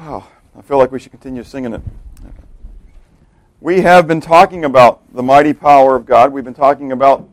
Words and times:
Oh, 0.00 0.28
I 0.58 0.62
feel 0.62 0.78
like 0.78 0.90
we 0.90 0.98
should 0.98 1.12
continue 1.12 1.44
singing 1.44 1.72
it. 1.72 1.80
We 3.60 3.82
have 3.82 4.08
been 4.08 4.20
talking 4.20 4.64
about 4.64 5.00
the 5.14 5.22
mighty 5.22 5.52
power 5.52 5.94
of 5.94 6.04
God. 6.04 6.32
We've 6.32 6.44
been 6.44 6.52
talking 6.52 6.90
about 6.90 7.28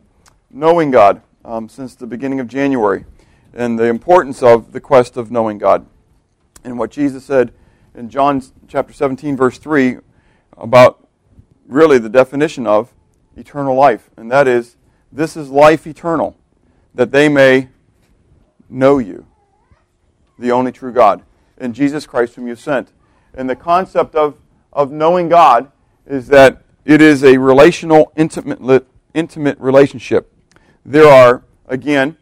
knowing 0.51 0.91
God 0.91 1.21
um, 1.43 1.67
since 1.67 1.95
the 1.95 2.05
beginning 2.05 2.39
of 2.39 2.47
January 2.47 3.05
and 3.53 3.79
the 3.79 3.85
importance 3.85 4.43
of 4.43 4.73
the 4.73 4.79
quest 4.79 5.17
of 5.17 5.31
knowing 5.31 5.57
God. 5.57 5.87
And 6.63 6.77
what 6.77 6.91
Jesus 6.91 7.25
said 7.25 7.51
in 7.95 8.09
John 8.09 8.43
chapter 8.67 8.93
17, 8.93 9.35
verse 9.35 9.57
3, 9.57 9.97
about 10.55 11.07
really 11.67 11.97
the 11.97 12.09
definition 12.09 12.67
of 12.67 12.93
eternal 13.35 13.75
life. 13.75 14.11
And 14.15 14.31
that 14.31 14.47
is, 14.47 14.77
this 15.11 15.35
is 15.35 15.49
life 15.49 15.87
eternal, 15.87 16.37
that 16.93 17.11
they 17.11 17.27
may 17.27 17.69
know 18.69 18.99
you, 18.99 19.25
the 20.37 20.51
only 20.51 20.71
true 20.71 20.93
God, 20.93 21.23
and 21.61 21.73
Jesus 21.73 22.05
Christ 22.05 22.35
whom 22.35 22.47
you 22.47 22.55
sent. 22.55 22.91
And 23.33 23.49
the 23.49 23.55
concept 23.55 24.15
of, 24.15 24.37
of 24.73 24.91
knowing 24.91 25.29
God 25.29 25.71
is 26.05 26.27
that 26.27 26.63
it 26.83 27.01
is 27.01 27.23
a 27.23 27.37
relational, 27.37 28.11
intimate, 28.15 28.85
intimate 29.13 29.59
relationship. 29.59 30.33
There 30.83 31.07
are, 31.07 31.43
again, 31.67 32.17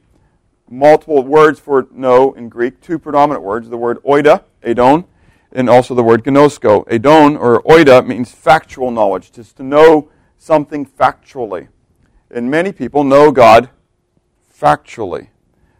multiple 0.70 1.23
words 1.23 1.59
for 1.59 1.88
know 1.91 2.34
in 2.34 2.50
Greek, 2.50 2.81
two 2.81 3.00
predominant 3.00 3.44
words, 3.44 3.70
the 3.70 3.78
word 3.78 4.04
oida, 4.04 4.44
edon, 4.64 5.05
and 5.52 5.70
also 5.70 5.95
the 5.95 6.03
word 6.03 6.23
gnosko. 6.23 6.86
Edon, 6.88 7.40
or 7.40 7.64
oida, 7.64 8.06
means 8.06 8.31
factual 8.31 8.92
knowledge, 8.92 9.31
just 9.31 9.58
to 9.58 9.64
know 9.64 10.12
something 10.38 10.86
factually. 10.86 11.70
And 12.30 12.52
many 12.52 12.72
people 12.72 13.03
know 13.03 13.31
God 13.31 13.70
factually. 14.53 15.30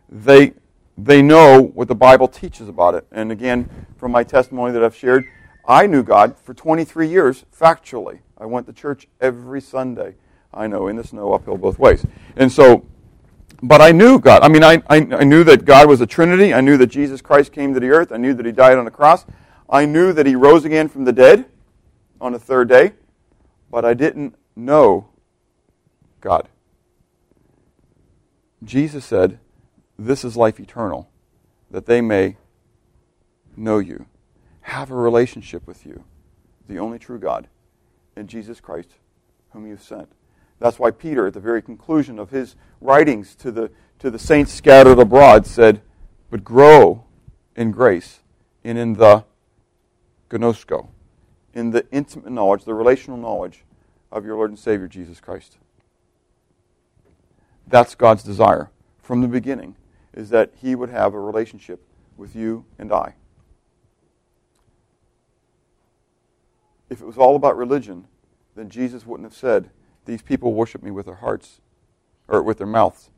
They, 0.08 0.54
they 1.06 1.22
know 1.22 1.62
what 1.62 1.88
the 1.88 1.96
Bible 1.96 2.28
teaches 2.28 2.68
about 2.68 2.96
it. 2.96 3.06
And 3.12 3.32
again, 3.32 3.70
from 3.98 4.12
my 4.12 4.24
testimony 4.24 4.74
that 4.74 4.84
I've 4.84 4.96
shared, 4.96 5.26
I 5.66 5.88
knew 5.88 6.04
God 6.04 6.38
for 6.38 6.54
23 6.54 7.08
years 7.08 7.46
factually. 7.58 8.20
I 8.38 8.46
went 8.46 8.66
to 8.68 8.74
church 8.74 9.08
every 9.22 9.62
Sunday. 9.62 10.16
I 10.54 10.68
know, 10.68 10.88
in 10.88 10.96
the 10.96 11.04
snow, 11.04 11.34
uphill 11.34 11.58
both 11.58 11.78
ways. 11.78 12.06
And 12.36 12.52
so, 12.52 12.86
but 13.62 13.82
I 13.82 13.92
knew 13.92 14.20
God. 14.20 14.42
I 14.42 14.48
mean, 14.48 14.64
I, 14.64 14.82
I, 14.90 14.98
I 14.98 15.24
knew 15.24 15.44
that 15.44 15.66
God 15.66 15.88
was 15.88 16.02
a 16.02 16.08
Trinity. 16.08 16.54
I 16.54 16.62
knew 16.62 16.78
that 16.78 16.88
Jesus 16.88 17.22
Christ 17.22 17.52
came 17.52 17.74
to 17.74 17.80
the 17.80 17.90
earth. 17.90 18.12
I 18.12 18.18
knew 18.18 18.34
that 18.34 18.46
He 18.46 18.52
died 18.52 18.78
on 18.78 18.86
the 18.86 18.92
cross. 18.92 19.26
I 19.70 19.86
knew 19.86 20.12
that 20.14 20.26
He 20.26 20.36
rose 20.36 20.66
again 20.66 20.88
from 20.88 21.06
the 21.06 21.14
dead 21.14 21.46
on 22.20 22.32
the 22.32 22.40
third 22.40 22.70
day. 22.70 22.94
But 23.70 23.86
I 23.86 23.94
didn't 23.94 24.36
know 24.56 25.10
God. 26.22 26.48
Jesus 28.64 29.06
said, 29.06 29.40
This 30.02 30.24
is 30.24 30.38
life 30.38 30.62
eternal, 30.62 31.10
that 31.70 31.86
they 31.86 32.00
may 32.00 32.38
know 33.58 33.80
you, 33.80 34.06
have 34.62 34.92
a 34.92 34.96
relationship 34.96 35.68
with 35.68 35.86
you, 35.86 36.06
the 36.70 36.80
only 36.80 36.98
true 36.98 37.20
God, 37.20 37.50
and 38.16 38.30
Jesus 38.30 38.62
Christ, 38.62 38.96
whom 39.52 39.68
you've 39.68 39.84
sent. 39.84 40.10
That's 40.58 40.80
why 40.80 40.92
Peter, 40.92 41.28
at 41.28 41.34
the 41.34 41.42
very 41.42 41.62
conclusion 41.62 42.18
of 42.18 42.30
his 42.30 42.56
writings 42.80 43.36
to 43.36 43.52
the, 43.52 43.72
to 44.00 44.10
the 44.10 44.18
saints 44.18 44.54
scattered 44.54 45.00
abroad, 45.00 45.46
said, 45.46 45.82
But 46.30 46.46
grow 46.46 47.04
in 47.58 47.72
grace 47.72 48.22
and 48.64 48.78
in 48.78 48.94
the 48.94 49.26
gnosko, 50.30 50.88
in 51.54 51.72
the 51.72 51.86
intimate 51.92 52.32
knowledge, 52.32 52.64
the 52.64 52.74
relational 52.74 53.18
knowledge 53.18 53.66
of 54.14 54.24
your 54.24 54.38
Lord 54.38 54.52
and 54.52 54.60
Savior, 54.60 54.88
Jesus 54.88 55.20
Christ. 55.20 55.58
That's 57.68 57.96
God's 57.96 58.24
desire 58.24 58.70
from 59.02 59.20
the 59.20 59.28
beginning, 59.28 59.76
is 60.20 60.30
that 60.30 60.52
He 60.62 60.76
would 60.76 60.90
have 60.90 61.14
a 61.14 61.20
relationship 61.20 61.82
with 62.18 62.36
you 62.36 62.66
and 62.78 62.92
I. 62.92 63.16
If 66.90 67.02
it 67.02 67.06
was 67.06 67.18
all 67.18 67.36
about 67.36 67.56
religion, 67.56 68.06
then 68.56 68.70
Jesus 68.70 69.06
wouldn't 69.06 69.26
have 69.26 69.38
said, 69.38 69.70
These 70.06 70.22
people 70.22 70.54
worship 70.54 70.84
me 70.84 70.92
with 70.92 71.06
their 71.06 71.16
hearts, 71.16 71.62
or 72.28 72.44
with 72.44 72.58
their 72.58 72.68
mouths, 72.68 73.10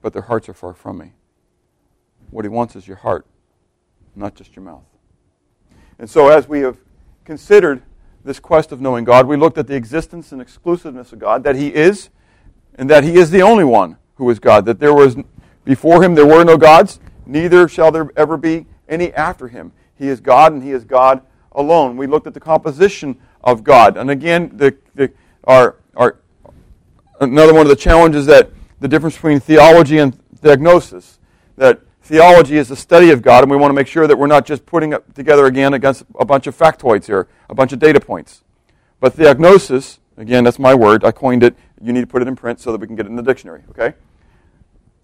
but 0.00 0.12
their 0.12 0.22
hearts 0.22 0.48
are 0.48 0.54
far 0.54 0.72
from 0.72 0.98
me. 0.98 1.14
What 2.30 2.44
He 2.44 2.48
wants 2.48 2.76
is 2.76 2.86
your 2.86 2.98
heart, 2.98 3.26
not 4.14 4.36
just 4.36 4.54
your 4.54 4.64
mouth. 4.64 4.84
And 5.98 6.08
so, 6.08 6.28
as 6.28 6.48
we 6.48 6.60
have 6.60 6.78
considered 7.24 7.82
this 8.22 8.38
quest 8.38 8.70
of 8.70 8.80
knowing 8.80 9.02
God, 9.02 9.26
we 9.26 9.36
looked 9.36 9.58
at 9.58 9.66
the 9.66 9.74
existence 9.74 10.30
and 10.30 10.40
exclusiveness 10.40 11.12
of 11.12 11.18
God, 11.18 11.42
that 11.42 11.56
He 11.56 11.74
is, 11.74 12.10
and 12.76 12.88
that 12.88 13.02
He 13.02 13.14
is 13.14 13.32
the 13.32 13.42
only 13.42 13.64
one 13.64 13.96
who 14.14 14.30
is 14.30 14.38
God, 14.38 14.64
that 14.66 14.78
there 14.78 14.94
was 14.94 15.16
before 15.64 16.02
Him 16.02 16.14
there 16.14 16.26
were 16.26 16.44
no 16.44 16.56
gods, 16.56 17.00
neither 17.26 17.68
shall 17.68 17.92
there 17.92 18.10
ever 18.16 18.36
be 18.36 18.66
any 18.88 19.12
after 19.14 19.48
Him. 19.48 19.72
He 19.94 20.08
is 20.08 20.20
God, 20.20 20.52
and 20.52 20.62
He 20.62 20.70
is 20.70 20.84
God 20.84 21.22
alone. 21.52 21.96
We 21.96 22.06
looked 22.06 22.26
at 22.26 22.34
the 22.34 22.40
composition 22.40 23.18
of 23.42 23.64
God, 23.64 23.96
and 23.96 24.10
again, 24.10 24.50
the, 24.56 24.76
the 24.94 25.12
our, 25.44 25.76
our 25.96 26.18
another 27.20 27.52
one 27.52 27.62
of 27.62 27.68
the 27.68 27.76
challenges 27.76 28.26
that 28.26 28.50
the 28.80 28.88
difference 28.88 29.14
between 29.14 29.40
theology 29.40 29.98
and 29.98 30.18
theognosis, 30.36 31.18
that 31.56 31.80
theology 32.02 32.56
is 32.56 32.68
the 32.68 32.76
study 32.76 33.10
of 33.10 33.22
God, 33.22 33.44
and 33.44 33.50
we 33.50 33.56
want 33.56 33.70
to 33.70 33.74
make 33.74 33.86
sure 33.86 34.06
that 34.06 34.18
we're 34.18 34.26
not 34.26 34.46
just 34.46 34.66
putting 34.66 34.92
it 34.92 35.14
together 35.14 35.46
again 35.46 35.74
against 35.74 36.04
a 36.18 36.24
bunch 36.24 36.46
of 36.46 36.56
factoids 36.56 37.06
here, 37.06 37.28
a 37.48 37.54
bunch 37.54 37.72
of 37.72 37.78
data 37.78 38.00
points. 38.00 38.42
But 38.98 39.14
theognosis, 39.14 40.00
again, 40.16 40.44
that's 40.44 40.58
my 40.58 40.74
word, 40.74 41.04
I 41.04 41.12
coined 41.12 41.42
it, 41.42 41.54
you 41.80 41.92
need 41.92 42.00
to 42.00 42.06
put 42.06 42.22
it 42.22 42.28
in 42.28 42.36
print 42.36 42.60
so 42.60 42.72
that 42.72 42.80
we 42.80 42.86
can 42.86 42.96
get 42.96 43.06
it 43.06 43.10
in 43.10 43.16
the 43.16 43.22
dictionary, 43.22 43.62
okay? 43.70 43.94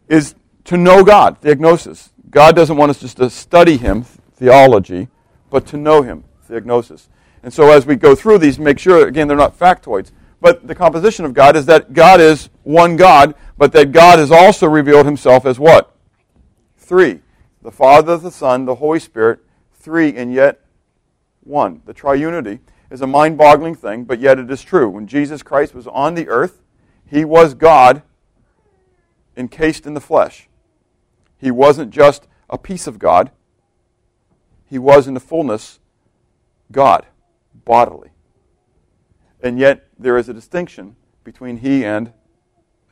Is 0.08 0.34
to 0.66 0.76
know 0.76 1.02
God, 1.02 1.38
theognosis. 1.38 2.10
God 2.30 2.54
doesn't 2.54 2.76
want 2.76 2.90
us 2.90 3.00
just 3.00 3.16
to 3.18 3.30
study 3.30 3.76
Him, 3.76 4.02
theology, 4.02 5.08
but 5.50 5.66
to 5.68 5.76
know 5.76 6.02
Him, 6.02 6.24
theognosis. 6.42 7.08
And 7.42 7.52
so 7.52 7.70
as 7.70 7.86
we 7.86 7.96
go 7.96 8.14
through 8.14 8.38
these, 8.38 8.58
make 8.58 8.78
sure, 8.78 9.06
again, 9.06 9.28
they're 9.28 9.36
not 9.36 9.58
factoids. 9.58 10.10
But 10.40 10.66
the 10.66 10.74
composition 10.74 11.24
of 11.24 11.32
God 11.32 11.56
is 11.56 11.66
that 11.66 11.92
God 11.92 12.20
is 12.20 12.50
one 12.62 12.96
God, 12.96 13.34
but 13.56 13.72
that 13.72 13.92
God 13.92 14.18
has 14.18 14.30
also 14.30 14.66
revealed 14.66 15.06
Himself 15.06 15.46
as 15.46 15.58
what? 15.58 15.96
Three. 16.76 17.20
The 17.62 17.72
Father, 17.72 18.16
the 18.16 18.30
Son, 18.30 18.64
the 18.64 18.76
Holy 18.76 19.00
Spirit, 19.00 19.40
three 19.72 20.14
and 20.16 20.32
yet 20.32 20.60
one. 21.42 21.82
The 21.86 21.94
triunity 21.94 22.60
is 22.90 23.00
a 23.00 23.06
mind 23.06 23.38
boggling 23.38 23.74
thing, 23.74 24.04
but 24.04 24.20
yet 24.20 24.38
it 24.38 24.50
is 24.50 24.62
true. 24.62 24.88
When 24.88 25.06
Jesus 25.06 25.42
Christ 25.42 25.74
was 25.74 25.86
on 25.86 26.14
the 26.14 26.28
earth, 26.28 26.62
He 27.06 27.24
was 27.24 27.54
God 27.54 28.02
encased 29.36 29.86
in 29.86 29.94
the 29.94 30.00
flesh. 30.00 30.48
He 31.38 31.50
wasn't 31.50 31.90
just 31.90 32.26
a 32.48 32.58
piece 32.58 32.86
of 32.86 32.98
God, 32.98 33.30
He 34.64 34.78
was 34.78 35.06
in 35.06 35.14
the 35.14 35.20
fullness 35.20 35.78
God, 36.72 37.06
bodily. 37.64 38.10
And 39.42 39.58
yet 39.58 39.88
there 39.98 40.16
is 40.16 40.28
a 40.28 40.34
distinction 40.34 40.96
between 41.24 41.58
He 41.58 41.84
and 41.84 42.12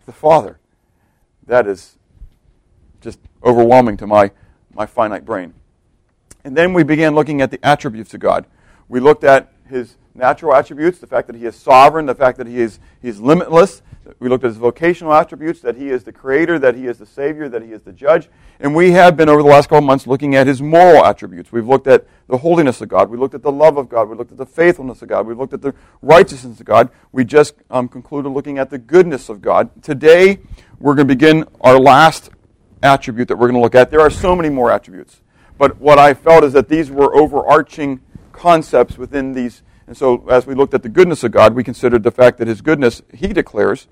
the 0.07 0.13
Father. 0.13 0.59
That 1.47 1.67
is 1.67 1.99
just 3.01 3.19
overwhelming 3.43 3.97
to 3.99 4.07
my, 4.07 4.31
my 4.73 4.87
finite 4.87 5.25
brain. 5.25 5.55
And 6.45 6.57
then 6.57 6.73
we 6.73 6.83
began 6.83 7.15
looking 7.15 7.41
at 7.41 7.51
the 7.51 7.65
attributes 7.65 8.15
of 8.15 8.21
God. 8.21 8.47
We 8.89 9.01
looked 9.01 9.25
at 9.25 9.53
his 9.69 9.97
natural 10.15 10.55
attributes, 10.55 10.99
the 10.99 11.07
fact 11.07 11.27
that 11.27 11.37
he 11.37 11.47
is 11.47 11.57
sovereign, 11.57 12.07
the 12.07 12.15
fact 12.15 12.39
that 12.39 12.47
he 12.47 12.61
is, 12.61 12.79
he 13.01 13.09
is 13.09 13.21
limitless. 13.21 13.83
We 14.19 14.29
looked 14.29 14.45
at 14.45 14.49
his 14.49 14.57
vocational 14.57 15.15
attributes, 15.15 15.61
that 15.61 15.77
he 15.77 15.89
is 15.89 16.05
the 16.05 16.13
creator, 16.13 16.59
that 16.59 16.75
he 16.75 16.87
is 16.87 16.99
the 16.99 17.07
savior, 17.07 17.49
that 17.49 17.63
he 17.63 17.73
is 17.73 17.83
the 17.83 17.93
judge. 17.93 18.29
And 18.61 18.75
we 18.75 18.93
have 18.93 19.17
been 19.17 19.29
over 19.29 19.43
the 19.43 19.49
last 19.49 19.69
couple 19.69 19.87
months 19.87 20.07
looking 20.07 20.35
at 20.35 20.47
his 20.47 20.61
moral 20.61 21.05
attributes. 21.05 21.51
We've 21.51 21.67
looked 21.67 21.87
at 21.87 22.07
the 22.29 22.39
holiness 22.39 22.81
of 22.81 22.89
God. 22.89 23.09
We 23.09 23.17
looked 23.17 23.35
at 23.35 23.43
the 23.43 23.53
love 23.53 23.77
of 23.77 23.89
God. 23.89 24.09
We 24.09 24.17
looked 24.17 24.33
at 24.33 24.39
the 24.39 24.47
faithfulness 24.47 25.01
of 25.03 25.09
God. 25.09 25.27
We 25.27 25.35
looked 25.35 25.55
at 25.55 25.63
the 25.63 25.75
righteousness 26.03 26.61
of 26.61 26.67
God. 26.67 26.91
We 27.13 27.25
just 27.25 27.55
um, 27.71 27.89
concluded 27.89 28.29
looking 28.29 28.59
at 28.59 28.71
the 28.71 28.79
goodness 28.79 29.29
of 29.29 29.41
God. 29.41 29.71
Today, 29.83 30.41
we're 30.79 30.95
going 30.95 31.09
to 31.09 31.15
begin 31.15 31.45
our 31.61 31.79
last 31.79 32.31
attribute 32.83 33.29
that 33.29 33.37
we're 33.37 33.49
going 33.49 33.59
to 33.59 33.63
look 33.63 33.75
at. 33.75 33.91
There 33.91 34.01
are 34.01 34.11
so 34.11 34.37
many 34.37 34.51
more 34.51 34.71
attributes. 34.71 35.21
But 35.57 35.79
what 35.81 35.99
I 35.99 36.15
felt 36.15 36.45
is 36.45 36.53
that 36.53 36.69
these 36.69 36.91
were 36.91 37.15
overarching 37.15 38.01
concepts 38.33 38.99
within 38.99 39.33
these. 39.33 39.63
And 39.87 39.97
so, 39.97 40.27
as 40.29 40.47
we 40.47 40.55
looked 40.55 40.75
at 40.75 40.83
the 40.83 40.89
goodness 40.89 41.25
of 41.25 41.33
God, 41.33 41.55
we 41.55 41.63
considered 41.63 42.03
the 42.03 42.11
fact 42.11 42.39
that 42.39 42.49
His 42.49 42.61
goodness, 42.61 43.03
He 43.13 43.29
declares, 43.29 43.87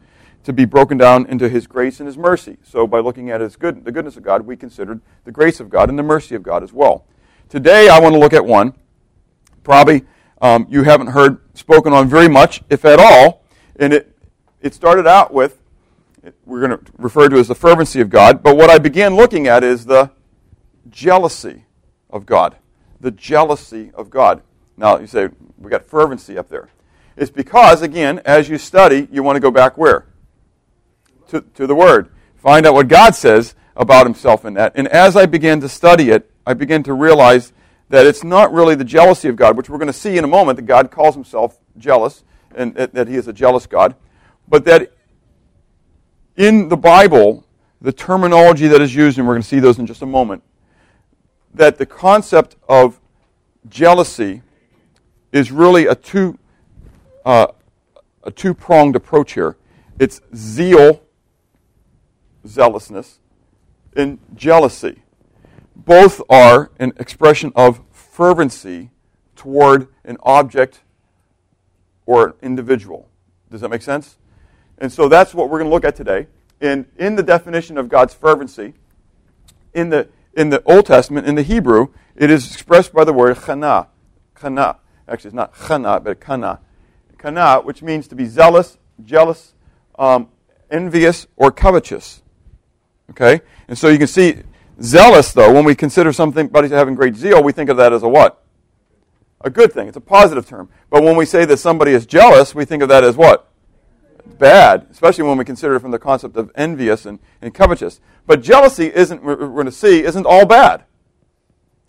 to 0.44 0.52
be 0.52 0.64
broken 0.64 0.98
down 0.98 1.26
into 1.26 1.48
His 1.48 1.66
grace 1.66 2.00
and 2.00 2.06
His 2.06 2.16
mercy. 2.16 2.56
So, 2.62 2.86
by 2.86 3.00
looking 3.00 3.30
at 3.30 3.40
His 3.40 3.56
good, 3.56 3.84
the 3.84 3.92
goodness 3.92 4.16
of 4.16 4.22
God, 4.22 4.42
we 4.42 4.56
considered 4.56 5.00
the 5.24 5.32
grace 5.32 5.60
of 5.60 5.68
God 5.68 5.88
and 5.88 5.98
the 5.98 6.02
mercy 6.02 6.34
of 6.34 6.42
God 6.42 6.62
as 6.62 6.72
well. 6.72 7.04
Today, 7.48 7.88
I 7.88 8.00
want 8.00 8.14
to 8.14 8.18
look 8.18 8.32
at 8.32 8.44
one. 8.44 8.74
Probably 9.64 10.04
um, 10.40 10.66
you 10.70 10.82
haven't 10.82 11.08
heard 11.08 11.40
spoken 11.54 11.92
on 11.92 12.08
very 12.08 12.28
much, 12.28 12.62
if 12.70 12.84
at 12.84 12.98
all. 12.98 13.44
And 13.76 13.92
it, 13.92 14.16
it 14.60 14.74
started 14.74 15.06
out 15.06 15.32
with 15.32 15.62
we're 16.44 16.66
going 16.66 16.78
to 16.78 16.92
refer 16.98 17.28
to 17.28 17.36
as 17.36 17.48
the 17.48 17.54
fervency 17.54 18.00
of 18.00 18.08
God. 18.08 18.42
But 18.42 18.56
what 18.56 18.70
I 18.70 18.78
began 18.78 19.16
looking 19.16 19.46
at 19.48 19.64
is 19.64 19.86
the 19.86 20.10
jealousy 20.88 21.64
of 22.10 22.26
God. 22.26 22.56
The 23.00 23.10
jealousy 23.10 23.90
of 23.94 24.10
God. 24.10 24.42
Now, 24.76 24.98
you 24.98 25.06
say, 25.06 25.28
we 25.58 25.70
got 25.70 25.84
fervency 25.84 26.38
up 26.38 26.48
there. 26.48 26.68
It's 27.16 27.30
because, 27.30 27.82
again, 27.82 28.20
as 28.24 28.48
you 28.48 28.58
study, 28.58 29.08
you 29.12 29.22
want 29.22 29.36
to 29.36 29.40
go 29.40 29.50
back 29.50 29.76
where? 29.76 30.06
To, 31.28 31.42
to 31.54 31.66
the 31.66 31.74
Word. 31.74 32.10
Find 32.36 32.66
out 32.66 32.74
what 32.74 32.88
God 32.88 33.14
says 33.14 33.54
about 33.76 34.06
Himself 34.06 34.44
in 34.44 34.54
that. 34.54 34.72
And 34.74 34.88
as 34.88 35.16
I 35.16 35.26
began 35.26 35.60
to 35.60 35.68
study 35.68 36.10
it, 36.10 36.30
I 36.46 36.54
began 36.54 36.82
to 36.84 36.92
realize 36.92 37.52
that 37.88 38.06
it's 38.06 38.24
not 38.24 38.52
really 38.52 38.74
the 38.74 38.84
jealousy 38.84 39.28
of 39.28 39.36
God, 39.36 39.56
which 39.56 39.68
we're 39.68 39.78
going 39.78 39.86
to 39.86 39.92
see 39.92 40.16
in 40.16 40.24
a 40.24 40.28
moment 40.28 40.56
that 40.56 40.62
God 40.62 40.90
calls 40.90 41.14
himself 41.14 41.58
jealous 41.76 42.24
and 42.54 42.74
that 42.74 43.06
he 43.06 43.16
is 43.16 43.28
a 43.28 43.34
jealous 43.34 43.66
God, 43.66 43.94
but 44.48 44.64
that 44.64 44.92
in 46.36 46.70
the 46.70 46.76
Bible, 46.76 47.44
the 47.82 47.92
terminology 47.92 48.66
that 48.68 48.80
is 48.80 48.94
used, 48.94 49.18
and 49.18 49.26
we're 49.26 49.34
going 49.34 49.42
to 49.42 49.48
see 49.48 49.60
those 49.60 49.78
in 49.78 49.86
just 49.86 50.00
a 50.00 50.06
moment, 50.06 50.42
that 51.52 51.76
the 51.76 51.84
concept 51.84 52.56
of 52.66 52.98
jealousy 53.68 54.42
is 55.32 55.50
really 55.50 55.86
a 55.86 55.94
two 55.94 56.38
uh, 57.24 57.48
a 58.22 58.30
two 58.30 58.54
pronged 58.54 58.96
approach 58.96 59.32
here. 59.32 59.56
It's 59.98 60.20
zeal, 60.34 61.02
zealousness, 62.46 63.18
and 63.96 64.18
jealousy. 64.34 65.02
Both 65.74 66.22
are 66.28 66.70
an 66.78 66.92
expression 66.98 67.52
of 67.56 67.80
fervency 67.90 68.90
toward 69.36 69.88
an 70.04 70.16
object 70.22 70.82
or 72.06 72.28
an 72.28 72.32
individual. 72.42 73.08
Does 73.50 73.60
that 73.62 73.70
make 73.70 73.82
sense? 73.82 74.16
And 74.78 74.92
so 74.92 75.08
that's 75.08 75.34
what 75.34 75.48
we're 75.48 75.58
going 75.58 75.70
to 75.70 75.74
look 75.74 75.84
at 75.84 75.96
today. 75.96 76.26
And 76.60 76.86
in 76.96 77.16
the 77.16 77.22
definition 77.22 77.76
of 77.78 77.88
God's 77.88 78.14
fervency, 78.14 78.74
in 79.74 79.90
the, 79.90 80.08
in 80.34 80.50
the 80.50 80.62
Old 80.64 80.86
Testament, 80.86 81.26
in 81.26 81.34
the 81.34 81.42
Hebrew, 81.42 81.88
it 82.14 82.30
is 82.30 82.52
expressed 82.52 82.92
by 82.92 83.04
the 83.04 83.12
word 83.12 83.36
chana. 83.36 83.88
Chana. 84.36 84.76
Actually, 85.08 85.28
it's 85.28 85.34
not 85.34 85.54
chana, 85.54 86.02
but 86.02 86.20
kana. 86.20 86.60
Kana, 87.18 87.60
which 87.60 87.82
means 87.82 88.08
to 88.08 88.14
be 88.14 88.26
zealous, 88.26 88.78
jealous, 89.04 89.54
um, 89.98 90.28
envious, 90.70 91.26
or 91.36 91.50
covetous. 91.50 92.22
Okay? 93.10 93.40
And 93.68 93.76
so 93.76 93.88
you 93.88 93.98
can 93.98 94.06
see, 94.06 94.42
zealous, 94.80 95.32
though, 95.32 95.52
when 95.52 95.64
we 95.64 95.74
consider 95.74 96.12
somebody 96.12 96.68
having 96.68 96.94
great 96.94 97.14
zeal, 97.14 97.42
we 97.42 97.52
think 97.52 97.70
of 97.70 97.76
that 97.76 97.92
as 97.92 98.02
a 98.02 98.08
what? 98.08 98.42
A 99.42 99.50
good 99.50 99.72
thing. 99.72 99.88
It's 99.88 99.96
a 99.96 100.00
positive 100.00 100.46
term. 100.46 100.68
But 100.88 101.02
when 101.02 101.16
we 101.16 101.26
say 101.26 101.44
that 101.44 101.58
somebody 101.58 101.92
is 101.92 102.06
jealous, 102.06 102.54
we 102.54 102.64
think 102.64 102.82
of 102.82 102.88
that 102.88 103.04
as 103.04 103.16
what? 103.16 103.48
Bad, 104.38 104.86
especially 104.90 105.24
when 105.24 105.36
we 105.36 105.44
consider 105.44 105.74
it 105.74 105.80
from 105.80 105.90
the 105.90 105.98
concept 105.98 106.36
of 106.36 106.50
envious 106.54 107.06
and, 107.06 107.18
and 107.40 107.52
covetous. 107.52 108.00
But 108.26 108.40
jealousy 108.40 108.86
isn't, 108.86 109.22
we're 109.22 109.36
going 109.36 109.66
to 109.66 109.72
see, 109.72 110.04
isn't 110.04 110.26
all 110.26 110.46
bad. 110.46 110.84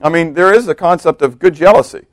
I 0.01 0.09
mean, 0.09 0.33
there 0.33 0.53
is 0.53 0.67
a 0.67 0.75
concept 0.75 1.21
of 1.21 1.39
good 1.39 1.53
jealousy. 1.53 2.07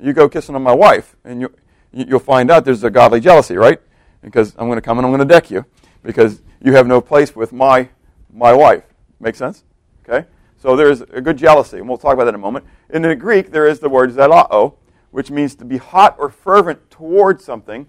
You 0.00 0.12
go 0.12 0.28
kissing 0.28 0.54
on 0.54 0.62
my 0.62 0.74
wife, 0.74 1.16
and 1.24 1.40
you, 1.40 1.54
you'll 1.92 2.20
find 2.20 2.50
out 2.50 2.64
there's 2.64 2.84
a 2.84 2.90
godly 2.90 3.20
jealousy, 3.20 3.56
right? 3.56 3.80
Because 4.22 4.54
I'm 4.58 4.66
going 4.66 4.76
to 4.76 4.82
come 4.82 4.98
and 4.98 5.06
I'm 5.06 5.12
going 5.12 5.26
to 5.26 5.34
deck 5.34 5.50
you 5.50 5.64
because 6.02 6.42
you 6.60 6.72
have 6.72 6.86
no 6.86 7.00
place 7.00 7.34
with 7.34 7.52
my 7.52 7.88
my 8.32 8.52
wife. 8.52 8.84
Make 9.20 9.34
sense? 9.34 9.64
Okay? 10.08 10.26
So 10.58 10.76
there's 10.76 11.00
a 11.00 11.20
good 11.20 11.36
jealousy, 11.36 11.78
and 11.78 11.88
we'll 11.88 11.98
talk 11.98 12.14
about 12.14 12.24
that 12.24 12.30
in 12.30 12.34
a 12.36 12.38
moment. 12.38 12.64
In 12.90 13.02
the 13.02 13.14
Greek, 13.14 13.50
there 13.50 13.66
is 13.66 13.80
the 13.80 13.88
word 13.88 14.10
zelao, 14.10 14.74
which 15.10 15.30
means 15.30 15.54
to 15.56 15.64
be 15.64 15.76
hot 15.76 16.16
or 16.18 16.30
fervent 16.30 16.90
towards 16.90 17.44
something, 17.44 17.86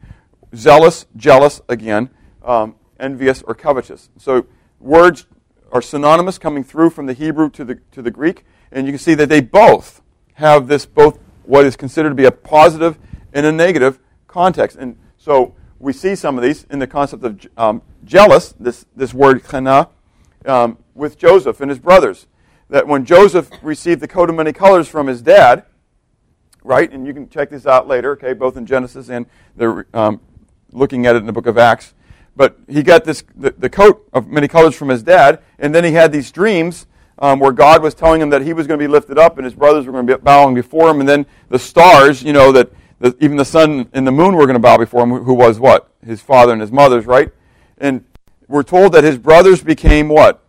zealous, 0.55 1.05
jealous, 1.15 1.61
again, 1.67 2.09
um, 2.43 2.75
envious, 2.99 3.41
or 3.43 3.55
covetous. 3.55 4.09
So 4.17 4.45
words 4.79 5.25
are 5.71 5.81
synonymous 5.81 6.37
coming 6.37 6.63
through 6.63 6.91
from 6.91 7.05
the 7.05 7.13
Hebrew 7.13 7.49
to 7.51 7.65
the, 7.65 7.75
to 7.91 8.01
the 8.01 8.11
Greek, 8.11 8.45
and 8.71 8.85
you 8.85 8.93
can 8.93 8.99
see 8.99 9.15
that 9.15 9.29
they 9.29 9.41
both 9.41 10.01
have 10.33 10.67
this, 10.67 10.85
both 10.85 11.19
what 11.49 11.65
is 11.65 11.75
considered 11.75 12.09
to 12.09 12.15
be 12.15 12.25
a 12.25 12.31
positive 12.31 12.99
and 13.33 13.43
a 13.43 13.51
negative 13.51 13.97
context. 14.27 14.77
And 14.77 14.95
so 15.17 15.55
we 15.79 15.93
see 15.93 16.13
some 16.13 16.37
of 16.37 16.43
these 16.43 16.65
in 16.69 16.77
the 16.77 16.85
concept 16.85 17.23
of 17.23 17.47
um, 17.57 17.81
jealous, 18.05 18.53
this, 18.59 18.85
this 18.95 19.15
word 19.15 19.43
chana, 19.43 19.89
um, 20.45 20.77
with 20.93 21.17
Joseph 21.17 21.59
and 21.59 21.71
his 21.71 21.79
brothers. 21.79 22.27
That 22.69 22.87
when 22.87 23.03
Joseph 23.03 23.49
received 23.63 23.99
the 23.99 24.07
coat 24.07 24.29
of 24.29 24.35
many 24.35 24.53
colors 24.53 24.87
from 24.87 25.07
his 25.07 25.23
dad, 25.23 25.65
right, 26.63 26.91
and 26.91 27.07
you 27.07 27.15
can 27.15 27.27
check 27.27 27.49
this 27.49 27.65
out 27.65 27.87
later, 27.87 28.11
okay, 28.11 28.33
both 28.33 28.55
in 28.55 28.67
Genesis 28.67 29.09
and 29.09 29.25
they're 29.55 29.87
um, 29.91 30.21
looking 30.71 31.07
at 31.07 31.15
it 31.15 31.19
in 31.19 31.25
the 31.25 31.33
book 31.33 31.47
of 31.47 31.57
Acts. 31.57 31.95
But 32.35 32.59
he 32.67 32.83
got 32.83 33.05
this 33.05 33.23
the, 33.35 33.49
the, 33.57 33.71
coat 33.71 34.07
of 34.13 34.27
many 34.27 34.47
colors 34.47 34.75
from 34.75 34.89
his 34.89 35.01
dad, 35.01 35.41
and 35.57 35.73
then 35.73 35.83
he 35.83 35.93
had 35.93 36.11
these 36.11 36.31
dreams 36.31 36.85
um, 37.19 37.39
where 37.39 37.51
God 37.51 37.83
was 37.83 37.93
telling 37.93 38.21
him 38.21 38.29
that 38.29 38.41
he 38.41 38.53
was 38.53 38.65
going 38.65 38.79
to 38.79 38.83
be 38.83 38.87
lifted 38.87 39.17
up 39.17 39.37
and 39.37 39.45
his 39.45 39.53
brothers 39.53 39.85
were 39.85 39.91
going 39.91 40.07
to 40.07 40.17
be 40.17 40.21
bowing 40.21 40.55
before 40.55 40.89
him, 40.89 40.99
and 40.99 41.07
then 41.07 41.25
the 41.49 41.59
stars, 41.59 42.23
you 42.23 42.33
know, 42.33 42.51
that 42.51 42.71
the, 42.99 43.15
even 43.19 43.37
the 43.37 43.45
sun 43.45 43.89
and 43.93 44.07
the 44.07 44.11
moon 44.11 44.35
were 44.35 44.45
going 44.45 44.55
to 44.55 44.59
bow 44.59 44.77
before 44.77 45.03
him, 45.03 45.11
who 45.23 45.33
was 45.33 45.59
what? 45.59 45.91
His 46.05 46.21
father 46.21 46.53
and 46.53 46.61
his 46.61 46.71
mother's, 46.71 47.05
right? 47.05 47.31
And 47.77 48.03
we're 48.47 48.63
told 48.63 48.93
that 48.93 49.03
his 49.03 49.17
brothers 49.17 49.63
became 49.63 50.09
what? 50.09 50.43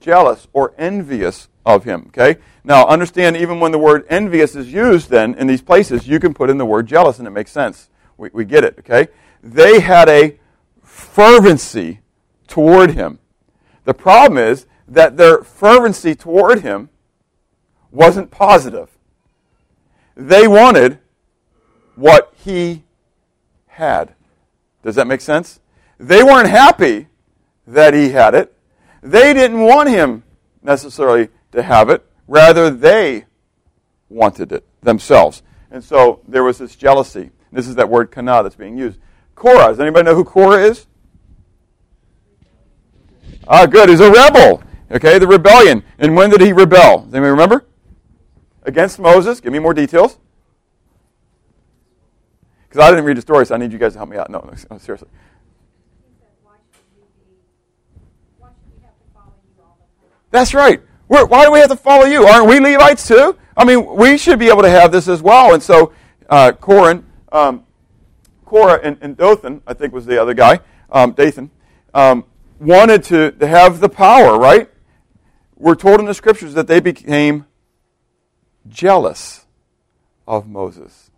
Jealous 0.00 0.46
or 0.52 0.74
envious 0.78 1.48
of 1.64 1.84
him. 1.84 2.06
Okay? 2.08 2.40
Now, 2.64 2.86
understand, 2.86 3.36
even 3.36 3.60
when 3.60 3.72
the 3.72 3.78
word 3.78 4.06
envious 4.08 4.54
is 4.54 4.72
used 4.72 5.08
then 5.08 5.34
in 5.34 5.46
these 5.46 5.62
places, 5.62 6.06
you 6.06 6.20
can 6.20 6.34
put 6.34 6.50
in 6.50 6.58
the 6.58 6.66
word 6.66 6.86
jealous 6.86 7.18
and 7.18 7.26
it 7.26 7.30
makes 7.30 7.50
sense. 7.50 7.88
We, 8.16 8.30
we 8.32 8.44
get 8.44 8.64
it, 8.64 8.76
okay? 8.80 9.08
They 9.42 9.80
had 9.80 10.08
a 10.08 10.38
fervency 10.82 12.00
toward 12.46 12.92
him. 12.92 13.18
The 13.84 13.94
problem 13.94 14.38
is 14.38 14.66
that 14.88 15.16
their 15.16 15.42
fervency 15.42 16.14
toward 16.14 16.62
him 16.62 16.88
wasn't 17.90 18.30
positive. 18.30 18.88
They 20.16 20.48
wanted 20.48 20.98
what 21.94 22.32
he 22.36 22.84
had. 23.66 24.14
Does 24.82 24.94
that 24.96 25.06
make 25.06 25.20
sense? 25.20 25.60
They 25.98 26.22
weren't 26.22 26.48
happy 26.48 27.08
that 27.66 27.92
he 27.92 28.10
had 28.10 28.34
it. 28.34 28.54
They 29.02 29.32
didn't 29.34 29.60
want 29.60 29.88
him 29.88 30.24
necessarily 30.62 31.28
to 31.52 31.62
have 31.62 31.90
it. 31.90 32.04
Rather, 32.26 32.70
they 32.70 33.26
wanted 34.08 34.52
it 34.52 34.66
themselves. 34.82 35.42
And 35.70 35.84
so 35.84 36.20
there 36.26 36.44
was 36.44 36.58
this 36.58 36.76
jealousy. 36.76 37.30
This 37.52 37.68
is 37.68 37.74
that 37.76 37.88
word 37.88 38.10
kana 38.10 38.42
that's 38.42 38.54
being 38.54 38.78
used. 38.78 38.98
Korah. 39.34 39.68
Does 39.68 39.80
anybody 39.80 40.04
know 40.04 40.14
who 40.14 40.24
Korah 40.24 40.64
is? 40.64 40.86
Ah, 43.46 43.66
good. 43.66 43.88
He's 43.88 44.00
a 44.00 44.10
rebel. 44.10 44.62
Okay, 44.90 45.18
the 45.18 45.26
rebellion. 45.26 45.82
And 45.98 46.16
when 46.16 46.30
did 46.30 46.40
he 46.40 46.52
rebel? 46.52 47.00
Does 47.04 47.14
anybody 47.14 47.30
remember? 47.30 47.64
Against 48.62 48.98
Moses. 48.98 49.40
Give 49.40 49.52
me 49.52 49.58
more 49.58 49.74
details. 49.74 50.18
Because 52.68 52.84
I 52.84 52.90
didn't 52.90 53.04
read 53.04 53.16
the 53.16 53.22
story, 53.22 53.46
so 53.46 53.54
I 53.54 53.58
need 53.58 53.72
you 53.72 53.78
guys 53.78 53.92
to 53.92 53.98
help 53.98 54.10
me 54.10 54.16
out. 54.16 54.30
No, 54.30 54.40
no 54.70 54.78
seriously. 54.78 55.08
That's 60.30 60.52
right. 60.52 60.82
We're, 61.08 61.24
why 61.24 61.46
do 61.46 61.52
we 61.52 61.58
have 61.58 61.70
to 61.70 61.76
follow 61.76 62.04
you? 62.04 62.26
Aren't 62.26 62.48
we 62.48 62.60
Levites 62.60 63.08
too? 63.08 63.38
I 63.56 63.64
mean, 63.64 63.86
we 63.86 64.18
should 64.18 64.38
be 64.38 64.48
able 64.48 64.62
to 64.62 64.70
have 64.70 64.92
this 64.92 65.08
as 65.08 65.22
well. 65.22 65.54
And 65.54 65.62
so, 65.62 65.92
uh, 66.28 66.52
Corin, 66.52 67.06
um, 67.32 67.64
Korah 68.44 68.80
and, 68.82 68.98
and, 69.00 69.16
Dothan, 69.16 69.62
I 69.66 69.72
think 69.72 69.94
was 69.94 70.04
the 70.04 70.20
other 70.20 70.34
guy, 70.34 70.60
um, 70.90 71.12
Dathan, 71.12 71.50
um, 71.94 72.24
wanted 72.60 73.02
to, 73.04 73.32
to 73.32 73.46
have 73.46 73.80
the 73.80 73.88
power, 73.88 74.38
right? 74.38 74.70
We're 75.58 75.74
told 75.74 75.98
in 75.98 76.06
the 76.06 76.14
scriptures 76.14 76.54
that 76.54 76.68
they 76.68 76.78
became 76.78 77.46
jealous 78.68 79.46
of 80.26 80.46
Moses. 80.46 81.10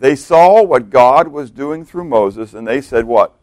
They 0.00 0.16
saw 0.16 0.62
what 0.62 0.90
God 0.90 1.28
was 1.28 1.52
doing 1.52 1.84
through 1.84 2.04
Moses, 2.04 2.54
and 2.54 2.66
they 2.66 2.80
said, 2.80 3.04
What? 3.04 3.38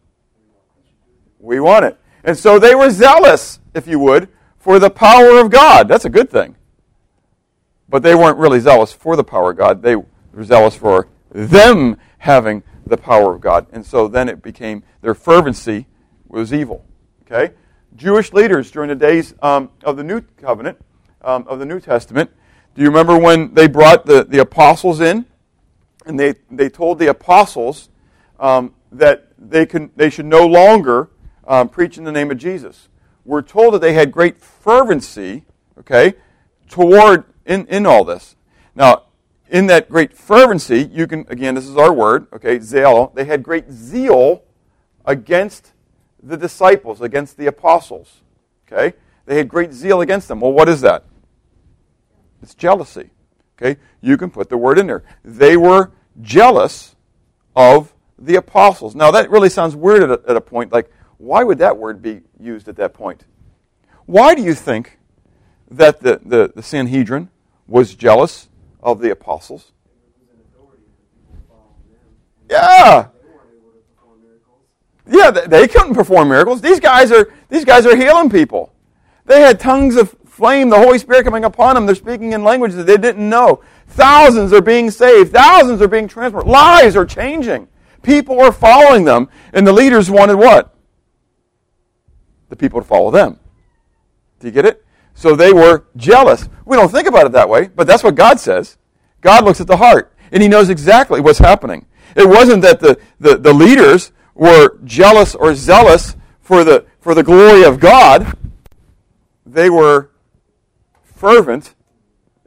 We 1.39 1.59
want 1.59 1.85
it. 1.85 1.97
And 2.23 2.37
so 2.37 2.59
they 2.59 2.75
were 2.75 2.91
zealous, 2.91 3.59
if 3.73 3.87
you 3.87 3.97
would, 3.99 4.27
for 4.57 4.77
the 4.77 4.89
power 4.89 5.39
of 5.39 5.49
God. 5.49 5.87
That's 5.87 6.05
a 6.05 6.09
good 6.09 6.29
thing. 6.29 6.55
But 7.87 8.03
they 8.03 8.13
weren't 8.13 8.37
really 8.37 8.59
zealous 8.59 8.91
for 8.91 9.15
the 9.15 9.23
power 9.23 9.51
of 9.51 9.57
God. 9.57 9.81
They 9.81 9.95
were 9.95 10.05
zealous 10.43 10.75
for 10.75 11.07
them 11.31 11.97
having 12.19 12.61
the 12.85 12.97
power 12.97 13.33
of 13.33 13.41
God. 13.41 13.65
And 13.71 13.85
so 13.85 14.07
then 14.07 14.29
it 14.29 14.43
became 14.43 14.83
their 15.01 15.15
fervency 15.15 15.87
was 16.27 16.53
evil. 16.53 16.85
Okay? 17.23 17.53
Jewish 17.95 18.33
leaders 18.33 18.71
during 18.71 18.89
the 18.89 18.95
days 18.95 19.33
um, 19.41 19.69
of 19.83 19.97
the 19.97 20.03
New 20.03 20.21
Covenant, 20.37 20.77
um, 21.21 21.47
of 21.47 21.59
the 21.59 21.65
New 21.65 21.79
Testament, 21.79 22.29
do 22.75 22.81
you 22.81 22.87
remember 22.87 23.17
when 23.17 23.53
they 23.53 23.67
brought 23.67 24.05
the, 24.05 24.23
the 24.23 24.39
apostles 24.39 25.01
in? 25.01 25.25
And 26.05 26.19
they, 26.19 26.35
they 26.49 26.69
told 26.69 26.99
the 26.99 27.07
apostles 27.07 27.89
um, 28.39 28.73
that 28.91 29.27
they, 29.37 29.65
can, 29.65 29.91
they 29.95 30.09
should 30.09 30.25
no 30.25 30.47
longer 30.47 31.09
um, 31.45 31.69
preach 31.69 31.97
in 31.97 32.03
the 32.03 32.11
name 32.11 32.31
of 32.31 32.37
Jesus 32.37 32.87
we're 33.25 33.41
told 33.41 33.73
that 33.73 33.81
they 33.81 33.93
had 33.93 34.11
great 34.11 34.39
fervency, 34.39 35.45
okay, 35.79 36.13
toward 36.69 37.25
in, 37.45 37.65
in 37.67 37.85
all 37.85 38.03
this. 38.03 38.35
Now, 38.75 39.03
in 39.49 39.67
that 39.67 39.89
great 39.89 40.13
fervency, 40.13 40.89
you 40.91 41.07
can, 41.07 41.25
again, 41.27 41.55
this 41.55 41.67
is 41.67 41.77
our 41.77 41.93
word, 41.93 42.27
okay, 42.33 42.59
zeal, 42.59 43.11
they 43.15 43.25
had 43.25 43.43
great 43.43 43.69
zeal 43.71 44.43
against 45.05 45.73
the 46.23 46.37
disciples, 46.37 47.01
against 47.01 47.37
the 47.37 47.47
apostles, 47.47 48.21
okay? 48.67 48.95
They 49.25 49.37
had 49.37 49.47
great 49.47 49.73
zeal 49.73 50.01
against 50.01 50.27
them. 50.27 50.41
Well, 50.41 50.51
what 50.51 50.69
is 50.69 50.81
that? 50.81 51.05
It's 52.41 52.53
jealousy, 52.53 53.09
okay? 53.57 53.79
You 54.01 54.17
can 54.17 54.31
put 54.31 54.49
the 54.49 54.57
word 54.57 54.77
in 54.77 54.87
there. 54.87 55.03
They 55.23 55.57
were 55.57 55.91
jealous 56.21 56.95
of 57.55 57.93
the 58.17 58.35
apostles. 58.35 58.95
Now, 58.95 59.11
that 59.11 59.29
really 59.29 59.49
sounds 59.49 59.75
weird 59.75 60.03
at 60.03 60.11
a, 60.11 60.21
at 60.29 60.35
a 60.35 60.41
point, 60.41 60.71
like, 60.71 60.91
why 61.17 61.43
would 61.43 61.59
that 61.59 61.77
word 61.77 62.01
be 62.01 62.21
used 62.39 62.67
at 62.67 62.75
that 62.77 62.93
point? 62.93 63.25
Why 64.05 64.33
do 64.35 64.41
you 64.41 64.53
think 64.53 64.97
that 65.71 66.01
the, 66.01 66.19
the, 66.23 66.51
the 66.53 66.63
Sanhedrin 66.63 67.29
was 67.71 67.95
jealous 67.95 68.49
of 68.83 68.99
the 68.99 69.11
apostles. 69.11 69.71
Yeah. 72.49 73.07
Yeah, 75.07 75.31
they 75.31 75.67
couldn't 75.67 75.95
perform 75.95 76.29
miracles. 76.29 76.61
These 76.61 76.79
guys 76.79 77.11
are 77.11 77.31
these 77.49 77.65
guys 77.65 77.85
are 77.85 77.95
healing 77.95 78.29
people. 78.29 78.73
They 79.25 79.41
had 79.41 79.59
tongues 79.59 79.95
of 79.95 80.15
flame, 80.25 80.69
the 80.69 80.77
Holy 80.77 80.97
Spirit 80.97 81.23
coming 81.23 81.43
upon 81.43 81.75
them. 81.75 81.85
They're 81.85 81.95
speaking 81.95 82.33
in 82.33 82.43
languages 82.43 82.77
that 82.77 82.85
they 82.85 82.97
didn't 82.97 83.27
know. 83.27 83.61
Thousands 83.87 84.53
are 84.53 84.61
being 84.61 84.89
saved. 84.89 85.33
Thousands 85.33 85.81
are 85.81 85.87
being 85.87 86.07
transformed. 86.07 86.47
Lives 86.47 86.95
are 86.95 87.05
changing. 87.05 87.67
People 88.01 88.39
are 88.39 88.51
following 88.51 89.03
them, 89.03 89.29
and 89.53 89.65
the 89.65 89.73
leaders 89.73 90.09
wanted 90.09 90.35
what? 90.35 90.75
The 92.49 92.55
people 92.55 92.81
to 92.81 92.87
follow 92.87 93.11
them. 93.11 93.39
Do 94.39 94.47
you 94.47 94.51
get 94.51 94.65
it? 94.65 94.83
So 95.13 95.35
they 95.35 95.53
were 95.53 95.85
jealous. 95.97 96.49
We 96.65 96.77
don't 96.77 96.91
think 96.91 97.07
about 97.07 97.25
it 97.25 97.31
that 97.33 97.49
way, 97.49 97.67
but 97.67 97.85
that's 97.85 98.03
what 98.03 98.15
God 98.15 98.39
says. 98.39 98.77
God 99.21 99.43
looks 99.43 99.61
at 99.61 99.67
the 99.67 99.77
heart, 99.77 100.15
and 100.31 100.41
He 100.41 100.49
knows 100.49 100.69
exactly 100.69 101.21
what's 101.21 101.39
happening. 101.39 101.85
It 102.15 102.27
wasn't 102.27 102.63
that 102.63 102.79
the, 102.79 102.99
the, 103.19 103.37
the 103.37 103.53
leaders 103.53 104.11
were 104.41 104.79
jealous 104.83 105.35
or 105.35 105.53
zealous 105.53 106.15
for 106.39 106.63
the, 106.63 106.83
for 106.99 107.13
the 107.13 107.21
glory 107.21 107.63
of 107.63 107.79
God. 107.79 108.35
They 109.45 109.69
were 109.69 110.09
fervent, 111.03 111.75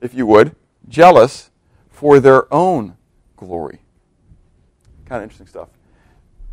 if 0.02 0.12
you 0.12 0.26
would, 0.26 0.56
jealous 0.88 1.52
for 1.88 2.18
their 2.18 2.52
own 2.52 2.96
glory. 3.36 3.78
Kind 5.06 5.18
of 5.18 5.22
interesting 5.22 5.46
stuff. 5.46 5.68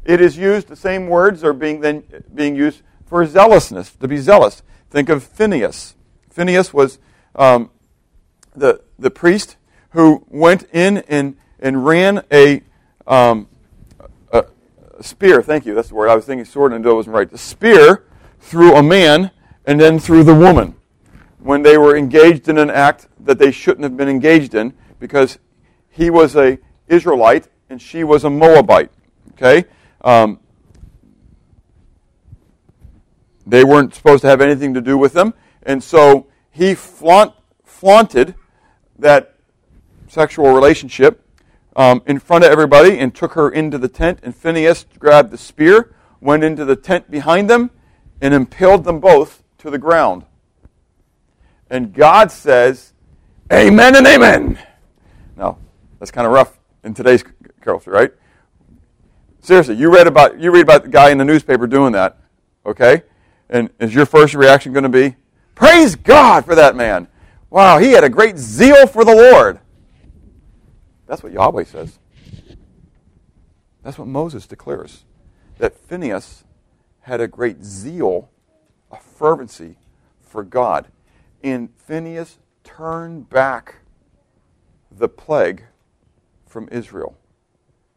It 0.06 0.22
is 0.22 0.38
used, 0.38 0.68
the 0.68 0.76
same 0.76 1.08
words 1.08 1.44
are 1.44 1.54
being 1.54 1.80
then 1.80 2.04
being 2.36 2.56
used 2.56 2.84
for 3.08 3.26
zealousness, 3.26 3.96
to 3.96 4.08
be 4.08 4.18
zealous. 4.18 4.62
Think 4.92 5.10
of 5.10 5.24
Phineas. 5.24 5.96
Phineas 6.30 6.72
was 6.72 7.00
um, 7.36 7.72
the, 8.56 8.82
the 9.00 9.10
priest 9.10 9.58
who 9.90 10.24
went 10.30 10.66
in 10.72 11.00
and, 11.08 11.36
and 11.60 11.84
ran 11.84 12.24
a, 12.32 12.62
um, 13.08 13.48
spear. 15.04 15.42
Thank 15.42 15.66
you, 15.66 15.74
that's 15.74 15.90
the 15.90 15.96
word. 15.96 16.10
I 16.10 16.16
was 16.16 16.26
thinking 16.26 16.46
sword 16.46 16.74
and 16.74 16.86
it 16.86 16.94
wasn't 16.94 17.16
right. 17.16 17.30
The 17.30 17.38
spear 17.38 18.06
through 18.40 18.76
a 18.76 18.84
man 18.84 19.32
and 19.66 19.80
then 19.80 20.00
through 20.00 20.24
the 20.24 20.36
woman 20.36 20.76
when 21.40 21.64
they 21.64 21.78
were 21.78 21.96
engaged 21.96 22.48
in 22.48 22.58
an 22.58 22.70
act 22.70 23.08
that 23.20 23.40
they 23.40 23.52
shouldn't 23.52 23.84
have 23.84 23.98
been 23.98 24.10
engaged 24.10 24.54
in 24.54 24.74
because 25.00 25.40
he 25.90 26.10
was 26.10 26.36
a 26.36 26.60
Israelite 26.88 27.48
and 27.70 27.82
she 27.82 28.04
was 28.04 28.24
a 28.24 28.30
Moabite. 28.30 28.92
Okay? 29.34 29.66
Um, 30.02 30.40
they 33.46 33.64
weren't 33.64 33.94
supposed 33.96 34.22
to 34.22 34.28
have 34.28 34.42
anything 34.42 34.74
to 34.74 34.82
do 34.82 34.98
with 34.98 35.14
them. 35.14 35.34
And 35.64 35.84
so 35.84 36.28
he 36.52 36.76
flaunt, 36.76 37.34
flaunted 37.66 38.36
that 39.00 39.36
sexual 40.08 40.54
relationship 40.54 41.26
um, 41.76 42.02
in 42.06 42.20
front 42.20 42.44
of 42.44 42.52
everybody 42.52 42.98
and 43.00 43.14
took 43.14 43.34
her 43.34 43.50
into 43.50 43.78
the 43.78 43.88
tent. 43.88 44.20
And 44.24 44.36
Phineas 44.36 44.86
grabbed 45.00 45.32
the 45.32 45.38
spear, 45.38 45.94
went 46.20 46.44
into 46.44 46.66
the 46.66 46.76
tent 46.76 47.10
behind 47.10 47.50
them, 47.50 47.72
and 48.22 48.34
impaled 48.34 48.84
them 48.84 49.00
both 49.00 49.44
to 49.60 49.70
the 49.70 49.78
ground. 49.78 50.26
And 51.70 51.94
God 51.94 52.32
says, 52.32 52.94
Amen 53.52 53.96
and 53.96 54.06
Amen. 54.06 54.60
Now, 55.38 55.58
that's 56.00 56.12
kind 56.12 56.28
of 56.28 56.34
rough 56.34 56.60
in 56.84 56.94
today's 56.94 57.24
culture, 57.62 57.92
right? 57.92 58.12
Seriously, 59.42 59.76
you 59.76 59.92
read 59.92 60.08
about 60.08 60.40
you 60.40 60.52
read 60.52 60.62
about 60.62 60.84
the 60.84 60.90
guy 60.90 61.10
in 61.10 61.18
the 61.18 61.26
newspaper 61.26 61.66
doing 61.66 61.94
that, 61.94 62.18
okay? 62.66 63.04
And 63.50 63.70
is 63.80 63.94
your 63.94 64.06
first 64.06 64.36
reaction 64.36 64.72
going 64.72 64.84
to 64.84 64.90
be, 64.90 65.16
Praise 65.56 65.96
God 65.96 66.46
for 66.46 66.56
that 66.56 66.76
man. 66.76 67.08
Wow, 67.50 67.78
he 67.78 67.92
had 67.92 68.04
a 68.04 68.10
great 68.10 68.38
zeal 68.38 68.88
for 68.88 69.04
the 69.04 69.14
Lord. 69.14 69.60
That's 71.12 71.24
what 71.24 71.34
Yahweh 71.34 71.66
says. 71.66 72.00
That's 73.84 73.98
what 73.98 74.08
Moses 74.08 74.48
declares. 74.48 75.04
That 75.58 75.76
Phineas 75.76 76.46
had 77.02 77.20
a 77.20 77.28
great 77.28 77.66
zeal, 77.66 78.30
a 78.90 78.96
fervency 78.96 79.76
for 80.22 80.42
God. 80.42 80.88
And 81.44 81.70
Phineas 81.76 82.40
turned 82.64 83.30
back 83.30 83.80
the 84.90 85.10
plague 85.10 85.66
from 86.48 86.70
Israel 86.72 87.18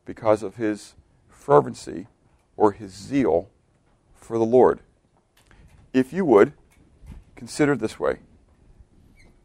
because 0.04 0.42
of 0.42 0.56
his 0.56 0.96
fervency 1.28 2.08
or 2.56 2.72
his 2.72 2.90
zeal 2.90 3.48
for 4.16 4.38
the 4.38 4.44
Lord. 4.44 4.80
If 5.92 6.12
you 6.12 6.24
would, 6.24 6.52
consider 7.36 7.76
this 7.76 8.00
way 8.00 8.18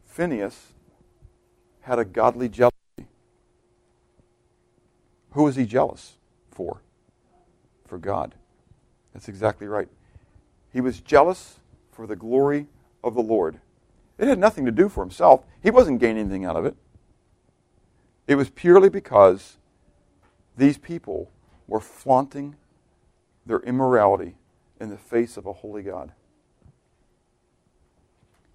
Phineas 0.06 0.72
had 1.82 2.00
a 2.00 2.04
godly 2.04 2.48
jealousy. 2.48 2.79
Who 5.32 5.44
was 5.44 5.56
he 5.56 5.64
jealous 5.64 6.14
for? 6.50 6.82
For 7.86 7.98
God. 7.98 8.34
That's 9.12 9.28
exactly 9.28 9.66
right. 9.66 9.88
He 10.72 10.80
was 10.80 11.00
jealous 11.00 11.60
for 11.90 12.06
the 12.06 12.16
glory 12.16 12.66
of 13.02 13.14
the 13.14 13.22
Lord. 13.22 13.60
It 14.18 14.28
had 14.28 14.38
nothing 14.38 14.64
to 14.66 14.72
do 14.72 14.88
for 14.88 15.02
himself. 15.02 15.44
He 15.62 15.70
wasn't 15.70 16.00
gaining 16.00 16.18
anything 16.18 16.44
out 16.44 16.56
of 16.56 16.64
it. 16.64 16.76
It 18.26 18.34
was 18.36 18.50
purely 18.50 18.88
because 18.88 19.56
these 20.56 20.78
people 20.78 21.30
were 21.66 21.80
flaunting 21.80 22.56
their 23.46 23.60
immorality 23.60 24.36
in 24.80 24.90
the 24.90 24.96
face 24.96 25.36
of 25.36 25.46
a 25.46 25.52
holy 25.52 25.82
God. 25.82 26.12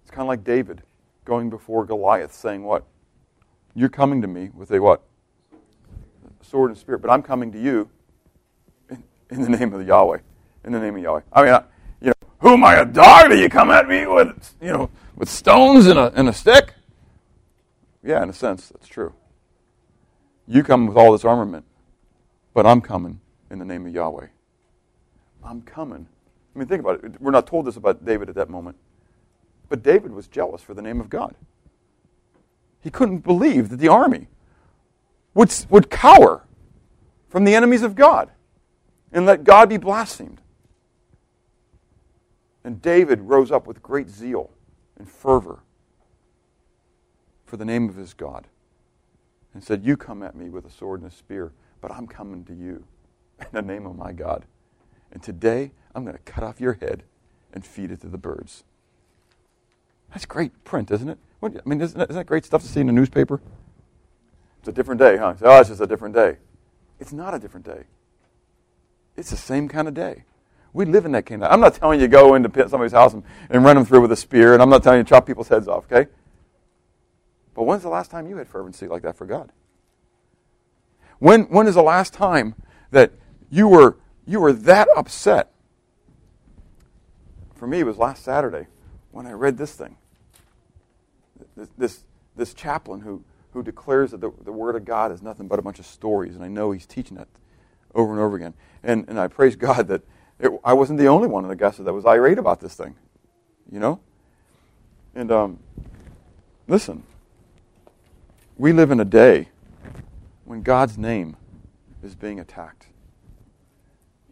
It's 0.02 0.10
kind 0.10 0.22
of 0.22 0.28
like 0.28 0.44
David 0.44 0.82
going 1.24 1.50
before 1.50 1.84
Goliath 1.84 2.32
saying, 2.32 2.62
What? 2.62 2.84
You're 3.74 3.88
coming 3.88 4.22
to 4.22 4.28
me 4.28 4.50
with 4.54 4.70
a 4.70 4.80
what? 4.80 5.02
Sword 6.46 6.70
and 6.70 6.78
spear, 6.78 6.98
but 6.98 7.10
I'm 7.10 7.22
coming 7.22 7.52
to 7.52 7.60
you 7.60 7.90
in, 8.88 9.02
in 9.30 9.42
the 9.42 9.48
name 9.48 9.72
of 9.72 9.80
the 9.80 9.86
Yahweh. 9.86 10.18
In 10.64 10.72
the 10.72 10.80
name 10.80 10.96
of 10.96 11.02
Yahweh. 11.02 11.20
I 11.32 11.42
mean, 11.42 11.52
I, 11.52 11.64
you 12.00 12.06
know, 12.08 12.28
who 12.38 12.52
am 12.54 12.64
I, 12.64 12.76
a 12.76 12.84
dog? 12.84 13.30
Do 13.30 13.38
you 13.38 13.48
come 13.48 13.70
at 13.70 13.88
me 13.88 14.06
with, 14.06 14.54
you 14.60 14.72
know, 14.72 14.90
with 15.16 15.28
stones 15.28 15.86
and 15.86 15.98
a, 15.98 16.12
and 16.14 16.28
a 16.28 16.32
stick? 16.32 16.74
Yeah, 18.02 18.22
in 18.22 18.30
a 18.30 18.32
sense, 18.32 18.68
that's 18.68 18.86
true. 18.86 19.12
You 20.46 20.62
come 20.62 20.86
with 20.86 20.96
all 20.96 21.12
this 21.12 21.24
armament, 21.24 21.64
but 22.54 22.66
I'm 22.66 22.80
coming 22.80 23.20
in 23.50 23.58
the 23.58 23.64
name 23.64 23.86
of 23.86 23.92
Yahweh. 23.92 24.28
I'm 25.44 25.62
coming. 25.62 26.06
I 26.54 26.58
mean, 26.58 26.68
think 26.68 26.80
about 26.80 27.04
it. 27.04 27.20
We're 27.20 27.32
not 27.32 27.46
told 27.46 27.66
this 27.66 27.76
about 27.76 28.04
David 28.04 28.28
at 28.28 28.34
that 28.36 28.48
moment. 28.48 28.76
But 29.68 29.82
David 29.82 30.12
was 30.12 30.28
jealous 30.28 30.62
for 30.62 30.74
the 30.74 30.82
name 30.82 31.00
of 31.00 31.10
God. 31.10 31.34
He 32.80 32.90
couldn't 32.90 33.18
believe 33.18 33.68
that 33.70 33.78
the 33.78 33.88
army 33.88 34.28
would, 35.36 35.54
would 35.68 35.90
cower 35.90 36.44
from 37.28 37.44
the 37.44 37.54
enemies 37.54 37.82
of 37.82 37.94
God 37.94 38.30
and 39.12 39.26
let 39.26 39.44
God 39.44 39.68
be 39.68 39.76
blasphemed. 39.76 40.40
And 42.64 42.80
David 42.80 43.20
rose 43.20 43.52
up 43.52 43.66
with 43.66 43.82
great 43.82 44.08
zeal 44.08 44.50
and 44.98 45.08
fervor 45.08 45.60
for 47.44 47.58
the 47.58 47.66
name 47.66 47.88
of 47.88 47.96
his 47.96 48.14
God 48.14 48.46
and 49.52 49.62
said, 49.62 49.84
You 49.84 49.96
come 49.96 50.22
at 50.22 50.34
me 50.34 50.48
with 50.48 50.64
a 50.64 50.70
sword 50.70 51.02
and 51.02 51.12
a 51.12 51.14
spear, 51.14 51.52
but 51.82 51.92
I'm 51.92 52.06
coming 52.06 52.42
to 52.46 52.54
you 52.54 52.84
in 53.40 53.46
the 53.52 53.62
name 53.62 53.86
of 53.86 53.94
my 53.94 54.12
God. 54.12 54.46
And 55.12 55.22
today 55.22 55.72
I'm 55.94 56.02
going 56.02 56.16
to 56.16 56.22
cut 56.22 56.44
off 56.44 56.60
your 56.60 56.72
head 56.72 57.04
and 57.52 57.64
feed 57.64 57.90
it 57.90 58.00
to 58.00 58.08
the 58.08 58.18
birds. 58.18 58.64
That's 60.10 60.24
great 60.24 60.64
print, 60.64 60.90
isn't 60.90 61.10
it? 61.10 61.18
What, 61.40 61.54
I 61.54 61.68
mean, 61.68 61.80
isn't 61.82 61.98
that, 61.98 62.08
isn't 62.08 62.20
that 62.20 62.26
great 62.26 62.46
stuff 62.46 62.62
to 62.62 62.68
see 62.68 62.80
in 62.80 62.88
a 62.88 62.92
newspaper? 62.92 63.42
It's 64.66 64.72
a 64.72 64.74
different 64.74 64.98
day, 64.98 65.16
huh? 65.16 65.34
Oh, 65.42 65.60
it's 65.60 65.68
just 65.68 65.80
a 65.80 65.86
different 65.86 66.12
day. 66.12 66.38
It's 66.98 67.12
not 67.12 67.34
a 67.34 67.38
different 67.38 67.64
day. 67.64 67.84
It's 69.16 69.30
the 69.30 69.36
same 69.36 69.68
kind 69.68 69.86
of 69.86 69.94
day. 69.94 70.24
We 70.72 70.84
live 70.86 71.04
in 71.04 71.12
that 71.12 71.24
kind 71.24 71.44
of 71.44 71.52
I'm 71.52 71.60
not 71.60 71.74
telling 71.74 72.00
you 72.00 72.08
go 72.08 72.34
into 72.34 72.50
somebody's 72.68 72.90
house 72.90 73.14
and, 73.14 73.22
and 73.48 73.62
run 73.62 73.76
them 73.76 73.84
through 73.84 74.00
with 74.00 74.10
a 74.10 74.16
spear, 74.16 74.54
and 74.54 74.60
I'm 74.60 74.68
not 74.68 74.82
telling 74.82 74.98
you 74.98 75.04
to 75.04 75.08
chop 75.08 75.24
people's 75.24 75.46
heads 75.46 75.68
off, 75.68 75.84
okay? 75.84 76.10
But 77.54 77.62
when's 77.62 77.84
the 77.84 77.88
last 77.90 78.10
time 78.10 78.26
you 78.26 78.38
had 78.38 78.48
fervency 78.48 78.88
like 78.88 79.02
that 79.02 79.16
for 79.16 79.24
God? 79.24 79.52
When, 81.20 81.42
when 81.42 81.68
is 81.68 81.76
the 81.76 81.82
last 81.82 82.12
time 82.12 82.56
that 82.90 83.12
you 83.48 83.68
were, 83.68 83.98
you 84.26 84.40
were 84.40 84.52
that 84.52 84.88
upset? 84.96 85.52
For 87.54 87.68
me, 87.68 87.78
it 87.78 87.86
was 87.86 87.98
last 87.98 88.24
Saturday 88.24 88.66
when 89.12 89.26
I 89.26 89.32
read 89.32 89.58
this 89.58 89.76
thing. 89.76 89.96
This, 91.56 91.68
this, 91.78 92.04
this 92.34 92.52
chaplain 92.52 93.02
who, 93.02 93.22
who 93.56 93.62
declares 93.62 94.10
that 94.10 94.20
the, 94.20 94.30
the 94.44 94.52
Word 94.52 94.76
of 94.76 94.84
God 94.84 95.10
is 95.10 95.22
nothing 95.22 95.48
but 95.48 95.58
a 95.58 95.62
bunch 95.62 95.78
of 95.78 95.86
stories, 95.86 96.34
and 96.34 96.44
I 96.44 96.48
know 96.48 96.72
he's 96.72 96.84
teaching 96.84 97.16
that 97.16 97.26
over 97.94 98.12
and 98.12 98.20
over 98.20 98.36
again. 98.36 98.52
And, 98.82 99.06
and 99.08 99.18
I 99.18 99.28
praise 99.28 99.56
God 99.56 99.88
that 99.88 100.02
it, 100.38 100.52
I 100.62 100.74
wasn't 100.74 100.98
the 100.98 101.06
only 101.06 101.26
one 101.26 101.42
in 101.42 101.50
Augusta 101.50 101.82
that 101.82 101.94
was 101.94 102.04
irate 102.04 102.36
about 102.36 102.60
this 102.60 102.74
thing, 102.74 102.96
you 103.72 103.80
know? 103.80 104.00
And 105.14 105.32
um, 105.32 105.58
listen, 106.68 107.02
we 108.58 108.74
live 108.74 108.90
in 108.90 109.00
a 109.00 109.06
day 109.06 109.48
when 110.44 110.60
God's 110.60 110.98
name 110.98 111.34
is 112.02 112.14
being 112.14 112.38
attacked. 112.38 112.88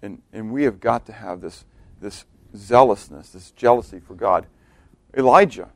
And, 0.02 0.20
and 0.34 0.52
we 0.52 0.64
have 0.64 0.80
got 0.80 1.06
to 1.06 1.12
have 1.12 1.40
this, 1.40 1.64
this 1.98 2.26
zealousness, 2.54 3.30
this 3.30 3.52
jealousy 3.52 4.00
for 4.00 4.14
God. 4.14 4.44
Elijah. 5.16 5.70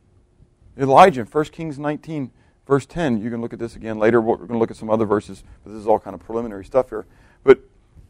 Elijah 0.77 1.23
in 1.23 1.27
1 1.27 1.45
Kings 1.47 1.79
19, 1.79 2.31
verse 2.69 2.87
10, 2.87 3.21
you 3.21 3.31
can 3.31 3.41
look 3.41 3.53
at 3.53 3.59
this 3.59 3.75
again 3.75 3.99
later. 3.99 4.21
We're 4.21 4.37
going 4.37 4.49
to 4.51 4.59
look 4.59 4.71
at 4.71 4.77
some 4.77 4.91
other 4.91 5.07
verses, 5.07 5.43
but 5.65 5.73
this 5.73 5.81
is 5.81 5.87
all 5.89 5.99
kind 5.99 6.15
of 6.15 6.21
preliminary 6.21 6.65
stuff 6.65 6.91
here. 6.91 7.07
But 7.43 7.59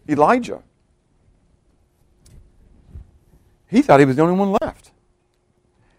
Elijah, 0.09 0.63
he 3.69 3.81
thought 3.81 4.01
he 4.01 4.07
was 4.07 4.17
the 4.17 4.23
only 4.23 4.35
one 4.35 4.57
left. 4.61 4.91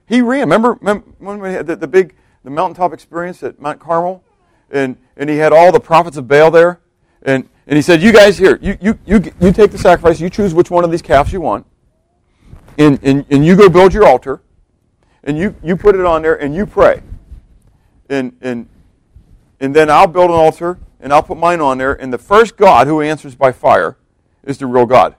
He 0.05 0.21
ran. 0.21 0.41
Remember, 0.41 0.73
remember 0.73 1.05
when 1.19 1.39
we 1.39 1.53
had 1.53 1.65
the, 1.65 1.75
the 1.75 1.87
big 1.87 2.15
the 2.43 2.49
mountaintop 2.49 2.93
experience 2.93 3.41
at 3.43 3.59
Mount 3.59 3.79
Carmel? 3.79 4.23
And, 4.71 4.97
and 5.17 5.29
he 5.29 5.37
had 5.37 5.53
all 5.53 5.71
the 5.71 5.79
prophets 5.79 6.17
of 6.17 6.27
Baal 6.27 6.51
there. 6.51 6.81
And, 7.23 7.47
and 7.65 7.75
he 7.75 7.81
said, 7.81 8.01
You 8.01 8.11
guys 8.11 8.37
here, 8.37 8.59
you, 8.61 8.77
you, 8.81 8.99
you, 9.05 9.23
you 9.39 9.51
take 9.51 9.71
the 9.71 9.77
sacrifice, 9.77 10.19
you 10.19 10.29
choose 10.29 10.53
which 10.53 10.69
one 10.69 10.83
of 10.83 10.91
these 10.91 11.01
calves 11.01 11.31
you 11.31 11.41
want, 11.41 11.65
and, 12.77 12.99
and, 13.03 13.25
and 13.29 13.45
you 13.45 13.55
go 13.55 13.69
build 13.69 13.93
your 13.93 14.05
altar, 14.05 14.41
and 15.23 15.37
you, 15.37 15.55
you 15.63 15.75
put 15.75 15.95
it 15.95 16.05
on 16.05 16.21
there, 16.21 16.41
and 16.41 16.55
you 16.55 16.65
pray. 16.65 17.01
And, 18.09 18.35
and, 18.41 18.67
and 19.59 19.75
then 19.75 19.89
I'll 19.89 20.07
build 20.07 20.31
an 20.31 20.35
altar, 20.35 20.79
and 20.99 21.13
I'll 21.13 21.23
put 21.23 21.37
mine 21.37 21.61
on 21.61 21.77
there, 21.77 21.93
and 21.93 22.11
the 22.11 22.17
first 22.17 22.57
God 22.57 22.87
who 22.87 23.01
answers 23.01 23.35
by 23.35 23.51
fire 23.51 23.97
is 24.43 24.57
the 24.57 24.65
real 24.65 24.85
God. 24.85 25.15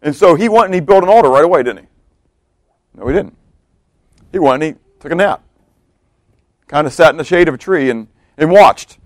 And 0.00 0.14
so 0.14 0.34
he 0.34 0.48
went 0.48 0.66
and 0.66 0.74
he 0.74 0.80
built 0.80 1.04
an 1.04 1.08
altar 1.08 1.28
right 1.28 1.44
away, 1.44 1.62
didn't 1.62 1.84
he? 1.84 1.86
No, 2.94 3.06
he 3.06 3.14
didn't. 3.14 3.36
He 4.32 4.38
went 4.38 4.62
and 4.62 4.74
he 4.74 4.80
took 4.98 5.12
a 5.12 5.14
nap. 5.14 5.42
Kind 6.66 6.86
of 6.86 6.92
sat 6.92 7.10
in 7.10 7.16
the 7.16 7.24
shade 7.24 7.48
of 7.48 7.54
a 7.54 7.58
tree 7.58 7.90
and, 7.90 8.08
and 8.36 8.50
watched 8.50 8.98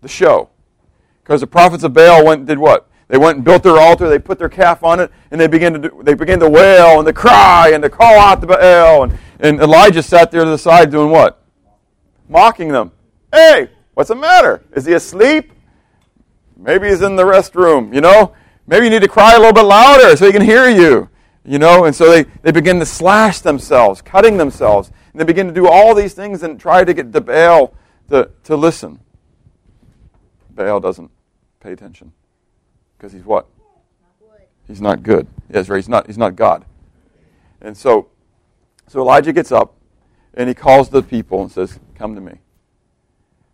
the 0.00 0.08
show. 0.08 0.50
Because 1.22 1.40
the 1.40 1.46
prophets 1.46 1.84
of 1.84 1.92
Baal 1.92 2.24
went 2.24 2.40
and 2.40 2.48
did 2.48 2.58
what? 2.58 2.88
They 3.08 3.18
went 3.18 3.36
and 3.36 3.44
built 3.44 3.62
their 3.62 3.76
altar, 3.76 4.08
they 4.08 4.18
put 4.18 4.38
their 4.38 4.48
calf 4.48 4.84
on 4.84 5.00
it, 5.00 5.10
and 5.30 5.40
they 5.40 5.48
began 5.48 5.72
to 5.72 5.78
do, 5.78 6.00
they 6.04 6.14
began 6.14 6.38
to 6.40 6.48
wail 6.48 6.98
and 6.98 7.06
to 7.06 7.12
cry 7.12 7.70
and 7.74 7.82
to 7.82 7.90
call 7.90 8.18
out 8.18 8.40
to 8.40 8.46
Baal. 8.46 9.04
And, 9.04 9.18
and 9.40 9.60
Elijah 9.60 10.02
sat 10.02 10.30
there 10.30 10.44
to 10.44 10.50
the 10.50 10.58
side 10.58 10.90
doing 10.90 11.10
what? 11.10 11.39
Mocking 12.30 12.68
them. 12.68 12.92
Hey, 13.32 13.68
what's 13.94 14.08
the 14.08 14.14
matter? 14.14 14.62
Is 14.72 14.86
he 14.86 14.94
asleep? 14.94 15.52
Maybe 16.56 16.88
he's 16.88 17.02
in 17.02 17.16
the 17.16 17.24
restroom, 17.24 17.92
you 17.92 18.00
know? 18.00 18.34
Maybe 18.66 18.86
you 18.86 18.90
need 18.90 19.02
to 19.02 19.08
cry 19.08 19.34
a 19.34 19.38
little 19.38 19.52
bit 19.52 19.64
louder 19.64 20.16
so 20.16 20.26
he 20.26 20.32
can 20.32 20.42
hear 20.42 20.68
you. 20.70 21.08
You 21.44 21.58
know, 21.58 21.86
and 21.86 21.96
so 21.96 22.08
they, 22.08 22.24
they 22.42 22.52
begin 22.52 22.78
to 22.78 22.86
slash 22.86 23.40
themselves, 23.40 24.00
cutting 24.00 24.36
themselves. 24.36 24.92
And 25.12 25.20
they 25.20 25.24
begin 25.24 25.48
to 25.48 25.52
do 25.52 25.66
all 25.66 25.94
these 25.94 26.14
things 26.14 26.44
and 26.44 26.60
try 26.60 26.84
to 26.84 26.94
get 26.94 27.10
the 27.10 27.20
Baal 27.20 27.74
to, 28.10 28.30
to 28.44 28.56
listen. 28.56 29.00
Baal 30.50 30.78
doesn't 30.78 31.10
pay 31.58 31.72
attention. 31.72 32.12
Because 32.96 33.12
he's 33.12 33.24
what? 33.24 33.46
He's 34.68 34.80
not 34.80 35.02
good. 35.02 35.26
Yes, 35.52 35.68
right. 35.68 35.78
He's 35.78 35.88
not, 35.88 36.06
he's 36.06 36.18
not 36.18 36.36
God. 36.36 36.64
And 37.60 37.76
so, 37.76 38.08
so 38.86 39.00
Elijah 39.00 39.32
gets 39.32 39.50
up 39.50 39.74
and 40.34 40.48
he 40.48 40.54
calls 40.54 40.90
the 40.90 41.02
people 41.02 41.42
and 41.42 41.50
says, 41.50 41.80
Come 42.00 42.14
to 42.14 42.20
me. 42.22 42.38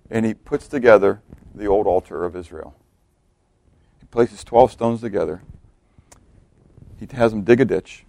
And 0.08 0.24
he 0.24 0.32
puts 0.32 0.68
together 0.68 1.20
the 1.52 1.66
old 1.66 1.88
altar 1.88 2.24
of 2.24 2.36
Israel 2.36 2.76
He 3.98 4.06
places 4.06 4.44
12 4.44 4.70
stones 4.70 5.00
together. 5.00 5.42
He 7.00 7.08
has 7.10 7.32
them 7.32 7.42
dig 7.42 7.60
a 7.60 7.64
ditch, 7.64 8.04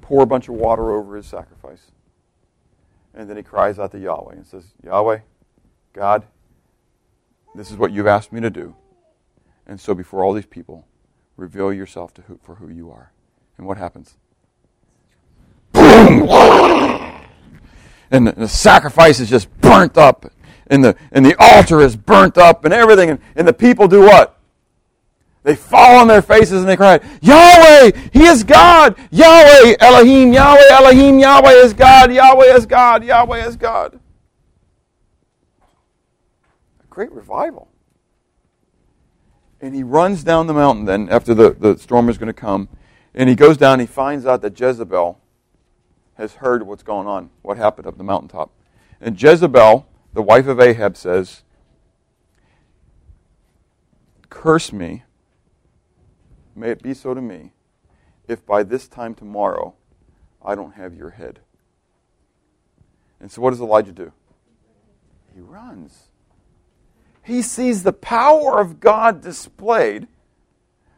pour 0.00 0.24
a 0.24 0.26
bunch 0.26 0.48
of 0.48 0.54
water 0.54 0.90
over 0.90 1.14
his 1.14 1.26
sacrifice. 1.26 1.92
And 3.14 3.30
then 3.30 3.36
he 3.36 3.44
cries 3.44 3.78
out 3.78 3.92
to 3.92 3.98
Yahweh 4.00 4.34
and 4.34 4.44
says, 4.44 4.64
Yahweh, 4.82 5.20
God, 5.92 6.24
this 7.54 7.70
is 7.70 7.76
what 7.76 7.92
you've 7.92 8.08
asked 8.08 8.32
me 8.32 8.40
to 8.40 8.50
do. 8.50 8.74
And 9.68 9.80
so 9.80 9.94
before 9.94 10.24
all 10.24 10.32
these 10.32 10.46
people, 10.46 10.84
reveal 11.36 11.72
yourself 11.72 12.12
to 12.14 12.22
who, 12.22 12.40
for 12.42 12.56
who 12.56 12.68
you 12.68 12.90
are. 12.90 13.12
And 13.56 13.68
what 13.68 13.78
happens? 13.78 14.16
and 18.10 18.26
the, 18.26 18.32
the, 18.32 18.48
sacrifice 18.48 19.20
is 19.20 19.28
just 19.28 19.50
burnt 19.60 19.98
up. 19.98 20.30
And 20.68 20.84
the, 20.84 20.96
and 21.12 21.24
the 21.24 21.36
altar 21.38 21.80
is 21.80 21.96
burnt 21.96 22.38
up 22.38 22.64
and 22.64 22.74
everything. 22.74 23.10
And, 23.10 23.20
and 23.36 23.46
the 23.46 23.52
people 23.52 23.88
do 23.88 24.00
what? 24.00 24.38
They 25.42 25.54
fall 25.54 26.00
on 26.00 26.08
their 26.08 26.22
faces 26.22 26.60
and 26.60 26.68
they 26.68 26.76
cry, 26.76 26.98
Yahweh, 27.22 27.92
He 28.12 28.24
is 28.24 28.42
God! 28.42 28.96
Yahweh, 29.12 29.76
Elohim, 29.78 30.32
Yahweh, 30.32 30.72
Elohim, 30.72 31.20
Yahweh 31.20 31.52
is 31.52 31.72
God, 31.72 32.12
Yahweh 32.12 32.56
is 32.56 32.66
God, 32.66 33.04
Yahweh 33.04 33.46
is 33.46 33.54
God. 33.54 34.00
A 36.82 36.86
great 36.90 37.12
revival. 37.12 37.68
And 39.60 39.72
he 39.72 39.84
runs 39.84 40.24
down 40.24 40.48
the 40.48 40.54
mountain 40.54 40.84
then 40.84 41.08
after 41.10 41.32
the, 41.32 41.50
the 41.50 41.78
storm 41.78 42.08
is 42.08 42.18
going 42.18 42.26
to 42.26 42.32
come. 42.32 42.68
And 43.14 43.28
he 43.28 43.36
goes 43.36 43.56
down 43.56 43.74
and 43.74 43.82
he 43.82 43.86
finds 43.86 44.26
out 44.26 44.42
that 44.42 44.58
Jezebel 44.58 45.20
has 46.16 46.34
heard 46.34 46.66
what's 46.66 46.82
going 46.82 47.06
on, 47.06 47.30
what 47.42 47.56
happened 47.56 47.86
up 47.86 47.98
the 47.98 48.04
mountaintop. 48.04 48.50
And 49.00 49.20
Jezebel, 49.20 49.86
the 50.12 50.22
wife 50.22 50.46
of 50.46 50.60
Ahab, 50.60 50.96
says, 50.96 51.42
Curse 54.28 54.72
me 54.72 55.04
May 56.56 56.70
it 56.70 56.82
be 56.82 56.94
so 56.94 57.12
to 57.12 57.20
me, 57.20 57.52
if 58.26 58.44
by 58.46 58.62
this 58.62 58.88
time 58.88 59.14
tomorrow 59.14 59.74
I 60.42 60.54
don't 60.54 60.72
have 60.72 60.94
your 60.94 61.10
head. 61.10 61.40
And 63.20 63.30
so 63.30 63.42
what 63.42 63.50
does 63.50 63.60
Elijah 63.60 63.92
do? 63.92 64.12
He 65.34 65.40
runs. 65.40 66.08
He 67.22 67.42
sees 67.42 67.82
the 67.82 67.92
power 67.92 68.58
of 68.58 68.80
God 68.80 69.20
displayed 69.20 70.08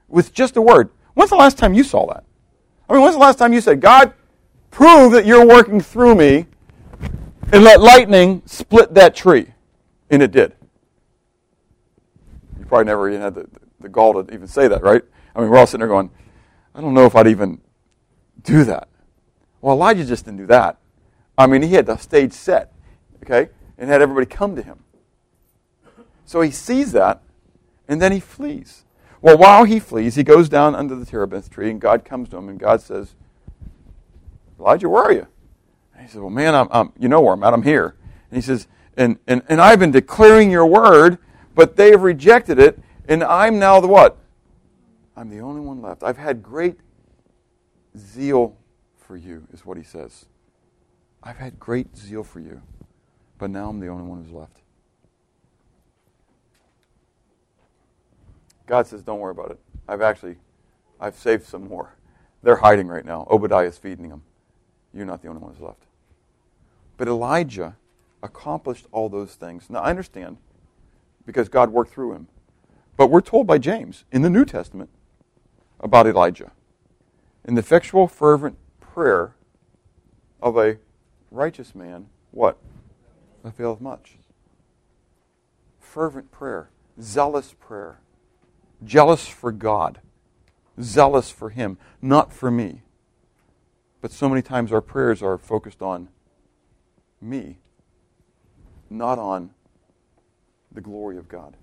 with 0.06 0.32
just 0.32 0.56
a 0.56 0.62
word. 0.62 0.90
When's 1.14 1.30
the 1.30 1.36
last 1.36 1.58
time 1.58 1.74
you 1.74 1.82
saw 1.82 2.06
that? 2.06 2.24
I 2.88 2.92
mean, 2.92 3.02
when's 3.02 3.16
the 3.16 3.20
last 3.20 3.38
time 3.38 3.52
you 3.52 3.60
said, 3.60 3.80
God, 3.80 4.14
prove 4.70 5.12
that 5.12 5.26
you're 5.26 5.46
working 5.46 5.80
through 5.80 6.14
me 6.14 6.46
and 7.52 7.64
let 7.64 7.80
lightning 7.80 8.42
split 8.46 8.94
that 8.94 9.14
tree? 9.14 9.52
And 10.10 10.22
it 10.22 10.30
did. 10.30 10.54
You 12.58 12.64
probably 12.64 12.86
never 12.86 13.08
even 13.08 13.20
had 13.20 13.34
the, 13.34 13.48
the 13.80 13.88
gall 13.88 14.22
to 14.22 14.34
even 14.34 14.46
say 14.46 14.68
that, 14.68 14.82
right? 14.82 15.02
I 15.34 15.40
mean, 15.40 15.50
we're 15.50 15.58
all 15.58 15.66
sitting 15.66 15.80
there 15.80 15.88
going, 15.88 16.10
I 16.74 16.80
don't 16.80 16.94
know 16.94 17.06
if 17.06 17.14
I'd 17.14 17.26
even 17.26 17.60
do 18.42 18.64
that. 18.64 18.88
Well, 19.60 19.74
Elijah 19.74 20.04
just 20.04 20.24
didn't 20.24 20.38
do 20.38 20.46
that. 20.46 20.78
I 21.36 21.46
mean, 21.46 21.62
he 21.62 21.74
had 21.74 21.86
the 21.86 21.96
stage 21.96 22.32
set, 22.32 22.72
okay, 23.22 23.50
and 23.76 23.88
had 23.88 24.02
everybody 24.02 24.26
come 24.26 24.56
to 24.56 24.62
him. 24.62 24.84
So 26.24 26.40
he 26.40 26.50
sees 26.50 26.92
that, 26.92 27.22
and 27.88 28.02
then 28.02 28.12
he 28.12 28.20
flees. 28.20 28.84
Well, 29.20 29.38
while 29.38 29.64
he 29.64 29.80
flees, 29.80 30.14
he 30.14 30.22
goes 30.22 30.48
down 30.48 30.74
under 30.74 30.94
the 30.94 31.06
terebinth 31.06 31.50
tree, 31.50 31.70
and 31.70 31.80
God 31.80 32.04
comes 32.04 32.28
to 32.30 32.36
him, 32.36 32.48
and 32.48 32.58
God 32.58 32.80
says, 32.80 33.14
Elijah, 34.58 34.88
where 34.88 35.04
are 35.04 35.12
you? 35.12 35.26
And 35.94 36.02
he 36.02 36.08
says, 36.08 36.20
Well, 36.20 36.30
man, 36.30 36.54
I'm, 36.54 36.68
I'm, 36.70 36.92
you 36.98 37.08
know 37.08 37.20
where 37.20 37.34
I'm 37.34 37.42
at. 37.42 37.52
I'm 37.54 37.62
here. 37.62 37.96
And 38.30 38.36
he 38.36 38.42
says, 38.42 38.66
and, 38.96 39.18
and, 39.26 39.42
and 39.48 39.60
I've 39.60 39.78
been 39.78 39.92
declaring 39.92 40.50
your 40.50 40.66
word, 40.66 41.18
but 41.54 41.76
they 41.76 41.90
have 41.92 42.02
rejected 42.02 42.58
it, 42.58 42.78
and 43.08 43.22
I'm 43.22 43.58
now 43.58 43.80
the 43.80 43.86
what? 43.86 44.18
I'm 45.16 45.30
the 45.30 45.38
only 45.38 45.60
one 45.60 45.80
left. 45.80 46.02
I've 46.02 46.18
had 46.18 46.42
great 46.42 46.78
zeal 47.96 48.56
for 48.96 49.16
you, 49.16 49.46
is 49.52 49.64
what 49.64 49.76
he 49.76 49.84
says. 49.84 50.26
I've 51.22 51.36
had 51.36 51.58
great 51.58 51.96
zeal 51.96 52.24
for 52.24 52.40
you, 52.40 52.60
but 53.38 53.50
now 53.50 53.68
I'm 53.68 53.78
the 53.78 53.86
only 53.88 54.04
one 54.04 54.22
who's 54.22 54.32
left. 54.32 54.58
God 58.66 58.86
says, 58.86 59.02
Don't 59.02 59.20
worry 59.20 59.32
about 59.32 59.52
it. 59.52 59.60
I've 59.88 60.02
actually 60.02 60.36
I've 61.00 61.14
saved 61.14 61.44
some 61.44 61.68
more. 61.68 61.94
They're 62.42 62.56
hiding 62.56 62.88
right 62.88 63.04
now. 63.04 63.26
Obadiah's 63.30 63.78
feeding 63.78 64.08
them. 64.08 64.22
You're 64.92 65.06
not 65.06 65.22
the 65.22 65.28
only 65.28 65.40
one 65.40 65.54
left. 65.60 65.84
But 66.96 67.08
Elijah 67.08 67.76
accomplished 68.22 68.86
all 68.90 69.08
those 69.08 69.34
things. 69.34 69.70
Now 69.70 69.80
I 69.80 69.90
understand 69.90 70.38
because 71.24 71.48
God 71.48 71.70
worked 71.70 71.92
through 71.92 72.14
him. 72.14 72.28
But 72.96 73.08
we're 73.08 73.20
told 73.20 73.46
by 73.46 73.58
James 73.58 74.04
in 74.10 74.22
the 74.22 74.30
New 74.30 74.44
Testament 74.44 74.90
about 75.78 76.06
Elijah. 76.06 76.52
In 77.44 77.54
the 77.54 77.60
effectual, 77.60 78.08
fervent 78.08 78.56
prayer 78.80 79.34
of 80.42 80.56
a 80.56 80.78
righteous 81.30 81.74
man, 81.74 82.06
what? 82.30 82.58
Availeth 83.44 83.80
much. 83.80 84.16
Fervent 85.78 86.30
prayer, 86.30 86.70
zealous 87.00 87.54
prayer, 87.60 88.00
jealous 88.84 89.28
for 89.28 89.52
God, 89.52 90.00
zealous 90.80 91.30
for 91.30 91.50
Him, 91.50 91.78
not 92.02 92.32
for 92.32 92.50
me. 92.50 92.82
But 94.00 94.12
so 94.12 94.28
many 94.28 94.42
times 94.42 94.72
our 94.72 94.80
prayers 94.80 95.22
are 95.22 95.38
focused 95.38 95.82
on 95.82 96.08
me, 97.20 97.58
not 98.88 99.18
on 99.18 99.50
the 100.70 100.80
glory 100.80 101.16
of 101.16 101.28
God. 101.28 101.56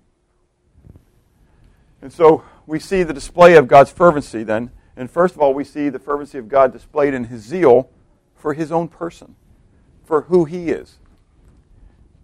And 2.02 2.12
so 2.12 2.44
we 2.66 2.78
see 2.78 3.02
the 3.02 3.14
display 3.14 3.56
of 3.56 3.68
God's 3.68 3.90
fervency 3.90 4.42
then. 4.42 4.70
And 4.96 5.10
first 5.10 5.34
of 5.34 5.40
all, 5.40 5.54
we 5.54 5.64
see 5.64 5.88
the 5.88 5.98
fervency 5.98 6.38
of 6.38 6.48
God 6.48 6.72
displayed 6.72 7.14
in 7.14 7.24
his 7.24 7.42
zeal 7.42 7.90
for 8.34 8.54
his 8.54 8.70
own 8.70 8.88
person, 8.88 9.34
for 10.04 10.22
who 10.22 10.44
he 10.44 10.70
is. 10.70 10.98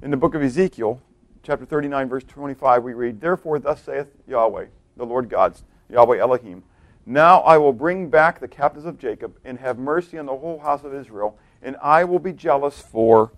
In 0.03 0.11
the 0.11 0.16
book 0.16 0.35
of 0.35 0.42
Ezekiel, 0.42 1.01
chapter 1.42 1.64
39, 1.64 2.09
verse 2.09 2.25
25, 2.25 2.83
we 2.83 2.92
read, 2.92 3.20
Therefore, 3.20 3.59
thus 3.59 3.83
saith 3.83 4.09
Yahweh, 4.27 4.66
the 4.96 5.07
Lord 5.07 5.29
God, 5.29 5.59
Yahweh 5.88 6.18
Elohim, 6.18 6.64
Now 7.05 7.41
I 7.41 7.59
will 7.59 7.73
bring 7.73 8.11
back 8.11 8.41
the 8.41 8.49
captives 8.49 8.85
of 8.85 8.99
Jacob 8.99 9.37
and 9.45 9.59
have 9.59 9.79
mercy 9.79 10.19
on 10.19 10.27
the 10.27 10.37
whole 10.37 10.61
house 10.61 10.85
of 10.85 10.95
Israel, 10.95 11.38
and 11.61 11.77
I 11.83 12.05
will 12.05 12.19
be 12.19 12.33
jealous 12.33 12.81
for 12.81 13.33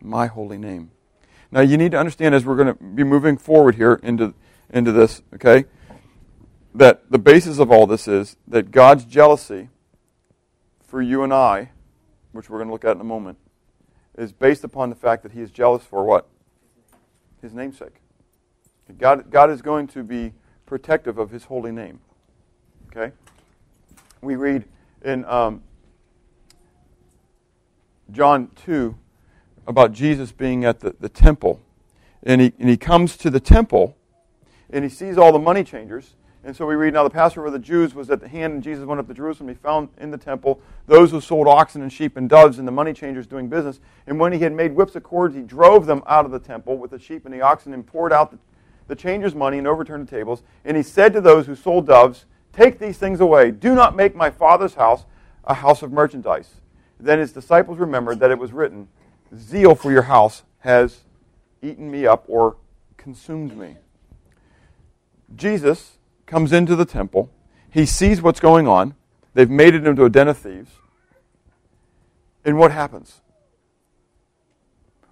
my 0.00 0.26
holy 0.26 0.58
name. 0.58 0.90
Now, 1.50 1.60
you 1.60 1.76
need 1.76 1.92
to 1.92 1.98
understand 1.98 2.34
as 2.34 2.44
we're 2.44 2.56
going 2.56 2.68
to 2.68 2.74
be 2.74 3.04
moving 3.04 3.36
forward 3.36 3.76
here 3.76 4.00
into, 4.02 4.34
into 4.70 4.92
this, 4.92 5.22
okay, 5.34 5.66
that 6.74 7.10
the 7.10 7.18
basis 7.18 7.58
of 7.58 7.70
all 7.70 7.86
this 7.86 8.08
is 8.08 8.36
that 8.48 8.70
God's 8.70 9.04
jealousy 9.04 9.68
for 10.84 11.00
you 11.00 11.22
and 11.22 11.32
I, 11.32 11.70
which 12.32 12.50
we're 12.50 12.58
going 12.58 12.68
to 12.68 12.72
look 12.72 12.84
at 12.84 12.96
in 12.96 13.00
a 13.00 13.04
moment, 13.04 13.38
is 14.18 14.32
based 14.32 14.64
upon 14.64 14.90
the 14.90 14.96
fact 14.96 15.22
that 15.22 15.32
He 15.32 15.40
is 15.40 15.50
jealous 15.50 15.84
for 15.84 16.04
what? 16.04 16.28
His 17.40 17.52
namesake. 17.52 18.00
God, 18.98 19.30
God 19.30 19.50
is 19.50 19.62
going 19.62 19.86
to 19.88 20.02
be 20.02 20.32
protective 20.66 21.18
of 21.18 21.30
His 21.30 21.44
holy 21.44 21.72
name. 21.72 22.00
Okay? 22.88 23.12
We 24.20 24.36
read 24.36 24.64
in 25.02 25.24
um, 25.24 25.62
John 28.10 28.50
2 28.56 28.96
about 29.66 29.92
Jesus 29.92 30.32
being 30.32 30.64
at 30.64 30.80
the, 30.80 30.94
the 31.00 31.08
temple. 31.08 31.60
And 32.22 32.40
he, 32.40 32.52
and 32.58 32.68
he 32.68 32.76
comes 32.76 33.16
to 33.18 33.30
the 33.30 33.40
temple 33.40 33.96
and 34.70 34.84
he 34.84 34.90
sees 34.90 35.16
all 35.16 35.32
the 35.32 35.38
money 35.38 35.64
changers. 35.64 36.14
And 36.44 36.54
so 36.54 36.64
we 36.64 36.76
read 36.76 36.94
now 36.94 37.02
the 37.02 37.10
Passover 37.10 37.46
of 37.46 37.52
the 37.52 37.58
Jews 37.58 37.92
was 37.92 38.08
at 38.08 38.20
the 38.20 38.28
hand, 38.28 38.52
and 38.54 38.62
Jesus 38.62 38.84
went 38.84 39.00
up 39.00 39.08
to 39.08 39.14
Jerusalem. 39.14 39.48
He 39.48 39.56
found 39.56 39.88
in 39.98 40.12
the 40.12 40.18
temple 40.18 40.60
those 40.86 41.10
who 41.10 41.20
sold 41.20 41.48
oxen 41.48 41.82
and 41.82 41.92
sheep 41.92 42.16
and 42.16 42.28
doves, 42.28 42.60
and 42.60 42.68
the 42.68 42.72
money 42.72 42.92
changers 42.92 43.26
doing 43.26 43.48
business. 43.48 43.80
And 44.06 44.20
when 44.20 44.32
he 44.32 44.38
had 44.38 44.52
made 44.52 44.72
whips 44.72 44.94
of 44.94 45.02
cords, 45.02 45.34
he 45.34 45.42
drove 45.42 45.86
them 45.86 46.04
out 46.06 46.24
of 46.24 46.30
the 46.30 46.38
temple 46.38 46.78
with 46.78 46.92
the 46.92 47.00
sheep 47.00 47.24
and 47.24 47.34
the 47.34 47.40
oxen, 47.40 47.74
and 47.74 47.84
poured 47.84 48.12
out 48.12 48.30
the, 48.30 48.38
the 48.88 48.96
changers' 48.96 49.34
money 49.34 49.58
and 49.58 49.66
overturned 49.66 50.06
the 50.06 50.10
tables. 50.10 50.42
And 50.64 50.76
he 50.76 50.82
said 50.82 51.12
to 51.12 51.20
those 51.20 51.46
who 51.46 51.54
sold 51.54 51.86
doves, 51.86 52.24
Take 52.52 52.78
these 52.78 52.98
things 52.98 53.20
away. 53.20 53.50
Do 53.50 53.74
not 53.74 53.96
make 53.96 54.14
my 54.14 54.30
father's 54.30 54.74
house 54.74 55.04
a 55.44 55.54
house 55.54 55.82
of 55.82 55.92
merchandise. 55.92 56.54
Then 56.98 57.18
his 57.18 57.32
disciples 57.32 57.78
remembered 57.78 58.20
that 58.20 58.30
it 58.30 58.38
was 58.38 58.52
written, 58.52 58.88
Zeal 59.36 59.74
for 59.74 59.92
your 59.92 60.02
house 60.02 60.42
has 60.60 61.04
eaten 61.62 61.90
me 61.90 62.06
up 62.06 62.24
or 62.28 62.56
consumed 62.96 63.56
me. 63.56 63.76
Jesus 65.34 65.98
comes 66.24 66.52
into 66.52 66.76
the 66.76 66.84
temple. 66.84 67.30
He 67.70 67.84
sees 67.84 68.22
what's 68.22 68.40
going 68.40 68.66
on. 68.66 68.94
They've 69.34 69.50
made 69.50 69.74
it 69.74 69.86
into 69.86 70.04
a 70.04 70.10
den 70.10 70.28
of 70.28 70.38
thieves. 70.38 70.70
And 72.44 72.58
what 72.58 72.72
happens? 72.72 73.20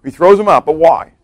He 0.03 0.11
throws 0.11 0.37
them 0.37 0.47
out, 0.47 0.65
but 0.65 0.75
why? 0.75 1.14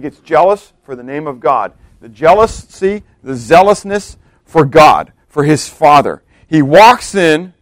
He 0.00 0.08
gets 0.08 0.20
jealous 0.20 0.72
for 0.82 0.96
the 0.96 1.02
name 1.02 1.26
of 1.26 1.40
God. 1.40 1.74
The 2.00 2.08
jealousy, 2.08 3.02
the 3.22 3.36
zealousness 3.36 4.16
for 4.46 4.64
God, 4.64 5.12
for 5.28 5.44
his 5.44 5.68
Father. 5.68 6.22
He 6.46 6.62
walks 6.62 7.14
in, 7.14 7.52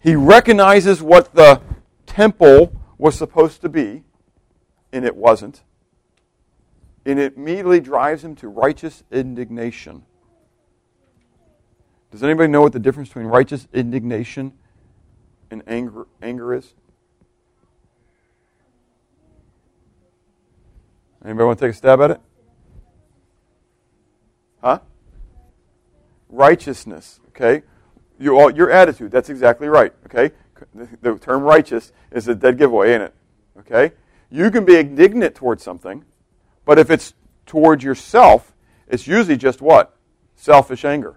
he 0.00 0.16
recognizes 0.16 1.02
what 1.02 1.34
the 1.34 1.60
temple 2.06 2.72
was 2.96 3.16
supposed 3.16 3.60
to 3.60 3.68
be, 3.68 4.02
and 4.94 5.04
it 5.04 5.14
wasn't. 5.14 5.62
And 7.04 7.18
it 7.18 7.36
immediately 7.36 7.80
drives 7.80 8.24
him 8.24 8.34
to 8.36 8.48
righteous 8.48 9.04
indignation. 9.12 10.04
Does 12.10 12.22
anybody 12.22 12.50
know 12.50 12.62
what 12.62 12.72
the 12.72 12.78
difference 12.78 13.10
between 13.10 13.26
righteous 13.26 13.68
indignation 13.74 14.54
and 15.50 15.62
anger, 15.66 16.06
anger 16.22 16.54
is? 16.54 16.72
Anybody 21.24 21.46
want 21.46 21.58
to 21.58 21.64
take 21.66 21.74
a 21.74 21.76
stab 21.76 22.00
at 22.00 22.12
it? 22.12 22.20
Huh? 24.62 24.80
Righteousness, 26.28 27.20
okay? 27.28 27.62
Your, 28.18 28.50
your 28.50 28.70
attitude, 28.70 29.10
that's 29.10 29.30
exactly 29.30 29.68
right, 29.68 29.92
okay? 30.06 30.34
The, 30.74 30.88
the 31.00 31.18
term 31.18 31.42
righteous 31.42 31.92
is 32.10 32.28
a 32.28 32.34
dead 32.34 32.58
giveaway, 32.58 32.94
ain't 32.94 33.02
it? 33.04 33.14
Okay? 33.60 33.92
You 34.30 34.50
can 34.50 34.64
be 34.64 34.76
indignant 34.76 35.34
towards 35.34 35.62
something, 35.62 36.04
but 36.64 36.78
if 36.78 36.90
it's 36.90 37.14
towards 37.46 37.82
yourself, 37.82 38.54
it's 38.86 39.06
usually 39.06 39.36
just 39.36 39.60
what? 39.62 39.96
Selfish 40.36 40.84
anger. 40.84 41.16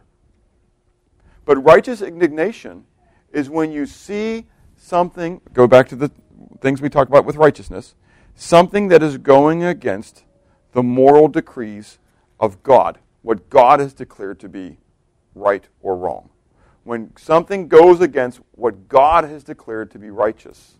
But 1.46 1.58
righteous 1.58 2.02
indignation 2.02 2.86
is 3.32 3.50
when 3.50 3.72
you 3.72 3.86
see 3.86 4.46
something, 4.78 5.42
go 5.54 5.68
back 5.68 5.88
to 5.90 5.96
the 5.96 6.12
things 6.62 6.82
we 6.82 6.90
talked 6.90 7.10
about 7.10 7.26
with 7.26 7.36
righteousness, 7.36 7.96
something 8.36 8.88
that 8.90 9.04
is 9.04 9.18
going 9.18 9.64
against 9.64 10.24
the 10.74 10.84
moral 10.84 11.28
decrees 11.28 12.00
of 12.40 12.64
God, 12.64 13.00
what 13.22 13.50
God 13.50 13.80
has 13.80 13.94
declared 13.94 14.40
to 14.40 14.50
be 14.50 14.78
right 15.36 15.68
or 15.82 15.96
wrong. 15.96 16.30
When 16.84 17.14
something 17.18 17.68
goes 17.68 18.02
against 18.02 18.40
what 18.54 18.88
God 18.88 19.24
has 19.24 19.44
declared 19.44 19.92
to 19.92 20.00
be 20.00 20.10
righteous, 20.10 20.78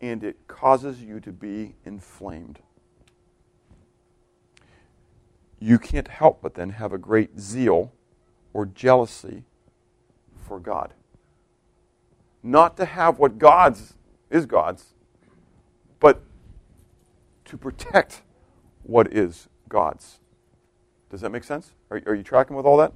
and 0.00 0.22
it 0.22 0.36
causes 0.46 1.02
you 1.02 1.18
to 1.20 1.32
be 1.32 1.74
inflamed. 1.84 2.60
You 5.58 5.78
can't 5.78 6.06
help 6.06 6.40
but 6.40 6.54
then 6.54 6.70
have 6.70 6.92
a 6.92 6.98
great 6.98 7.40
zeal 7.40 7.92
or 8.52 8.64
jealousy 8.64 9.42
for 10.46 10.60
God. 10.60 10.94
Not 12.42 12.76
to 12.76 12.84
have 12.84 13.18
what 13.18 13.38
God's 13.38 13.94
is 14.30 14.46
God's, 14.46 14.94
but 15.98 16.22
to 17.48 17.56
protect 17.56 18.22
what 18.82 19.12
is 19.12 19.48
God's. 19.68 20.18
Does 21.10 21.20
that 21.22 21.30
make 21.30 21.44
sense? 21.44 21.72
Are, 21.90 22.00
are 22.06 22.14
you 22.14 22.22
tracking 22.22 22.56
with 22.56 22.66
all 22.66 22.76
that? 22.78 22.92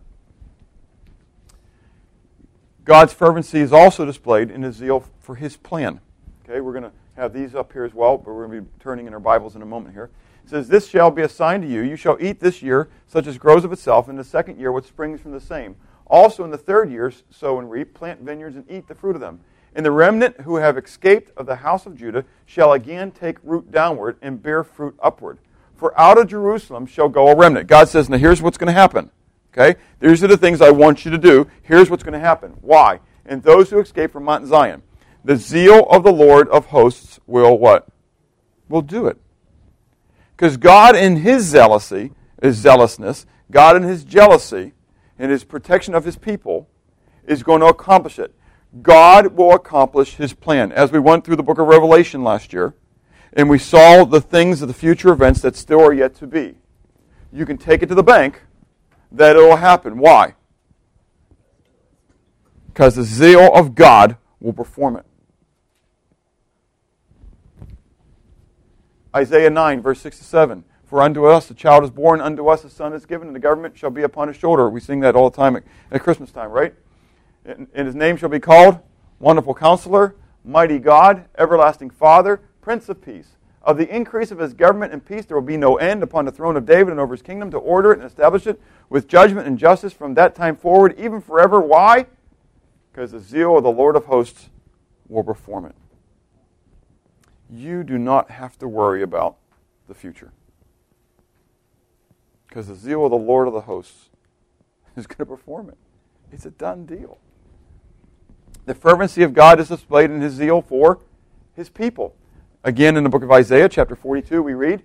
God's 2.84 3.12
fervency 3.12 3.60
is 3.60 3.72
also 3.72 4.04
displayed 4.04 4.50
in 4.50 4.62
his 4.62 4.76
zeal 4.76 5.04
for 5.20 5.36
his 5.36 5.56
plan. 5.56 6.00
Okay, 6.44 6.60
we're 6.60 6.72
going 6.72 6.84
to 6.84 6.92
have 7.16 7.32
these 7.32 7.54
up 7.54 7.72
here 7.72 7.84
as 7.84 7.94
well, 7.94 8.16
but 8.16 8.34
we're 8.34 8.46
going 8.46 8.58
to 8.58 8.62
be 8.62 8.70
turning 8.80 9.06
in 9.06 9.14
our 9.14 9.20
Bibles 9.20 9.54
in 9.54 9.62
a 9.62 9.66
moment 9.66 9.94
here. 9.94 10.10
It 10.44 10.50
says, 10.50 10.68
This 10.68 10.88
shall 10.88 11.10
be 11.10 11.22
a 11.22 11.28
sign 11.28 11.60
to 11.62 11.68
you. 11.68 11.82
You 11.82 11.96
shall 11.96 12.16
eat 12.20 12.40
this 12.40 12.62
year 12.62 12.88
such 13.06 13.26
as 13.26 13.38
grows 13.38 13.64
of 13.64 13.72
itself, 13.72 14.08
in 14.08 14.16
the 14.16 14.24
second 14.24 14.58
year 14.58 14.72
what 14.72 14.84
springs 14.84 15.20
from 15.20 15.30
the 15.30 15.40
same. 15.40 15.76
Also 16.06 16.44
in 16.44 16.50
the 16.50 16.58
third 16.58 16.90
year, 16.90 17.12
sow 17.30 17.58
and 17.58 17.70
reap, 17.70 17.94
plant 17.94 18.20
vineyards, 18.20 18.56
and 18.56 18.68
eat 18.68 18.88
the 18.88 18.94
fruit 18.94 19.14
of 19.14 19.20
them. 19.20 19.40
And 19.74 19.87
the 19.87 19.90
remnant 19.90 20.42
who 20.42 20.56
have 20.56 20.76
escaped 20.76 21.30
of 21.37 21.46
the 21.46 21.56
house 21.56 21.87
of 21.87 21.96
Judah 21.96 22.24
shall 22.44 22.72
again 22.72 23.11
take 23.11 23.38
root 23.42 23.70
downward 23.70 24.18
and 24.20 24.42
bear 24.42 24.64
fruit 24.64 24.94
upward. 25.02 25.38
For 25.74 25.98
out 25.98 26.18
of 26.18 26.28
Jerusalem 26.28 26.87
shall 26.87 27.08
go 27.08 27.28
a 27.28 27.37
remnant. 27.37 27.66
God 27.66 27.88
says, 27.88 28.08
Now 28.08 28.18
here's 28.18 28.42
what's 28.42 28.58
going 28.58 28.72
to 28.72 28.78
happen. 28.78 29.11
Okay? 29.52 29.78
These 30.00 30.22
are 30.22 30.28
the 30.28 30.37
things 30.37 30.61
I 30.61 30.70
want 30.70 31.04
you 31.04 31.11
to 31.11 31.18
do. 31.18 31.48
Here's 31.62 31.90
what's 31.90 32.02
going 32.02 32.12
to 32.12 32.18
happen. 32.18 32.52
Why? 32.61 33.00
And 33.26 33.42
those 33.42 33.70
who 33.70 33.80
escape 33.80 34.12
from 34.12 34.24
Mount 34.24 34.46
Zion. 34.46 34.82
The 35.24 35.37
zeal 35.37 35.87
of 35.90 36.02
the 36.02 36.12
Lord 36.12 36.48
of 36.48 36.66
hosts 36.66 37.20
will 37.26 37.58
what? 37.58 37.88
Will 38.68 38.82
do 38.82 39.06
it. 39.06 39.18
Because 40.37 40.56
God 40.56 40.96
in 40.96 41.16
his 41.16 41.44
zealousy, 41.52 42.12
his 42.42 42.56
zealousness, 42.56 43.26
God 43.50 43.76
in 43.76 43.85
his 43.85 44.04
jealousy, 44.04 44.72
and 45.18 45.30
his 45.30 45.44
protection 45.44 45.94
of 45.94 46.04
his 46.04 46.16
people 46.16 46.68
is 47.26 47.42
going 47.42 47.61
to 47.61 47.66
accomplish 47.66 48.18
it. 48.18 48.35
God 48.80 49.37
will 49.37 49.52
accomplish 49.52 50.14
his 50.14 50.32
plan. 50.32 50.72
As 50.72 50.90
we 50.90 50.98
went 50.98 51.24
through 51.24 51.37
the 51.37 51.42
book 51.42 51.58
of 51.58 51.66
Revelation 51.66 52.24
last 52.24 52.52
year, 52.52 52.74
and 53.35 53.48
we 53.50 53.58
saw 53.58 54.04
the 54.04 54.20
things 54.20 54.62
of 54.62 54.68
the 54.68 54.74
future 54.74 55.11
events 55.11 55.40
that 55.42 55.56
still 55.56 55.80
are 55.80 55.92
yet 55.92 56.14
to 56.16 56.26
be. 56.26 56.54
You 57.32 57.44
can 57.46 57.58
take 57.58 57.82
it 57.82 57.87
to 57.87 57.94
the 57.94 58.02
bank 58.02 58.42
that 59.11 59.37
it 59.37 59.40
will 59.40 59.56
happen. 59.56 59.98
Why? 59.98 60.35
Because 62.68 62.94
the 62.94 63.04
zeal 63.04 63.50
of 63.54 63.74
God 63.74 64.16
will 64.40 64.52
perform 64.52 64.96
it. 64.96 65.06
Isaiah 69.14 69.50
9, 69.50 69.82
verse 69.82 70.00
6 70.00 70.18
to 70.18 70.24
7. 70.24 70.64
For 70.85 71.02
unto 71.02 71.26
us 71.26 71.50
a 71.50 71.54
child 71.54 71.85
is 71.85 71.90
born, 71.90 72.20
unto 72.20 72.48
us 72.48 72.64
a 72.64 72.70
son 72.70 72.92
is 72.92 73.06
given, 73.06 73.26
and 73.26 73.37
the 73.37 73.40
government 73.40 73.78
shall 73.78 73.90
be 73.90 74.02
upon 74.02 74.28
his 74.28 74.37
shoulder. 74.37 74.68
We 74.68 74.80
sing 74.80 75.00
that 75.00 75.14
all 75.14 75.30
the 75.30 75.37
time 75.37 75.56
at, 75.56 75.64
at 75.90 76.02
Christmas 76.02 76.30
time, 76.30 76.50
right? 76.50 76.74
And, 77.44 77.68
his 77.74 77.94
name 77.94 78.16
shall 78.16 78.28
be 78.28 78.40
called 78.40 78.78
Wonderful 79.18 79.55
Counselor, 79.55 80.14
Mighty 80.44 80.78
God, 80.78 81.24
Everlasting 81.37 81.90
Father, 81.90 82.40
Prince 82.61 82.88
of 82.88 83.02
Peace. 83.02 83.37
Of 83.62 83.78
the 83.78 83.94
increase 83.94 84.33
of 84.33 84.38
his 84.38 84.55
government 84.55 84.92
and 84.92 85.05
peace 85.05 85.24
there 85.24 85.37
will 85.37 85.46
be 85.46 85.57
no 85.57 85.76
end 85.76 86.02
upon 86.02 86.24
the 86.24 86.33
throne 86.33 86.57
of 86.57 86.66
David 86.66 86.90
and 86.90 87.00
over 87.00 87.14
his 87.14 87.22
kingdom 87.22 87.50
to 87.52 87.59
order 87.59 87.92
it 87.92 87.98
and 87.98 88.07
establish 88.07 88.46
it 88.46 88.61
with 88.88 89.07
judgment 89.07 89.46
and 89.46 89.57
justice 89.57 89.92
from 89.92 90.14
that 90.14 90.35
time 90.35 90.57
forward, 90.57 90.94
even 90.98 91.20
forever. 91.20 91.61
Why? 91.61 92.07
Because 92.92 93.12
the 93.12 93.20
zeal 93.20 93.57
of 93.57 93.62
the 93.62 93.70
Lord 93.70 93.94
of 93.94 94.07
hosts 94.07 94.50
will 95.09 95.22
perform 95.22 95.66
it. 95.66 95.76
You 97.48 97.85
do 97.85 97.98
not 97.98 98.31
have 98.31 98.59
to 98.59 98.68
worry 98.68 99.02
about 99.02 99.37
the 99.87 99.94
future. 99.94 100.33
Because 102.48 102.66
the 102.66 102.74
zeal 102.74 103.05
of 103.05 103.11
the 103.11 103.16
Lord 103.16 103.46
of 103.46 103.55
the 103.55 103.62
hosts 103.62 104.11
is 104.96 105.07
going 105.07 105.18
to 105.18 105.26
perform 105.26 105.68
it. 105.68 105.78
It's 106.33 106.46
a 106.46 106.50
done 106.50 106.85
deal. 106.85 107.18
The 108.64 108.75
fervency 108.75 109.22
of 109.22 109.35
God 109.35 109.59
is 109.59 109.68
displayed 109.68 110.11
in 110.11 110.20
his 110.20 110.35
zeal 110.35 110.62
for 110.62 111.01
his 111.55 111.68
people. 111.68 112.14
Again, 112.62 112.96
in 112.96 113.03
the 113.03 113.11
book 113.11 113.25
of 113.25 113.33
Isaiah, 113.33 113.68
chapter 113.68 113.96
42, 113.96 114.40
we 114.42 114.55
read, 114.55 114.83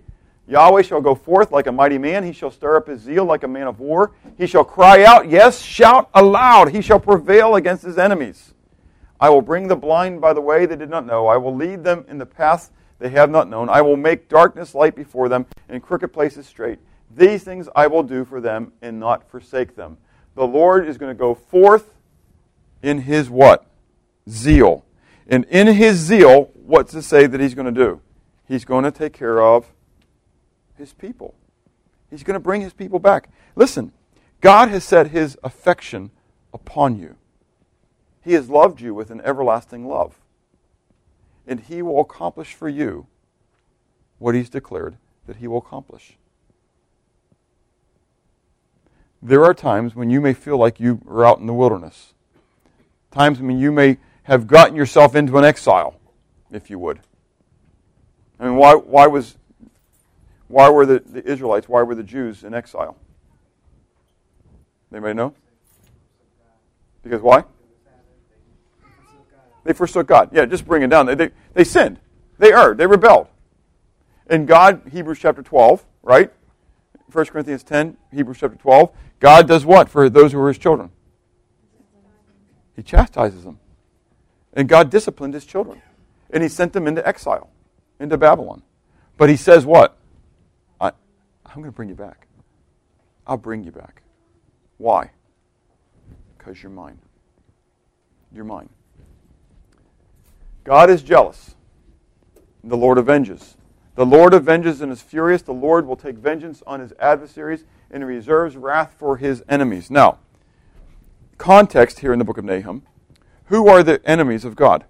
Yahweh 0.48 0.82
shall 0.82 1.00
go 1.00 1.14
forth 1.14 1.52
like 1.52 1.68
a 1.68 1.72
mighty 1.72 1.98
man. 1.98 2.24
He 2.24 2.32
shall 2.32 2.50
stir 2.50 2.76
up 2.76 2.88
his 2.88 3.02
zeal 3.02 3.24
like 3.24 3.44
a 3.44 3.48
man 3.48 3.68
of 3.68 3.78
war. 3.78 4.12
He 4.36 4.46
shall 4.46 4.64
cry 4.64 5.04
out, 5.04 5.28
yes, 5.28 5.60
shout 5.60 6.10
aloud. 6.14 6.70
He 6.72 6.80
shall 6.80 6.98
prevail 6.98 7.54
against 7.54 7.84
his 7.84 7.98
enemies. 7.98 8.54
I 9.20 9.30
will 9.30 9.42
bring 9.42 9.68
the 9.68 9.76
blind 9.76 10.20
by 10.20 10.32
the 10.32 10.40
way 10.40 10.66
they 10.66 10.76
did 10.76 10.90
not 10.90 11.06
know. 11.06 11.26
I 11.26 11.36
will 11.36 11.54
lead 11.54 11.84
them 11.84 12.04
in 12.08 12.18
the 12.18 12.26
path 12.26 12.70
they 12.98 13.10
have 13.10 13.30
not 13.30 13.48
known. 13.48 13.68
I 13.68 13.82
will 13.82 13.96
make 13.96 14.28
darkness 14.28 14.74
light 14.74 14.96
before 14.96 15.28
them 15.28 15.46
and 15.68 15.82
crooked 15.82 16.12
places 16.12 16.46
straight. 16.46 16.78
These 17.14 17.44
things 17.44 17.68
I 17.76 17.86
will 17.86 18.02
do 18.02 18.24
for 18.24 18.40
them 18.40 18.72
and 18.82 18.98
not 18.98 19.30
forsake 19.30 19.76
them. 19.76 19.98
The 20.34 20.46
Lord 20.46 20.88
is 20.88 20.98
going 20.98 21.14
to 21.14 21.18
go 21.18 21.34
forth 21.34 21.92
in 22.82 23.02
his 23.02 23.28
what? 23.30 23.66
Zeal. 24.28 24.84
And 25.26 25.44
in 25.46 25.66
his 25.68 25.96
zeal, 25.96 26.50
what's 26.54 26.92
to 26.92 27.02
say 27.02 27.26
that 27.26 27.40
he's 27.40 27.54
going 27.54 27.72
to 27.72 27.84
do? 27.84 28.00
He's 28.46 28.64
going 28.64 28.84
to 28.84 28.90
take 28.90 29.12
care 29.12 29.42
of 29.42 29.72
his 30.76 30.92
people. 30.92 31.34
He's 32.10 32.22
going 32.22 32.34
to 32.34 32.40
bring 32.40 32.62
his 32.62 32.72
people 32.72 32.98
back. 32.98 33.28
Listen, 33.54 33.92
God 34.40 34.68
has 34.68 34.84
set 34.84 35.08
his 35.08 35.36
affection 35.42 36.10
upon 36.54 36.98
you. 36.98 37.16
He 38.22 38.32
has 38.32 38.48
loved 38.48 38.80
you 38.80 38.94
with 38.94 39.10
an 39.10 39.20
everlasting 39.22 39.86
love. 39.86 40.18
And 41.46 41.60
he 41.60 41.82
will 41.82 42.00
accomplish 42.00 42.54
for 42.54 42.68
you 42.68 43.06
what 44.18 44.34
he's 44.34 44.50
declared 44.50 44.96
that 45.26 45.36
he 45.36 45.46
will 45.46 45.58
accomplish. 45.58 46.16
There 49.20 49.44
are 49.44 49.54
times 49.54 49.94
when 49.94 50.10
you 50.10 50.20
may 50.20 50.32
feel 50.32 50.56
like 50.56 50.78
you 50.78 51.00
are 51.08 51.26
out 51.26 51.38
in 51.38 51.46
the 51.46 51.52
wilderness. 51.52 52.14
Times 53.10 53.40
when 53.40 53.58
you 53.58 53.72
may 53.72 53.98
have 54.24 54.46
gotten 54.46 54.76
yourself 54.76 55.14
into 55.14 55.38
an 55.38 55.44
exile, 55.44 55.94
if 56.50 56.70
you 56.70 56.78
would. 56.78 57.00
I 58.38 58.44
mean, 58.44 58.56
why, 58.56 58.74
why, 58.74 59.06
was, 59.06 59.36
why 60.48 60.68
were 60.68 60.86
the, 60.86 61.00
the 61.00 61.26
Israelites, 61.26 61.68
why 61.68 61.82
were 61.82 61.94
the 61.94 62.02
Jews 62.02 62.44
in 62.44 62.54
exile? 62.54 62.96
Anybody 64.92 65.14
know? 65.14 65.34
Because 67.02 67.20
why? 67.20 67.44
They 69.64 69.72
forsook 69.72 70.06
God. 70.06 70.30
Yeah, 70.32 70.46
just 70.46 70.66
bring 70.66 70.82
it 70.82 70.88
down. 70.88 71.06
They, 71.06 71.14
they, 71.14 71.30
they 71.54 71.64
sinned. 71.64 71.98
They 72.38 72.52
erred. 72.52 72.78
They 72.78 72.86
rebelled. 72.86 73.28
And 74.28 74.46
God, 74.46 74.82
Hebrews 74.90 75.18
chapter 75.18 75.42
12, 75.42 75.84
right? 76.02 76.32
1 77.12 77.26
Corinthians 77.26 77.62
10, 77.62 77.96
Hebrews 78.12 78.38
chapter 78.40 78.56
12. 78.56 78.90
God 79.20 79.48
does 79.48 79.64
what 79.64 79.88
for 79.88 80.08
those 80.08 80.32
who 80.32 80.40
are 80.40 80.48
his 80.48 80.58
children? 80.58 80.90
He 82.78 82.84
chastises 82.84 83.42
them. 83.42 83.58
And 84.52 84.68
God 84.68 84.88
disciplined 84.88 85.34
his 85.34 85.44
children. 85.44 85.82
And 86.30 86.44
he 86.44 86.48
sent 86.48 86.72
them 86.72 86.86
into 86.86 87.04
exile, 87.06 87.50
into 87.98 88.16
Babylon. 88.16 88.62
But 89.16 89.28
he 89.28 89.34
says 89.36 89.66
what? 89.66 89.98
I, 90.80 90.92
I'm 91.44 91.56
going 91.56 91.64
to 91.64 91.72
bring 91.72 91.88
you 91.88 91.96
back. 91.96 92.28
I'll 93.26 93.36
bring 93.36 93.64
you 93.64 93.72
back. 93.72 94.02
Why? 94.76 95.10
Because 96.36 96.62
you're 96.62 96.70
mine. 96.70 97.00
You're 98.32 98.44
mine. 98.44 98.68
God 100.62 100.88
is 100.88 101.02
jealous. 101.02 101.56
The 102.62 102.76
Lord 102.76 102.96
avenges. 102.96 103.56
The 103.96 104.06
Lord 104.06 104.34
avenges 104.34 104.80
and 104.80 104.92
is 104.92 105.02
furious. 105.02 105.42
The 105.42 105.52
Lord 105.52 105.84
will 105.84 105.96
take 105.96 106.14
vengeance 106.14 106.62
on 106.64 106.78
his 106.78 106.92
adversaries 107.00 107.64
and 107.90 108.06
reserves 108.06 108.56
wrath 108.56 108.94
for 108.96 109.16
his 109.16 109.42
enemies. 109.48 109.90
Now, 109.90 110.20
context 111.38 112.00
here 112.00 112.12
in 112.12 112.18
the 112.18 112.24
book 112.24 112.38
of 112.38 112.44
Nahum 112.44 112.82
who 113.48 113.68
are 113.68 113.82
the 113.82 114.00
enemies 114.04 114.44
of 114.44 114.56
God? 114.56 114.84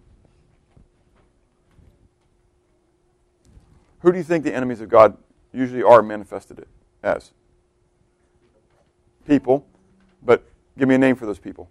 Who 4.00 4.12
do 4.12 4.18
you 4.18 4.24
think 4.24 4.44
the 4.44 4.54
enemies 4.54 4.80
of 4.80 4.88
God 4.88 5.16
usually 5.52 5.82
are 5.82 6.02
manifested 6.02 6.66
as? 7.02 7.32
People. 9.26 9.64
But 10.22 10.44
give 10.76 10.88
me 10.88 10.96
a 10.96 10.98
name 10.98 11.14
for 11.14 11.26
those 11.26 11.38
people. 11.38 11.70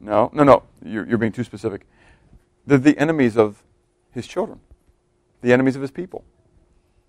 No, 0.00 0.30
no, 0.32 0.44
no. 0.44 0.62
You're, 0.84 1.06
you're 1.06 1.18
being 1.18 1.32
too 1.32 1.44
specific. 1.44 1.86
They're 2.66 2.78
the 2.78 2.96
enemies 2.98 3.36
of 3.36 3.62
his 4.12 4.26
children, 4.26 4.60
the 5.40 5.52
enemies 5.52 5.76
of 5.76 5.82
his 5.82 5.90
people. 5.90 6.24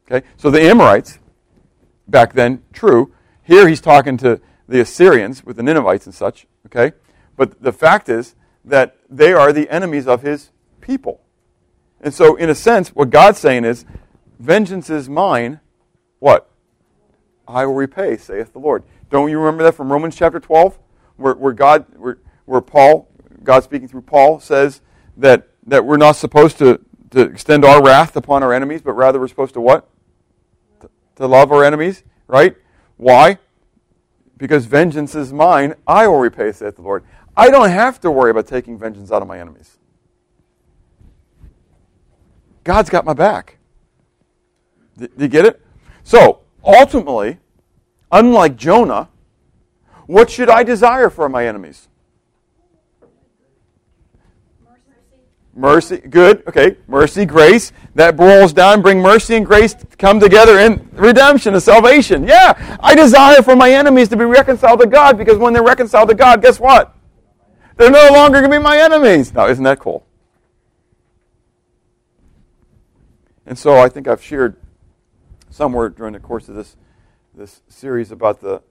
Okay? 0.09 0.25
So 0.37 0.49
the 0.49 0.61
Amorites, 0.61 1.19
back 2.07 2.33
then, 2.33 2.63
true. 2.71 3.13
Here 3.43 3.67
he's 3.67 3.81
talking 3.81 4.15
to 4.17 4.39
the 4.69 4.79
Assyrians 4.79 5.43
with 5.43 5.57
the 5.57 5.63
Ninevites 5.63 6.05
and 6.05 6.13
such. 6.13 6.47
Okay? 6.67 6.95
But 7.35 7.61
the 7.61 7.73
fact 7.73 8.07
is 8.07 8.35
that 8.63 8.95
they 9.09 9.33
are 9.33 9.51
the 9.51 9.69
enemies 9.69 10.07
of 10.07 10.21
his 10.21 10.51
people. 10.79 11.21
And 11.99 12.13
so, 12.13 12.35
in 12.35 12.49
a 12.49 12.55
sense, 12.55 12.89
what 12.89 13.09
God's 13.09 13.39
saying 13.39 13.65
is, 13.65 13.83
vengeance 14.39 14.89
is 14.89 15.09
mine. 15.09 15.59
What? 16.19 16.49
I 17.47 17.65
will 17.65 17.73
repay, 17.73 18.15
saith 18.15 18.53
the 18.53 18.59
Lord. 18.59 18.83
Don't 19.09 19.29
you 19.29 19.39
remember 19.39 19.63
that 19.63 19.73
from 19.73 19.91
Romans 19.91 20.15
chapter 20.15 20.39
12? 20.39 20.77
Where, 21.17 21.33
where 21.33 21.51
God, 21.51 21.85
where, 21.97 22.19
where 22.45 22.61
Paul, 22.61 23.09
God 23.43 23.63
speaking 23.63 23.87
through 23.87 24.03
Paul, 24.03 24.39
says 24.39 24.81
that, 25.17 25.49
that 25.65 25.83
we're 25.83 25.97
not 25.97 26.15
supposed 26.15 26.57
to, 26.59 26.79
to 27.11 27.21
extend 27.21 27.65
our 27.65 27.83
wrath 27.83 28.15
upon 28.15 28.43
our 28.43 28.53
enemies, 28.53 28.81
but 28.81 28.93
rather 28.93 29.19
we're 29.19 29.27
supposed 29.27 29.55
to 29.55 29.61
what? 29.61 29.89
To, 30.81 30.89
to 31.15 31.27
love 31.27 31.51
our 31.51 31.63
enemies, 31.63 32.03
right? 32.27 32.55
Why? 32.97 33.39
Because 34.39 34.65
vengeance 34.65 35.13
is 35.13 35.31
mine, 35.31 35.75
I 35.85 36.07
will 36.07 36.17
repay, 36.17 36.51
saith 36.53 36.77
the 36.77 36.81
Lord. 36.81 37.03
I 37.37 37.51
don't 37.51 37.69
have 37.69 37.99
to 38.01 38.09
worry 38.09 38.31
about 38.31 38.47
taking 38.47 38.79
vengeance 38.79 39.11
out 39.11 39.21
of 39.21 39.27
my 39.27 39.39
enemies. 39.39 39.77
God's 42.63 42.89
got 42.89 43.05
my 43.05 43.13
back. 43.13 43.57
Do 44.97 45.09
you 45.17 45.27
get 45.27 45.45
it? 45.45 45.61
So, 46.03 46.39
ultimately, 46.63 47.39
unlike 48.11 48.55
Jonah, 48.55 49.09
what 50.07 50.29
should 50.29 50.49
I 50.49 50.63
desire 50.63 51.09
for 51.09 51.27
my 51.27 51.45
enemies? 51.45 51.88
Mercy, 55.59 55.97
good, 55.97 56.41
okay. 56.47 56.77
Mercy, 56.87 57.25
grace. 57.25 57.73
That 57.93 58.15
boils 58.15 58.53
down, 58.53 58.81
bring 58.81 59.01
mercy 59.01 59.35
and 59.35 59.45
grace 59.45 59.75
come 59.97 60.17
together 60.17 60.57
in 60.57 60.89
redemption 60.93 61.53
and 61.53 61.61
salvation. 61.61 62.25
Yeah, 62.25 62.77
I 62.79 62.95
desire 62.95 63.41
for 63.41 63.57
my 63.57 63.69
enemies 63.69 64.07
to 64.09 64.15
be 64.15 64.23
reconciled 64.23 64.79
to 64.79 64.87
God 64.87 65.17
because 65.17 65.37
when 65.37 65.51
they're 65.51 65.61
reconciled 65.61 66.07
to 66.07 66.15
God, 66.15 66.41
guess 66.41 66.61
what? 66.61 66.95
They're 67.75 67.91
no 67.91 68.07
longer 68.13 68.39
going 68.39 68.51
to 68.51 68.57
be 68.57 68.63
my 68.63 68.77
enemies. 68.77 69.33
Now, 69.33 69.49
isn't 69.49 69.65
that 69.65 69.79
cool? 69.79 70.07
And 73.45 73.59
so 73.59 73.79
I 73.79 73.89
think 73.89 74.07
I've 74.07 74.23
shared 74.23 74.55
somewhere 75.49 75.89
during 75.89 76.13
the 76.13 76.21
course 76.21 76.47
of 76.47 76.55
this, 76.55 76.77
this 77.35 77.63
series 77.67 78.13
about 78.13 78.39
the, 78.39 78.61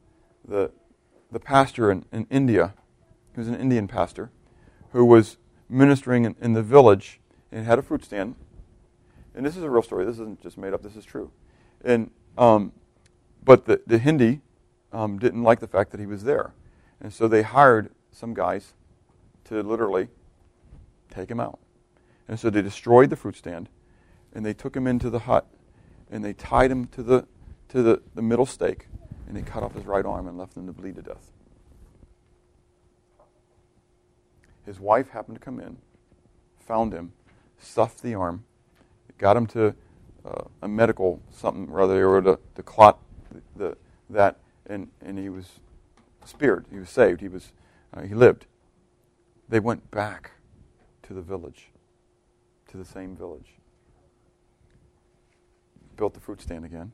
the, 0.42 0.70
the 1.30 1.40
pastor 1.40 1.90
in, 1.90 2.06
in 2.10 2.26
India, 2.30 2.72
who's 3.34 3.48
an 3.48 3.56
Indian 3.56 3.88
pastor, 3.88 4.30
who 4.92 5.04
was 5.04 5.36
ministering 5.68 6.24
in, 6.24 6.36
in 6.40 6.52
the 6.52 6.62
village 6.62 7.20
and 7.52 7.66
had 7.66 7.78
a 7.78 7.82
fruit 7.82 8.04
stand. 8.04 8.34
And 9.34 9.44
this 9.44 9.56
is 9.56 9.62
a 9.62 9.70
real 9.70 9.82
story. 9.82 10.04
This 10.04 10.14
isn't 10.14 10.42
just 10.42 10.58
made 10.58 10.72
up. 10.72 10.82
This 10.82 10.96
is 10.96 11.04
true. 11.04 11.30
And 11.84 12.10
um, 12.36 12.72
but 13.44 13.66
the 13.66 13.80
the 13.86 13.98
Hindi 13.98 14.40
um, 14.92 15.18
didn't 15.18 15.42
like 15.42 15.60
the 15.60 15.68
fact 15.68 15.90
that 15.92 16.00
he 16.00 16.06
was 16.06 16.24
there, 16.24 16.52
and 17.00 17.12
so 17.12 17.28
they 17.28 17.42
hired 17.42 17.90
some 18.10 18.34
guys 18.34 18.72
to 19.44 19.62
literally 19.62 20.08
take 21.10 21.30
him 21.30 21.40
out. 21.40 21.58
And 22.26 22.38
so 22.38 22.50
they 22.50 22.62
destroyed 22.62 23.10
the 23.10 23.16
fruit 23.16 23.36
stand, 23.36 23.68
and 24.34 24.44
they 24.44 24.54
took 24.54 24.76
him 24.76 24.86
into 24.86 25.08
the 25.08 25.20
hut, 25.20 25.46
and 26.10 26.24
they 26.24 26.32
tied 26.32 26.70
him 26.70 26.86
to 26.88 27.02
the 27.02 27.26
to 27.68 27.82
the, 27.82 28.02
the 28.14 28.22
middle 28.22 28.46
stake, 28.46 28.88
and 29.26 29.36
they 29.36 29.42
cut 29.42 29.62
off 29.62 29.74
his 29.74 29.84
right 29.84 30.04
arm 30.04 30.26
and 30.26 30.38
left 30.38 30.56
him 30.56 30.66
to 30.66 30.72
bleed 30.72 30.96
to 30.96 31.02
death. 31.02 31.30
His 34.68 34.78
wife 34.78 35.08
happened 35.08 35.36
to 35.36 35.42
come 35.42 35.60
in, 35.60 35.78
found 36.58 36.92
him, 36.92 37.12
stuffed 37.58 38.02
the 38.02 38.14
arm, 38.14 38.44
got 39.16 39.34
him 39.34 39.46
to 39.46 39.74
uh, 40.26 40.42
a 40.60 40.68
medical 40.68 41.22
something 41.30 41.70
rather 41.70 41.94
they 41.94 42.04
were 42.04 42.20
to, 42.20 42.62
clot 42.64 42.98
the, 43.56 43.78
that, 44.10 44.36
and, 44.66 44.88
and 45.00 45.18
he 45.18 45.30
was 45.30 45.60
speared. 46.26 46.66
He 46.70 46.78
was 46.78 46.90
saved. 46.90 47.22
He 47.22 47.28
was 47.28 47.52
uh, 47.94 48.02
he 48.02 48.12
lived. 48.12 48.44
They 49.48 49.58
went 49.58 49.90
back 49.90 50.32
to 51.04 51.14
the 51.14 51.22
village, 51.22 51.70
to 52.70 52.76
the 52.76 52.84
same 52.84 53.16
village. 53.16 53.54
Built 55.96 56.12
the 56.12 56.20
fruit 56.20 56.42
stand 56.42 56.66
again. 56.66 56.92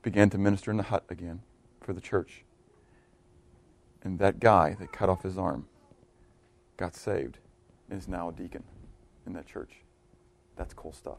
Began 0.00 0.30
to 0.30 0.38
minister 0.38 0.70
in 0.70 0.78
the 0.78 0.84
hut 0.84 1.04
again 1.10 1.42
for 1.82 1.92
the 1.92 2.00
church. 2.00 2.42
And 4.02 4.18
that 4.18 4.40
guy 4.40 4.78
that 4.80 4.92
cut 4.94 5.10
off 5.10 5.22
his 5.22 5.36
arm 5.36 5.66
got 6.76 6.94
saved 6.94 7.38
and 7.90 7.98
is 7.98 8.08
now 8.08 8.28
a 8.28 8.32
deacon 8.32 8.62
in 9.26 9.32
that 9.34 9.46
church. 9.46 9.82
That's 10.56 10.74
cool 10.74 10.92
stuff. 10.92 11.18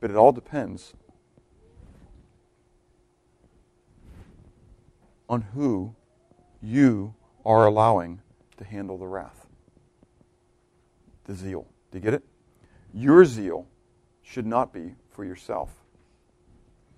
But 0.00 0.10
it 0.10 0.16
all 0.16 0.32
depends 0.32 0.94
on 5.28 5.42
who 5.42 5.94
you 6.62 7.14
are 7.44 7.66
allowing 7.66 8.20
to 8.56 8.64
handle 8.64 8.98
the 8.98 9.06
wrath. 9.06 9.46
The 11.24 11.34
zeal. 11.34 11.66
Do 11.90 11.98
you 11.98 12.02
get 12.02 12.14
it? 12.14 12.24
Your 12.94 13.24
zeal 13.24 13.66
should 14.22 14.46
not 14.46 14.72
be 14.72 14.94
for 15.10 15.24
yourself, 15.24 15.70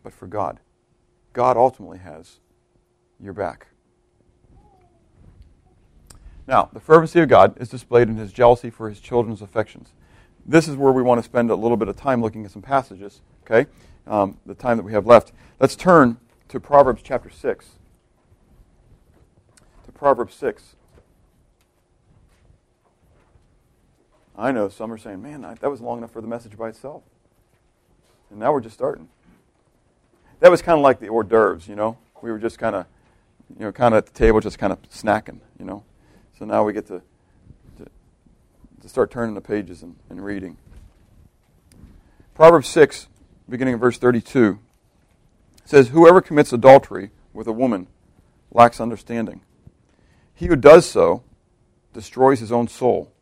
but 0.02 0.12
for 0.12 0.26
God. 0.26 0.60
God 1.32 1.56
ultimately 1.56 1.98
has 1.98 2.40
your 3.18 3.32
back. 3.32 3.68
Now, 6.50 6.68
the 6.72 6.80
fervency 6.80 7.20
of 7.20 7.28
God 7.28 7.56
is 7.60 7.68
displayed 7.68 8.08
in 8.08 8.16
his 8.16 8.32
jealousy 8.32 8.70
for 8.70 8.88
his 8.88 8.98
children's 8.98 9.40
affections. 9.40 9.92
This 10.44 10.66
is 10.66 10.74
where 10.74 10.90
we 10.90 11.00
want 11.00 11.20
to 11.20 11.22
spend 11.22 11.48
a 11.48 11.54
little 11.54 11.76
bit 11.76 11.86
of 11.86 11.94
time 11.94 12.20
looking 12.20 12.44
at 12.44 12.50
some 12.50 12.60
passages, 12.60 13.20
okay? 13.44 13.70
Um, 14.04 14.36
the 14.44 14.56
time 14.56 14.76
that 14.76 14.82
we 14.82 14.92
have 14.92 15.06
left. 15.06 15.30
Let's 15.60 15.76
turn 15.76 16.16
to 16.48 16.58
Proverbs 16.58 17.02
chapter 17.04 17.30
6. 17.30 17.66
To 19.84 19.92
Proverbs 19.92 20.34
6. 20.34 20.74
I 24.36 24.50
know 24.50 24.68
some 24.68 24.92
are 24.92 24.98
saying, 24.98 25.22
man, 25.22 25.42
that 25.42 25.70
was 25.70 25.80
long 25.80 25.98
enough 25.98 26.10
for 26.10 26.20
the 26.20 26.26
message 26.26 26.58
by 26.58 26.70
itself. 26.70 27.04
And 28.28 28.40
now 28.40 28.52
we're 28.52 28.60
just 28.60 28.74
starting. 28.74 29.08
That 30.40 30.50
was 30.50 30.62
kind 30.62 30.76
of 30.76 30.82
like 30.82 30.98
the 30.98 31.10
hors 31.10 31.22
d'oeuvres, 31.22 31.68
you 31.68 31.76
know? 31.76 31.96
We 32.22 32.32
were 32.32 32.40
just 32.40 32.58
kind 32.58 32.74
of, 32.74 32.86
you 33.56 33.66
know, 33.66 33.70
kind 33.70 33.94
of 33.94 33.98
at 33.98 34.06
the 34.06 34.12
table, 34.12 34.40
just 34.40 34.58
kind 34.58 34.72
of 34.72 34.82
snacking, 34.90 35.38
you 35.56 35.64
know? 35.64 35.84
So 36.40 36.46
now 36.46 36.64
we 36.64 36.72
get 36.72 36.86
to, 36.86 37.02
to, 37.76 37.86
to 38.80 38.88
start 38.88 39.10
turning 39.10 39.34
the 39.34 39.42
pages 39.42 39.82
and, 39.82 39.94
and 40.08 40.24
reading. 40.24 40.56
Proverbs 42.32 42.66
6, 42.70 43.08
beginning 43.46 43.74
of 43.74 43.80
verse 43.80 43.98
32, 43.98 44.58
says, 45.66 45.88
Whoever 45.88 46.22
commits 46.22 46.50
adultery 46.50 47.10
with 47.34 47.46
a 47.46 47.52
woman 47.52 47.88
lacks 48.50 48.80
understanding. 48.80 49.42
He 50.34 50.46
who 50.46 50.56
does 50.56 50.88
so 50.88 51.24
destroys 51.92 52.40
his 52.40 52.50
own 52.50 52.68
soul. 52.68 53.12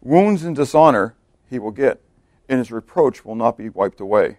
Wounds 0.00 0.44
and 0.44 0.54
dishonor 0.54 1.16
he 1.50 1.58
will 1.58 1.72
get, 1.72 2.00
and 2.48 2.58
his 2.58 2.70
reproach 2.70 3.24
will 3.24 3.34
not 3.34 3.58
be 3.58 3.68
wiped 3.68 4.00
away. 4.00 4.38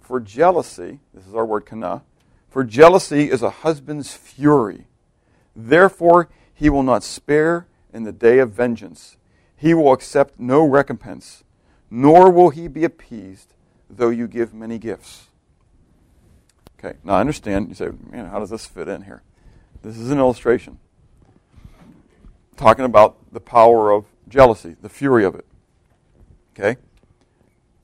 For 0.00 0.18
jealousy, 0.18 0.98
this 1.14 1.28
is 1.28 1.34
our 1.36 1.46
word 1.46 1.66
kana, 1.66 2.02
for 2.50 2.64
jealousy 2.64 3.30
is 3.30 3.40
a 3.40 3.50
husband's 3.50 4.14
fury. 4.14 4.88
Therefore 5.54 6.28
he 6.62 6.70
will 6.70 6.84
not 6.84 7.02
spare 7.02 7.66
in 7.92 8.04
the 8.04 8.12
day 8.12 8.38
of 8.38 8.52
vengeance. 8.52 9.16
He 9.56 9.74
will 9.74 9.92
accept 9.92 10.38
no 10.38 10.64
recompense, 10.64 11.42
nor 11.90 12.30
will 12.30 12.50
he 12.50 12.68
be 12.68 12.84
appeased, 12.84 13.54
though 13.90 14.10
you 14.10 14.28
give 14.28 14.54
many 14.54 14.78
gifts. 14.78 15.26
Okay, 16.78 16.96
now 17.02 17.14
I 17.14 17.20
understand. 17.20 17.68
You 17.68 17.74
say, 17.74 17.88
man, 18.08 18.26
how 18.26 18.38
does 18.38 18.50
this 18.50 18.64
fit 18.64 18.86
in 18.86 19.02
here? 19.02 19.22
This 19.82 19.98
is 19.98 20.12
an 20.12 20.20
illustration 20.20 20.78
talking 22.56 22.84
about 22.84 23.16
the 23.32 23.40
power 23.40 23.90
of 23.90 24.04
jealousy, 24.28 24.76
the 24.80 24.88
fury 24.88 25.24
of 25.24 25.34
it. 25.34 25.44
Okay? 26.56 26.80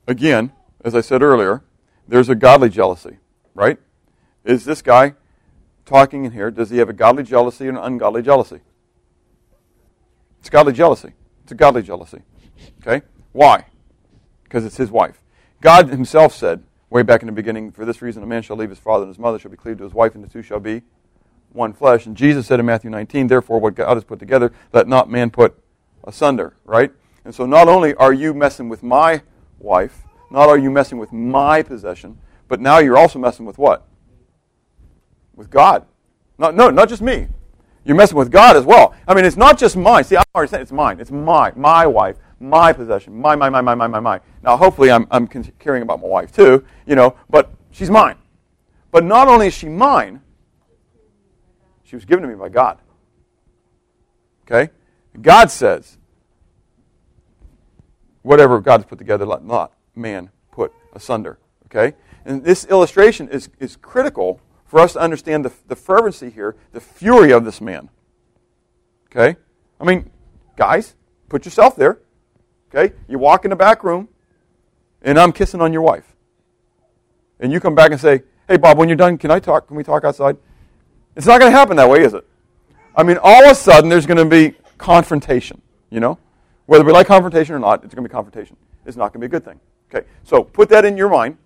Again, 0.07 0.53
as 0.85 0.95
I 0.95 1.01
said 1.01 1.21
earlier, 1.21 1.65
there's 2.07 2.29
a 2.29 2.37
godly 2.37 2.69
jealousy, 2.69 3.19
right? 3.57 3.79
Is 4.45 4.65
this 4.65 4.83
guy 4.83 5.15
talking 5.85 6.25
in 6.25 6.31
here, 6.31 6.53
does 6.53 6.71
he 6.71 6.79
have 6.79 6.89
a 6.89 6.93
godly 6.93 7.25
jealousy 7.25 7.67
and 7.67 7.77
an 7.77 7.83
ungodly 7.83 8.23
jealousy? 8.23 8.61
It's 10.41 10.51
godly 10.51 10.73
jealousy. 10.73 11.13
It's 11.43 11.53
a 11.53 11.55
godly 11.55 11.83
jealousy. 11.83 12.23
Okay? 12.81 13.05
Why? 13.33 13.67
Because 14.45 14.65
it's 14.65 14.77
his 14.77 14.91
wife. 14.91 15.23
God 15.61 15.89
himself 15.89 16.35
said, 16.35 16.63
way 16.91 17.03
back 17.03 17.23
in 17.23 17.27
the 17.27 17.33
beginning, 17.33 17.71
for 17.73 17.85
this 17.85 18.01
reason 18.01 18.23
a 18.23 18.27
man 18.27 18.43
shall 18.43 18.57
leave 18.57 18.71
his 18.71 18.79
father 18.79 19.03
and 19.03 19.11
his 19.11 19.19
mother, 19.19 19.39
shall 19.39 19.51
be 19.51 19.57
cleaved 19.57 19.79
to 19.79 19.85
his 19.85 19.93
wife, 19.93 20.15
and 20.15 20.25
the 20.25 20.29
two 20.29 20.43
shall 20.43 20.61
be 20.61 20.83
one 21.53 21.73
flesh. 21.73 22.07
And 22.07 22.17
Jesus 22.17 22.47
said 22.47 22.61
in 22.61 22.67
Matthew 22.67 22.91
19, 22.91 23.27
therefore 23.27 23.61
what 23.61 23.75
God 23.75 23.95
has 23.95 24.05
put 24.05 24.19
together, 24.19 24.53
let 24.73 24.89
not 24.89 25.11
man 25.11 25.31
put 25.31 25.59
asunder, 26.05 26.57
right? 26.65 26.93
And 27.25 27.35
so 27.35 27.45
not 27.47 27.69
only 27.69 27.95
are 27.95 28.13
you 28.13 28.33
messing 28.33 28.69
with 28.69 28.83
my 28.83 29.23
wife, 29.59 30.05
not 30.31 30.49
are 30.49 30.59
you 30.59 30.71
messing 30.71 30.99
with 30.99 31.13
my 31.13 31.63
possession, 31.63 32.19
but 32.49 32.61
now 32.61 32.79
you're 32.79 32.97
also 32.97 33.19
messing 33.19 33.45
with 33.45 33.59
what? 33.59 33.87
With 35.35 35.51
God. 35.51 35.87
Not, 36.39 36.55
no, 36.55 36.71
not 36.71 36.89
just 36.89 37.03
me. 37.03 37.29
You're 37.89 37.97
messing 37.97 38.19
with 38.19 38.31
God 38.31 38.55
as 38.55 38.67
well. 38.67 38.95
I 39.09 39.15
mean, 39.15 39.25
it's 39.25 39.39
not 39.39 39.59
just 39.59 39.75
mine. 39.75 40.05
See, 40.05 40.19
I'm 40.19 40.25
already 40.35 40.51
saying 40.51 40.63
it's 40.63 40.73
mine. 40.73 41.01
It's 41.01 41.11
my, 41.11 41.53
my 41.57 41.87
wife, 41.87 42.17
my 42.39 42.71
possession, 42.71 43.19
my, 43.19 43.35
my, 43.35 43.49
my, 43.49 43.63
my, 43.63 43.75
my, 43.75 43.87
my, 43.87 43.99
my. 43.99 44.21
Now, 44.43 44.59
hopefully, 44.59 44.91
I'm, 44.91 45.07
I'm 45.11 45.27
caring 45.27 45.83
about 45.83 46.03
my 46.03 46.07
wife 46.07 46.31
too, 46.31 46.67
you 46.87 46.95
know, 46.95 47.17
but 47.31 47.51
she's 47.71 47.89
mine. 47.89 48.17
But 48.91 49.05
not 49.05 49.27
only 49.27 49.47
is 49.47 49.55
she 49.55 49.71
mine, 49.71 50.21
she 51.83 51.97
was 51.97 52.05
given 52.05 52.21
to 52.25 52.29
me 52.29 52.35
by 52.35 52.51
God. 52.51 52.79
Okay? 54.47 54.71
God 55.23 55.51
says, 55.51 55.97
whatever 58.21 58.61
God's 58.61 58.85
put 58.85 58.99
together, 58.99 59.25
let 59.25 59.43
not 59.43 59.73
man 59.97 60.29
put 60.53 60.75
asunder. 60.93 61.39
Okay? 61.65 61.97
And 62.27 62.45
this 62.45 62.67
illustration 62.67 63.31
is, 63.31 63.49
is 63.59 63.77
critical 63.77 64.43
for 64.69 64.79
us 64.79 64.93
to 64.93 65.01
understand 65.01 65.45
the, 65.45 65.53
the 65.67 65.75
fervency 65.75 66.31
here, 66.31 66.55
the 66.73 66.81
fury 66.81 67.33
of 67.33 67.45
this 67.45 67.61
man. 67.61 67.89
Okay? 69.07 69.37
I 69.81 69.85
mean, 69.85 70.11
guys, 70.57 70.95
put 71.29 71.45
yourself 71.45 71.75
there. 71.75 71.99
Okay? 72.73 72.95
You 73.09 73.19
walk 73.19 73.45
in 73.45 73.51
the 73.51 73.57
back 73.57 73.83
room, 73.83 74.09
and 75.03 75.19
I'm 75.19 75.33
kissing 75.33 75.61
on 75.61 75.73
your 75.73 75.83
wife. 75.83 76.15
And 77.41 77.51
you 77.51 77.61
come 77.61 77.75
back 77.75 77.91
and 77.91 78.01
say, 78.01 78.23
Hey, 78.47 78.57
Bob, 78.57 78.79
when 78.79 78.89
you're 78.89 78.97
done, 78.97 79.19
can 79.19 79.31
I 79.31 79.41
talk? 79.41 79.67
Can 79.67 79.77
we 79.77 79.85
talk 79.85 80.05
outside? 80.05 80.37
It's 81.17 81.27
not 81.27 81.39
going 81.41 81.53
to 81.53 81.59
happen 81.59 81.77
that 81.77 81.89
way, 81.89 82.03
is 82.03 82.15
it? 82.15 82.27
I 82.97 83.03
mean, 83.03 83.19
all 83.23 83.45
of 83.45 83.51
a 83.51 83.55
sudden, 83.55 83.91
there's 83.91 84.07
going 84.07 84.17
to 84.17 84.25
be 84.25 84.57
confrontation, 84.79 85.61
you 85.91 86.01
know? 86.01 86.19
Whether 86.65 86.85
we 86.85 86.93
like 86.93 87.07
confrontation 87.07 87.55
or 87.55 87.59
not, 87.59 87.85
it's 87.85 87.95
going 87.95 88.05
to 88.05 88.09
be 88.09 88.13
confrontation. 88.13 88.57
It's 88.87 88.97
not 88.97 89.13
going 89.13 89.21
to 89.21 89.21
be 89.21 89.27
a 89.27 89.29
good 89.29 89.45
thing. 89.45 89.61
Okay, 89.93 90.07
so 90.25 90.43
put 90.43 90.69
that 90.71 90.85
in 90.85 90.97
your 90.97 91.09
mind. 91.09 91.37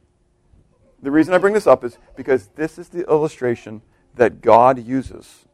The 1.03 1.11
reason 1.11 1.35
I 1.35 1.39
bring 1.39 1.55
this 1.55 1.67
up 1.67 1.83
is 1.83 1.99
because 2.17 2.49
this 2.55 2.79
is 2.79 2.89
the 2.89 3.09
illustration 3.11 3.83
that 4.15 4.41
God 4.41 4.79
uses 4.79 5.47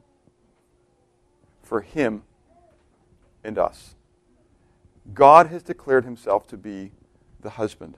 for 1.62 1.80
Him 1.80 2.22
and 3.42 3.58
us. 3.58 3.94
God 5.14 5.46
has 5.46 5.62
declared 5.62 6.04
Himself 6.04 6.46
to 6.48 6.58
be 6.58 6.92
the 7.40 7.50
husband, 7.50 7.96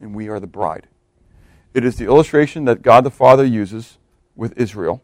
and 0.00 0.14
we 0.14 0.28
are 0.28 0.40
the 0.40 0.46
bride. 0.48 0.88
It 1.72 1.84
is 1.84 1.96
the 1.96 2.06
illustration 2.06 2.64
that 2.64 2.82
God 2.82 3.04
the 3.04 3.10
Father 3.10 3.44
uses 3.44 3.98
with 4.34 4.58
Israel 4.58 5.02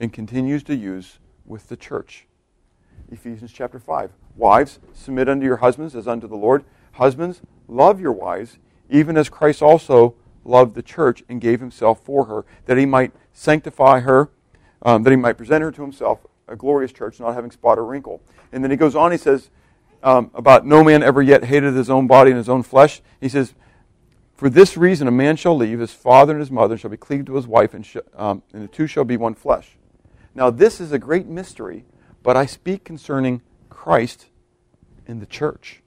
and 0.00 0.12
continues 0.12 0.64
to 0.64 0.74
use 0.74 1.18
with 1.44 1.68
the 1.68 1.76
church. 1.76 2.26
Ephesians 3.12 3.52
chapter 3.52 3.78
5. 3.78 4.12
Wives, 4.36 4.80
submit 4.94 5.28
unto 5.28 5.44
your 5.44 5.58
husbands 5.58 5.94
as 5.94 6.08
unto 6.08 6.26
the 6.26 6.36
Lord. 6.36 6.64
Husbands, 6.92 7.40
love 7.68 8.00
your 8.00 8.12
wives, 8.12 8.58
even 8.88 9.16
as 9.16 9.28
Christ 9.28 9.62
also 9.62 10.14
loved 10.44 10.74
the 10.74 10.82
church 10.82 11.22
and 11.28 11.40
gave 11.40 11.60
himself 11.60 12.04
for 12.04 12.26
her, 12.26 12.44
that 12.66 12.78
he 12.78 12.86
might 12.86 13.12
sanctify 13.32 14.00
her, 14.00 14.30
um, 14.82 15.02
that 15.02 15.10
he 15.10 15.16
might 15.16 15.34
present 15.34 15.62
her 15.62 15.70
to 15.70 15.82
himself, 15.82 16.26
a 16.48 16.56
glorious 16.56 16.92
church, 16.92 17.20
not 17.20 17.34
having 17.34 17.50
spot 17.50 17.78
or 17.78 17.84
wrinkle. 17.84 18.20
And 18.52 18.64
then 18.64 18.70
he 18.70 18.76
goes 18.76 18.94
on, 18.94 19.12
he 19.12 19.18
says, 19.18 19.50
um, 20.02 20.30
about 20.34 20.66
no 20.66 20.82
man 20.82 21.02
ever 21.02 21.20
yet 21.22 21.44
hated 21.44 21.74
his 21.74 21.90
own 21.90 22.06
body 22.06 22.30
and 22.30 22.38
his 22.38 22.48
own 22.48 22.62
flesh. 22.62 23.02
He 23.20 23.28
says, 23.28 23.54
For 24.34 24.48
this 24.48 24.76
reason 24.76 25.06
a 25.06 25.12
man 25.12 25.36
shall 25.36 25.56
leave 25.56 25.78
his 25.78 25.92
father 25.92 26.32
and 26.32 26.40
his 26.40 26.50
mother, 26.50 26.74
and 26.74 26.80
shall 26.80 26.90
be 26.90 26.96
cleaved 26.96 27.26
to 27.26 27.36
his 27.36 27.46
wife, 27.46 27.74
and, 27.74 27.84
sh- 27.84 27.98
um, 28.16 28.42
and 28.52 28.62
the 28.64 28.68
two 28.68 28.86
shall 28.86 29.04
be 29.04 29.16
one 29.16 29.34
flesh. 29.34 29.76
Now, 30.34 30.50
this 30.50 30.80
is 30.80 30.92
a 30.92 30.98
great 30.98 31.26
mystery, 31.26 31.84
but 32.22 32.36
I 32.36 32.46
speak 32.46 32.84
concerning 32.84 33.42
Christ 33.68 34.26
in 35.06 35.20
the 35.20 35.26
church. 35.26 35.82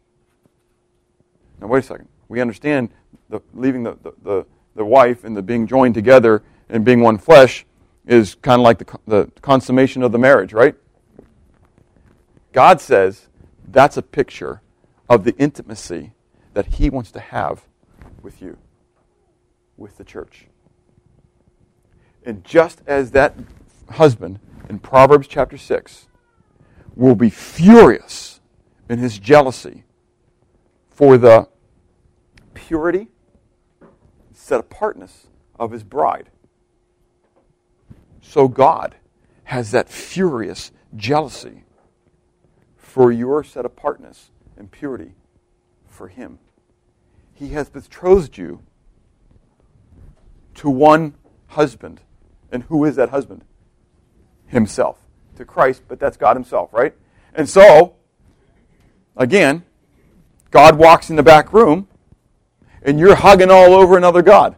Now, 1.60 1.68
wait 1.68 1.80
a 1.80 1.88
second. 1.88 2.10
We 2.28 2.42
understand 2.42 2.90
the 3.34 3.42
leaving 3.54 3.84
the, 3.84 3.98
the, 4.22 4.46
the, 4.76 4.86
wife 4.86 5.24
and 5.24 5.36
the 5.36 5.42
being 5.42 5.66
joined 5.66 5.96
together 5.96 6.44
and 6.70 6.86
being 6.86 7.02
one 7.02 7.18
flesh 7.18 7.66
is 8.06 8.36
kind 8.36 8.60
of 8.60 8.64
like 8.64 8.78
the, 8.78 9.00
the 9.08 9.32
consummation 9.42 10.04
of 10.04 10.12
the 10.12 10.20
marriage, 10.20 10.54
right? 10.54 10.76
God 12.52 12.80
says 12.80 13.28
that's 13.68 13.98
a 13.98 14.04
picture 14.04 14.62
of 15.10 15.24
the 15.24 15.36
intimacy 15.38 16.12
that 16.54 16.76
He 16.76 16.92
wants 16.92 17.12
to 17.12 17.20
have 17.20 17.64
with 18.22 18.40
you, 18.40 18.58
with 19.78 19.98
the 19.98 20.04
church. 20.04 20.46
And 22.24 22.44
just 22.44 22.84
as 22.86 23.12
that 23.12 23.36
husband 23.90 24.40
in 24.70 24.78
Proverbs 24.78 25.28
chapter 25.28 25.58
6 25.58 26.08
will 26.96 27.16
be 27.16 27.32
furious 27.32 28.42
in 28.88 29.00
his 29.00 29.18
jealousy 29.18 29.84
for 30.90 31.18
the 31.18 31.48
purity, 32.54 33.08
set 34.44 34.60
apartness 34.60 35.28
of 35.58 35.72
his 35.72 35.84
bride. 35.84 36.30
So 38.22 38.50
God 38.50 38.96
has 39.46 39.72
that 39.72 39.88
furious 39.88 40.72
jealousy 40.98 41.64
for 42.76 43.10
your 43.10 43.46
set 43.46 43.66
apartness 43.66 44.32
and 44.58 44.70
purity 44.70 45.14
for 45.88 46.10
him. 46.10 46.40
He 47.34 47.50
has 47.50 47.70
betrothed 47.70 48.38
you 48.38 48.62
to 50.56 50.70
one 50.70 51.14
husband. 51.48 52.02
And 52.52 52.64
who 52.64 52.84
is 52.84 52.98
that 52.98 53.10
husband? 53.10 53.46
Himself 54.48 55.00
to 55.38 55.46
Christ, 55.46 55.84
but 55.88 56.00
that's 56.00 56.18
God 56.18 56.36
Himself, 56.36 56.74
right? 56.74 56.94
And 57.34 57.48
so, 57.48 57.96
again, 59.16 59.64
God 60.52 60.78
walks 60.78 61.10
in 61.10 61.16
the 61.16 61.24
back 61.24 61.54
room, 61.54 61.88
and 62.84 63.00
you're 63.00 63.16
hugging 63.16 63.50
all 63.50 63.74
over 63.74 63.98
another 63.98 64.22
God. 64.22 64.56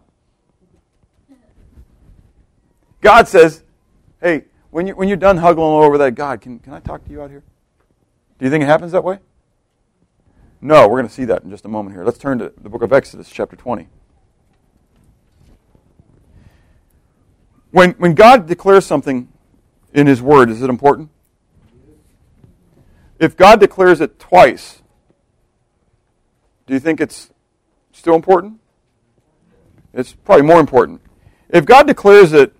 God 3.01 3.27
says, 3.27 3.63
hey, 4.21 4.45
when, 4.71 4.87
you, 4.87 4.95
when 4.95 5.07
you're 5.07 5.17
done 5.17 5.37
hugging 5.37 5.61
all 5.61 5.83
over 5.83 5.97
that, 5.99 6.15
God, 6.15 6.41
can, 6.41 6.59
can 6.59 6.73
I 6.73 6.79
talk 6.79 7.05
to 7.05 7.11
you 7.11 7.21
out 7.21 7.29
here? 7.29 7.43
Do 8.39 8.45
you 8.45 8.51
think 8.51 8.63
it 8.63 8.67
happens 8.67 8.91
that 8.93 9.03
way? 9.03 9.19
No, 10.59 10.87
we're 10.87 10.97
going 10.97 11.07
to 11.07 11.13
see 11.13 11.25
that 11.25 11.43
in 11.43 11.51
just 11.51 11.65
a 11.65 11.67
moment 11.67 11.95
here. 11.95 12.03
Let's 12.03 12.17
turn 12.17 12.39
to 12.39 12.51
the 12.59 12.69
book 12.69 12.81
of 12.81 12.91
Exodus, 12.91 13.29
chapter 13.29 13.55
20. 13.55 13.87
When, 17.69 17.91
when 17.91 18.15
God 18.15 18.47
declares 18.47 18.85
something 18.85 19.27
in 19.93 20.07
His 20.07 20.21
Word, 20.21 20.49
is 20.49 20.63
it 20.63 20.69
important? 20.69 21.11
If 23.19 23.37
God 23.37 23.59
declares 23.59 24.01
it 24.01 24.17
twice, 24.17 24.81
do 26.65 26.73
you 26.73 26.79
think 26.79 26.99
it's 26.99 27.29
still 28.05 28.13
important? 28.13 28.59
It's 29.91 30.13
probably 30.13 30.45
more 30.45 30.59
important. 30.59 31.01
If 31.49 31.65
God 31.65 31.87
declares 31.87 32.33
it 32.33 32.55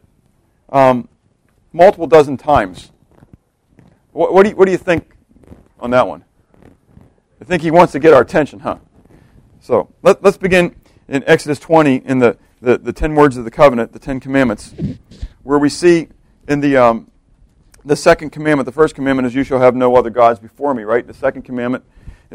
um, 0.69 1.07
multiple 1.71 2.07
dozen 2.07 2.35
times, 2.35 2.91
what, 4.11 4.33
what, 4.33 4.41
do 4.41 4.49
you, 4.49 4.55
what 4.55 4.65
do 4.65 4.71
you 4.71 4.79
think 4.79 5.15
on 5.79 5.91
that 5.91 6.07
one? 6.07 6.25
I 7.39 7.45
think 7.45 7.61
He 7.61 7.69
wants 7.69 7.91
to 7.91 7.99
get 7.99 8.11
our 8.11 8.23
attention, 8.23 8.61
huh? 8.61 8.79
So 9.59 9.93
let, 10.01 10.25
us 10.25 10.35
begin 10.35 10.75
in 11.07 11.23
Exodus 11.27 11.59
20 11.59 11.97
in 11.97 12.17
the, 12.17 12.39
the, 12.59 12.79
the 12.79 12.91
10 12.91 13.13
words 13.13 13.37
of 13.37 13.45
the 13.45 13.51
covenant, 13.51 13.93
the 13.93 13.99
10 13.99 14.19
commandments, 14.21 14.73
where 15.43 15.59
we 15.59 15.69
see 15.69 16.07
in 16.47 16.59
the, 16.59 16.75
um, 16.75 17.11
the 17.83 17.95
second 17.95 18.31
commandment, 18.31 18.65
the 18.65 18.71
first 18.71 18.95
commandment 18.95 19.27
is, 19.27 19.35
You 19.35 19.43
shall 19.43 19.59
have 19.59 19.75
no 19.75 19.95
other 19.95 20.09
gods 20.09 20.39
before 20.39 20.73
me, 20.73 20.81
right? 20.81 21.05
The 21.05 21.13
second 21.13 21.43
commandment, 21.43 21.83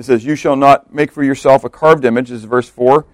it 0.00 0.06
says, 0.06 0.24
You 0.24 0.34
shall 0.34 0.56
not 0.56 0.94
make 0.94 1.12
for 1.12 1.22
yourself 1.22 1.62
a 1.62 1.68
carved 1.68 2.06
image, 2.06 2.30
this 2.30 2.38
is 2.38 2.44
verse 2.44 2.70
4. 2.70 3.04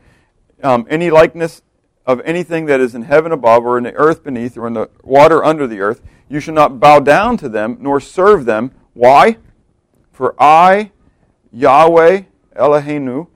Um, 0.63 0.87
any 0.89 1.11
likeness 1.11 1.63
of 2.07 2.21
anything 2.21 2.67
that 2.67 2.79
is 2.79 2.95
in 2.95 3.03
heaven 3.03 3.33
above, 3.33 3.65
or 3.65 3.77
in 3.77 3.83
the 3.83 3.93
earth 3.95 4.23
beneath, 4.23 4.57
or 4.57 4.69
in 4.69 4.75
the 4.75 4.89
water 5.03 5.45
under 5.45 5.67
the 5.67 5.81
earth, 5.81 6.01
you 6.29 6.39
shall 6.39 6.55
not 6.55 6.79
bow 6.79 7.01
down 7.01 7.37
to 7.39 7.49
them, 7.49 7.77
nor 7.81 7.99
serve 7.99 8.45
them. 8.45 8.71
Why? 8.95 9.39
For 10.13 10.41
I, 10.41 10.93
Yahweh 11.53 12.23
Eloheinu, 12.55 13.27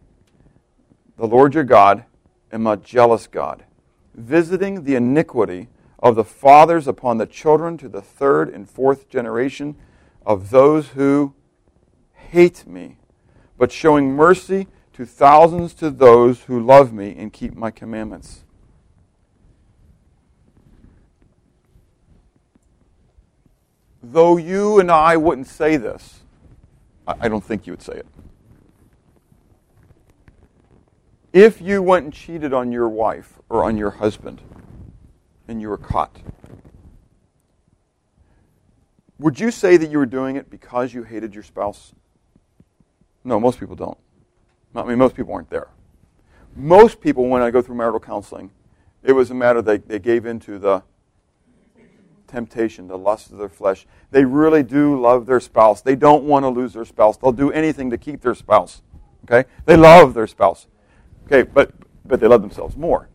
the 1.18 1.26
Lord 1.26 1.54
your 1.54 1.64
God, 1.64 2.04
am 2.52 2.68
a 2.68 2.76
jealous 2.76 3.26
God, 3.26 3.64
visiting 4.14 4.84
the 4.84 4.94
iniquity 4.94 5.66
of 5.98 6.14
the 6.14 6.24
fathers 6.24 6.86
upon 6.86 7.18
the 7.18 7.26
children 7.26 7.76
to 7.78 7.88
the 7.88 8.00
third 8.00 8.48
and 8.48 8.70
fourth 8.70 9.08
generation 9.08 9.74
of 10.24 10.50
those 10.50 10.90
who 10.90 11.34
hate 12.12 12.64
me, 12.64 12.99
but 13.60 13.70
showing 13.70 14.10
mercy 14.10 14.66
to 14.94 15.04
thousands 15.04 15.74
to 15.74 15.90
those 15.90 16.44
who 16.44 16.58
love 16.58 16.94
me 16.94 17.14
and 17.18 17.30
keep 17.30 17.54
my 17.54 17.70
commandments. 17.70 18.42
Though 24.02 24.38
you 24.38 24.80
and 24.80 24.90
I 24.90 25.18
wouldn't 25.18 25.46
say 25.46 25.76
this, 25.76 26.20
I 27.06 27.28
don't 27.28 27.44
think 27.44 27.66
you 27.66 27.74
would 27.74 27.82
say 27.82 27.96
it. 27.96 28.06
If 31.34 31.60
you 31.60 31.82
went 31.82 32.04
and 32.06 32.14
cheated 32.14 32.54
on 32.54 32.72
your 32.72 32.88
wife 32.88 33.38
or 33.50 33.62
on 33.62 33.76
your 33.76 33.90
husband 33.90 34.40
and 35.48 35.60
you 35.60 35.68
were 35.68 35.76
caught, 35.76 36.16
would 39.18 39.38
you 39.38 39.50
say 39.50 39.76
that 39.76 39.90
you 39.90 39.98
were 39.98 40.06
doing 40.06 40.36
it 40.36 40.48
because 40.48 40.94
you 40.94 41.02
hated 41.02 41.34
your 41.34 41.44
spouse? 41.44 41.92
No, 43.24 43.38
most 43.38 43.60
people 43.60 43.76
don't. 43.76 43.98
I 44.74 44.84
mean, 44.84 44.98
most 44.98 45.14
people 45.14 45.34
aren't 45.34 45.50
there. 45.50 45.68
Most 46.54 47.00
people, 47.00 47.28
when 47.28 47.42
I 47.42 47.50
go 47.50 47.62
through 47.62 47.76
marital 47.76 48.00
counseling, 48.00 48.50
it 49.02 49.12
was 49.12 49.30
a 49.30 49.34
matter 49.34 49.62
they, 49.62 49.78
they 49.78 49.98
gave 49.98 50.26
into 50.26 50.58
the 50.58 50.82
temptation, 52.26 52.86
the 52.86 52.98
lust 52.98 53.32
of 53.32 53.38
their 53.38 53.48
flesh. 53.48 53.86
They 54.10 54.24
really 54.24 54.62
do 54.62 55.00
love 55.00 55.26
their 55.26 55.40
spouse. 55.40 55.80
They 55.80 55.96
don't 55.96 56.24
want 56.24 56.44
to 56.44 56.48
lose 56.48 56.72
their 56.72 56.84
spouse. 56.84 57.16
They'll 57.16 57.32
do 57.32 57.50
anything 57.50 57.90
to 57.90 57.98
keep 57.98 58.20
their 58.20 58.34
spouse. 58.34 58.82
Okay? 59.24 59.48
They 59.64 59.76
love 59.76 60.14
their 60.14 60.26
spouse. 60.26 60.66
Okay, 61.26 61.42
but 61.42 61.72
but 62.10 62.20
they 62.20 62.26
love 62.26 62.42
themselves 62.42 62.76
more. 62.76 63.08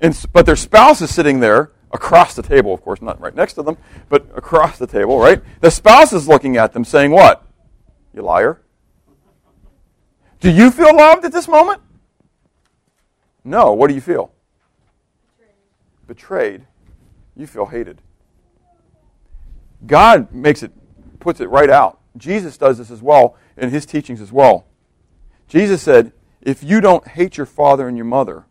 And, 0.00 0.18
but 0.32 0.46
their 0.46 0.56
spouse 0.56 1.00
is 1.00 1.14
sitting 1.14 1.40
there 1.40 1.70
across 1.92 2.34
the 2.34 2.42
table, 2.42 2.74
of 2.74 2.82
course, 2.82 3.00
not 3.00 3.20
right 3.20 3.34
next 3.34 3.54
to 3.54 3.62
them, 3.62 3.76
but 4.08 4.26
across 4.34 4.78
the 4.78 4.86
table, 4.86 5.20
right? 5.20 5.40
The 5.60 5.70
spouse 5.70 6.12
is 6.12 6.26
looking 6.26 6.56
at 6.56 6.72
them 6.72 6.84
saying, 6.84 7.12
What? 7.12 7.46
You 8.12 8.22
liar. 8.22 8.60
Do 10.44 10.50
you 10.50 10.70
feel 10.70 10.94
loved 10.94 11.24
at 11.24 11.32
this 11.32 11.48
moment? 11.48 11.80
No. 13.44 13.72
What 13.72 13.88
do 13.88 13.94
you 13.94 14.02
feel? 14.02 14.30
Betrayed. 16.06 16.66
You 17.34 17.46
feel 17.46 17.64
hated. 17.64 18.02
God 19.86 20.30
makes 20.34 20.62
it, 20.62 20.70
puts 21.18 21.40
it 21.40 21.48
right 21.48 21.70
out. 21.70 21.98
Jesus 22.18 22.58
does 22.58 22.76
this 22.76 22.90
as 22.90 23.00
well 23.00 23.38
in 23.56 23.70
his 23.70 23.86
teachings 23.86 24.20
as 24.20 24.32
well. 24.32 24.66
Jesus 25.48 25.80
said, 25.80 26.12
if 26.42 26.62
you 26.62 26.82
don't 26.82 27.08
hate 27.08 27.38
your 27.38 27.46
father 27.46 27.88
and 27.88 27.96
your 27.96 28.04
mother, 28.04 28.44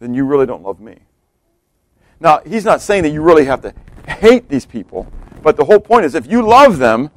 then 0.00 0.12
you 0.12 0.26
really 0.26 0.44
don't 0.44 0.62
love 0.62 0.80
me. 0.80 0.98
Now, 2.20 2.42
he's 2.46 2.66
not 2.66 2.82
saying 2.82 3.04
that 3.04 3.10
you 3.10 3.22
really 3.22 3.46
have 3.46 3.62
to 3.62 3.72
hate 4.06 4.50
these 4.50 4.66
people, 4.66 5.10
but 5.42 5.56
the 5.56 5.64
whole 5.64 5.80
point 5.80 6.04
is 6.04 6.14
if 6.14 6.30
you 6.30 6.46
love 6.46 6.76
them 6.76 7.10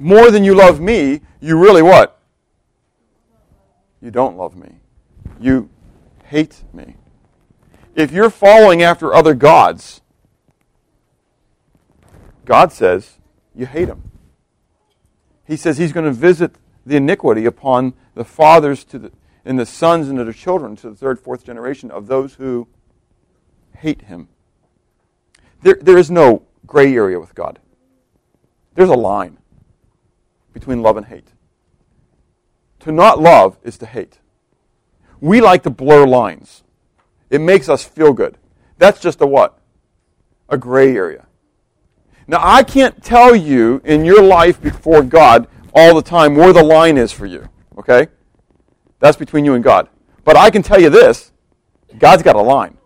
more 0.00 0.30
than 0.30 0.44
you 0.44 0.54
love 0.54 0.80
me, 0.80 1.20
you 1.40 1.58
really 1.58 1.82
what? 1.82 2.20
You 4.00 4.10
don't 4.10 4.36
love 4.36 4.56
me. 4.56 4.76
You 5.40 5.68
hate 6.24 6.62
me. 6.72 6.96
If 7.94 8.12
you're 8.12 8.30
following 8.30 8.82
after 8.82 9.12
other 9.12 9.34
gods, 9.34 10.02
God 12.44 12.72
says 12.72 13.18
you 13.54 13.66
hate 13.66 13.88
him. 13.88 14.10
He 15.46 15.56
says 15.56 15.78
he's 15.78 15.92
going 15.92 16.06
to 16.06 16.12
visit 16.12 16.56
the 16.86 16.96
iniquity 16.96 17.44
upon 17.44 17.94
the 18.14 18.24
fathers 18.24 18.84
to 18.84 18.98
the, 18.98 19.12
and 19.44 19.58
the 19.58 19.66
sons 19.66 20.08
and 20.08 20.18
the 20.18 20.32
children 20.32 20.76
to 20.76 20.90
the 20.90 20.96
third, 20.96 21.18
fourth 21.18 21.44
generation 21.44 21.90
of 21.90 22.06
those 22.06 22.34
who 22.34 22.68
hate 23.76 24.02
him. 24.02 24.28
There, 25.62 25.78
there 25.80 25.98
is 25.98 26.10
no 26.10 26.42
gray 26.66 26.94
area 26.94 27.18
with 27.18 27.34
God. 27.34 27.58
There's 28.74 28.90
a 28.90 28.94
line 28.94 29.37
between 30.58 30.82
love 30.82 30.96
and 30.96 31.06
hate. 31.06 31.28
To 32.80 32.90
not 32.90 33.20
love 33.20 33.58
is 33.62 33.78
to 33.78 33.86
hate. 33.86 34.18
We 35.20 35.40
like 35.40 35.62
to 35.62 35.70
blur 35.70 36.04
lines. 36.04 36.64
It 37.30 37.40
makes 37.40 37.68
us 37.68 37.84
feel 37.84 38.12
good. 38.12 38.36
That's 38.76 39.00
just 39.00 39.20
a 39.20 39.26
what? 39.26 39.58
A 40.48 40.58
gray 40.58 40.96
area. 40.96 41.26
Now, 42.26 42.40
I 42.42 42.64
can't 42.64 43.02
tell 43.04 43.36
you 43.36 43.80
in 43.84 44.04
your 44.04 44.22
life 44.22 44.60
before 44.60 45.02
God 45.02 45.46
all 45.72 45.94
the 45.94 46.02
time 46.02 46.34
where 46.34 46.52
the 46.52 46.62
line 46.62 46.98
is 46.98 47.12
for 47.12 47.26
you, 47.26 47.48
okay? 47.78 48.08
That's 48.98 49.16
between 49.16 49.44
you 49.44 49.54
and 49.54 49.62
God. 49.62 49.88
But 50.24 50.36
I 50.36 50.50
can 50.50 50.62
tell 50.62 50.80
you 50.80 50.90
this 50.90 51.30
God's 51.98 52.22
got 52.24 52.36
a 52.36 52.42
line. 52.42 52.76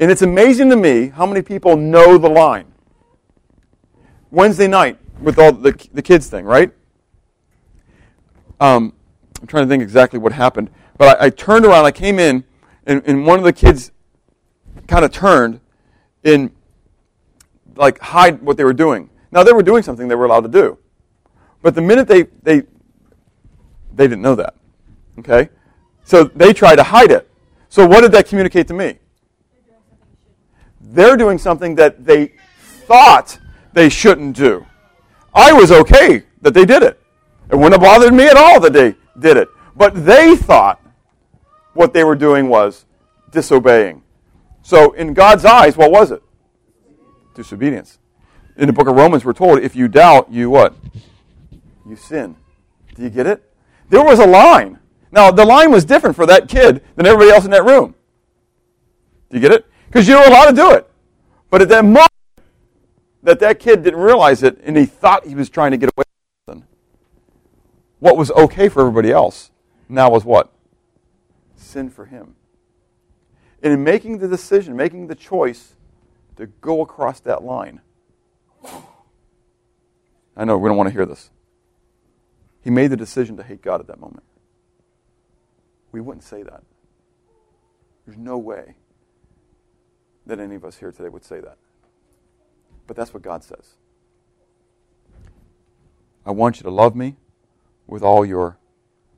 And 0.00 0.10
it's 0.10 0.22
amazing 0.22 0.70
to 0.70 0.76
me 0.76 1.08
how 1.08 1.26
many 1.26 1.42
people 1.42 1.76
know 1.76 2.16
the 2.16 2.28
line. 2.28 2.72
Wednesday 4.30 4.66
night 4.66 4.98
with 5.20 5.38
all 5.38 5.52
the, 5.52 5.72
the 5.92 6.02
kids 6.02 6.28
thing, 6.28 6.44
right? 6.44 6.72
Um, 8.60 8.92
I'm 9.40 9.46
trying 9.46 9.64
to 9.64 9.68
think 9.68 9.82
exactly 9.82 10.18
what 10.18 10.32
happened. 10.32 10.70
But 10.96 11.20
I, 11.20 11.26
I 11.26 11.30
turned 11.30 11.64
around, 11.64 11.84
I 11.84 11.92
came 11.92 12.18
in, 12.18 12.44
and, 12.86 13.02
and 13.06 13.26
one 13.26 13.38
of 13.38 13.44
the 13.44 13.52
kids 13.52 13.92
kind 14.86 15.04
of 15.04 15.12
turned 15.12 15.60
in 16.22 16.52
like 17.76 17.98
hide 18.00 18.42
what 18.42 18.56
they 18.56 18.64
were 18.64 18.72
doing. 18.72 19.10
Now 19.32 19.42
they 19.42 19.52
were 19.52 19.62
doing 19.62 19.82
something 19.82 20.08
they 20.08 20.14
were 20.14 20.26
allowed 20.26 20.42
to 20.42 20.48
do. 20.48 20.78
But 21.62 21.74
the 21.74 21.80
minute 21.80 22.06
they 22.06 22.24
they 22.42 22.62
they 23.92 24.06
didn't 24.06 24.22
know 24.22 24.34
that. 24.34 24.54
Okay? 25.18 25.48
So 26.04 26.24
they 26.24 26.52
tried 26.52 26.76
to 26.76 26.82
hide 26.82 27.10
it. 27.10 27.30
So 27.68 27.86
what 27.86 28.02
did 28.02 28.12
that 28.12 28.28
communicate 28.28 28.68
to 28.68 28.74
me? 28.74 28.98
They're 30.80 31.16
doing 31.16 31.38
something 31.38 31.74
that 31.76 32.04
they 32.04 32.34
thought 32.58 33.38
they 33.72 33.88
shouldn't 33.88 34.36
do. 34.36 34.66
I 35.34 35.52
was 35.52 35.72
okay 35.72 36.22
that 36.42 36.54
they 36.54 36.64
did 36.64 36.82
it. 36.82 37.00
It 37.50 37.56
wouldn't 37.56 37.72
have 37.72 37.80
bothered 37.80 38.14
me 38.14 38.26
at 38.26 38.36
all 38.36 38.60
that 38.60 38.72
they 38.72 38.94
did 39.18 39.36
it. 39.36 39.48
But 39.76 40.04
they 40.04 40.36
thought 40.36 40.80
what 41.72 41.92
they 41.92 42.04
were 42.04 42.14
doing 42.14 42.48
was 42.48 42.86
disobeying. 43.30 44.02
So 44.62 44.92
in 44.92 45.12
God's 45.12 45.44
eyes, 45.44 45.76
what 45.76 45.90
was 45.90 46.10
it? 46.10 46.22
disobedience. 47.34 47.98
In 48.56 48.68
the 48.68 48.72
book 48.72 48.88
of 48.88 48.94
Romans, 48.94 49.24
we're 49.24 49.32
told 49.32 49.58
if 49.58 49.76
you 49.76 49.88
doubt, 49.88 50.30
you 50.30 50.48
what? 50.48 50.74
You 51.86 51.96
sin. 51.96 52.36
Do 52.94 53.02
you 53.02 53.10
get 53.10 53.26
it? 53.26 53.42
There 53.90 54.02
was 54.02 54.20
a 54.20 54.26
line. 54.26 54.78
Now, 55.10 55.30
the 55.30 55.44
line 55.44 55.70
was 55.70 55.84
different 55.84 56.16
for 56.16 56.26
that 56.26 56.48
kid 56.48 56.82
than 56.96 57.06
everybody 57.06 57.30
else 57.30 57.44
in 57.44 57.50
that 57.50 57.64
room. 57.64 57.94
Do 59.30 59.36
you 59.36 59.40
get 59.40 59.52
it? 59.52 59.66
Because 59.88 60.08
you 60.08 60.14
know 60.14 60.34
how 60.34 60.48
to 60.48 60.54
do 60.54 60.70
it. 60.72 60.88
But 61.50 61.62
at 61.62 61.68
that 61.68 61.84
moment, 61.84 62.08
that 63.24 63.40
that 63.40 63.58
kid 63.58 63.82
didn't 63.82 64.00
realize 64.00 64.42
it 64.42 64.60
and 64.62 64.76
he 64.76 64.86
thought 64.86 65.26
he 65.26 65.34
was 65.34 65.50
trying 65.50 65.72
to 65.72 65.76
get 65.76 65.90
away 65.96 66.04
with 66.04 66.54
something. 66.54 66.68
What 67.98 68.16
was 68.16 68.30
okay 68.30 68.68
for 68.68 68.80
everybody 68.80 69.10
else 69.10 69.50
now 69.88 70.10
was 70.10 70.24
what? 70.24 70.52
Sin 71.56 71.90
for 71.90 72.04
him. 72.06 72.36
And 73.62 73.72
in 73.72 73.82
making 73.82 74.18
the 74.18 74.28
decision, 74.28 74.76
making 74.76 75.06
the 75.06 75.14
choice 75.14 75.74
to 76.36 76.46
go 76.46 76.82
across 76.82 77.20
that 77.20 77.42
line. 77.42 77.80
I 80.36 80.44
know 80.44 80.58
we 80.58 80.68
don't 80.68 80.76
want 80.76 80.88
to 80.88 80.92
hear 80.92 81.06
this. 81.06 81.30
He 82.62 82.70
made 82.70 82.88
the 82.88 82.96
decision 82.96 83.36
to 83.38 83.42
hate 83.42 83.62
God 83.62 83.80
at 83.80 83.86
that 83.86 84.00
moment. 84.00 84.24
We 85.92 86.00
wouldn't 86.00 86.24
say 86.24 86.42
that. 86.42 86.62
There's 88.04 88.18
no 88.18 88.36
way 88.36 88.74
that 90.26 90.40
any 90.40 90.56
of 90.56 90.64
us 90.64 90.76
here 90.76 90.92
today 90.92 91.08
would 91.08 91.24
say 91.24 91.40
that. 91.40 91.56
But 92.86 92.96
that's 92.96 93.14
what 93.14 93.22
God 93.22 93.42
says. 93.42 93.74
I 96.26 96.30
want 96.30 96.56
you 96.56 96.62
to 96.64 96.70
love 96.70 96.94
me 96.96 97.16
with 97.86 98.02
all 98.02 98.24
your 98.24 98.58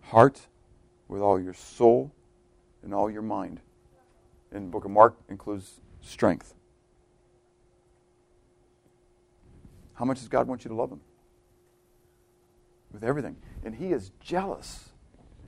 heart, 0.03 0.41
with 1.09 1.21
all 1.21 1.41
your 1.41 1.55
soul, 1.55 2.13
and 2.83 2.95
all 2.95 3.11
your 3.11 3.23
mind. 3.23 3.61
And 4.53 4.67
the 4.67 4.71
book 4.71 4.85
of 4.85 4.91
Mark 4.91 5.17
includes 5.29 5.81
strength. 6.01 6.55
How 9.95 10.05
much 10.05 10.19
does 10.19 10.29
God 10.29 10.47
want 10.47 10.65
you 10.65 10.69
to 10.69 10.75
love 10.75 10.91
him? 10.91 11.01
With 12.93 13.03
everything. 13.03 13.37
And 13.65 13.75
he 13.75 13.93
is 13.93 14.11
jealous 14.21 14.91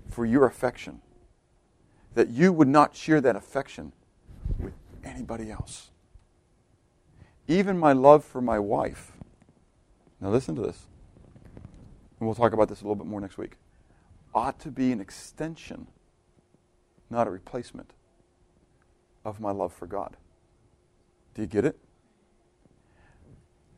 for 0.09 0.25
your 0.25 0.47
affection. 0.47 1.01
That 2.15 2.29
you 2.29 2.53
would 2.53 2.69
not 2.69 2.97
share 2.97 3.21
that 3.21 3.37
affection 3.37 3.93
with 4.59 4.75
anybody 5.05 5.51
else. 5.51 5.91
Even 7.49 7.79
my 7.79 7.93
love 7.93 8.25
for 8.25 8.43
my 8.43 8.59
wife. 8.59 9.13
Now 10.21 10.29
listen 10.29 10.55
to 10.57 10.63
this. 10.63 10.87
And 12.21 12.29
we'll 12.29 12.35
talk 12.35 12.53
about 12.53 12.69
this 12.69 12.83
a 12.83 12.85
little 12.85 12.97
bit 12.97 13.07
more 13.07 13.21
next 13.21 13.39
week. 13.39 13.53
Ought 14.35 14.61
to 14.61 14.71
be 14.71 14.93
an 14.93 15.01
extension, 15.01 15.87
not 17.09 17.27
a 17.27 17.31
replacement, 17.31 17.93
of 19.25 19.41
my 19.41 19.51
love 19.51 19.73
for 19.73 19.87
God. 19.87 20.17
Do 21.35 21.43
you 21.43 21.49
get 21.49 21.65
it? 21.65 21.79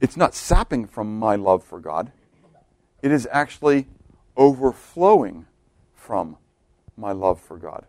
It's 0.00 0.16
not 0.16 0.34
sapping 0.34 0.86
from 0.86 1.18
my 1.18 1.36
love 1.36 1.62
for 1.62 1.78
God. 1.78 2.10
It 3.02 3.12
is 3.12 3.28
actually 3.30 3.86
overflowing 4.36 5.46
from 5.94 6.36
my 6.96 7.12
love 7.12 7.40
for 7.40 7.58
God. 7.58 7.86